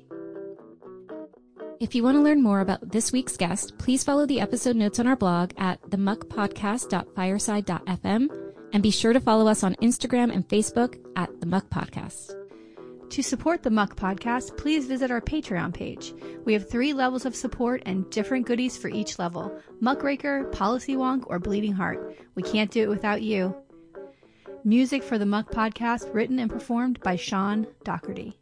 If 1.80 1.96
you 1.96 2.04
want 2.04 2.18
to 2.18 2.22
learn 2.22 2.44
more 2.44 2.60
about 2.60 2.92
this 2.92 3.12
week's 3.14 3.38
guest, 3.38 3.78
please 3.78 4.04
follow 4.04 4.26
the 4.26 4.42
episode 4.42 4.76
notes 4.76 5.00
on 5.00 5.08
our 5.08 5.16
blog 5.16 5.52
at 5.58 5.82
themuckpodcast.fireside.fm 5.84 8.30
and 8.74 8.84
be 8.84 8.92
sure 8.92 9.14
to 9.14 9.20
follow 9.20 9.48
us 9.48 9.64
on 9.64 9.76
Instagram 9.76 10.34
and 10.34 10.48
Facebook 10.48 11.00
at 11.16 11.40
The 11.42 11.48
Muck 11.48 11.70
Podcast. 11.70 12.36
To 13.10 13.24
support 13.24 13.64
the 13.64 13.72
Muck 13.72 13.96
Podcast, 13.96 14.56
please 14.56 14.86
visit 14.86 15.10
our 15.10 15.22
Patreon 15.22 15.74
page. 15.74 16.14
We 16.46 16.54
have 16.54 16.70
three 16.70 16.94
levels 16.94 17.26
of 17.26 17.36
support 17.36 17.82
and 17.86 18.10
different 18.12 18.46
goodies 18.46 18.78
for 18.78 18.88
each 18.88 19.18
level 19.18 19.52
Muckraker, 19.80 20.44
Policy 20.52 20.96
Wonk, 20.96 21.24
or 21.26 21.40
Bleeding 21.40 21.74
Heart. 21.74 22.18
We 22.36 22.44
can't 22.44 22.70
do 22.70 22.84
it 22.84 22.90
without 22.90 23.24
you. 23.24 23.56
Music 24.64 25.02
for 25.02 25.18
the 25.18 25.26
Muck 25.26 25.52
Podcast 25.52 26.14
written 26.14 26.38
and 26.38 26.52
performed 26.52 27.00
by 27.00 27.16
Sean 27.16 27.66
Doherty. 27.84 28.39